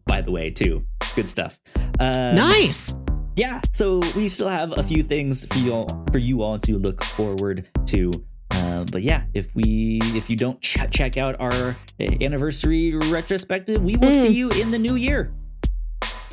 By 0.05 0.21
the 0.21 0.31
way, 0.31 0.51
too, 0.51 0.85
good 1.17 1.27
stuff. 1.27 1.59
Um, 2.01 2.35
nice. 2.37 2.95
Yeah, 3.37 3.63
so 3.73 4.01
we 4.15 4.29
still 4.29 4.51
have 4.51 4.77
a 4.77 4.83
few 4.83 5.03
things 5.03 5.47
for 5.47 5.57
you 5.57 5.73
all 5.73 6.05
for 6.13 6.19
you 6.19 6.43
all 6.43 6.59
to 6.59 6.77
look 6.79 7.03
forward 7.03 7.67
to. 7.87 8.13
Uh, 8.51 8.85
but 8.85 9.03
yeah, 9.03 9.25
if 9.35 9.55
we 9.55 9.99
if 10.15 10.29
you 10.31 10.37
don't 10.37 10.61
ch- 10.61 10.79
check 10.91 11.17
out 11.17 11.37
our 11.41 11.77
anniversary 12.01 12.95
retrospective, 12.97 13.83
we 13.83 13.97
will 13.97 14.09
Mm. 14.11 14.23
see 14.27 14.33
you 14.33 14.51
in 14.51 14.71
the 14.71 14.79
new 14.79 14.97
year. 14.97 15.33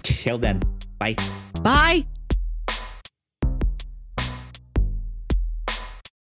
Till 0.03 0.37
then, 0.37 0.61
bye. 0.99 1.15
Bye. 1.61 2.05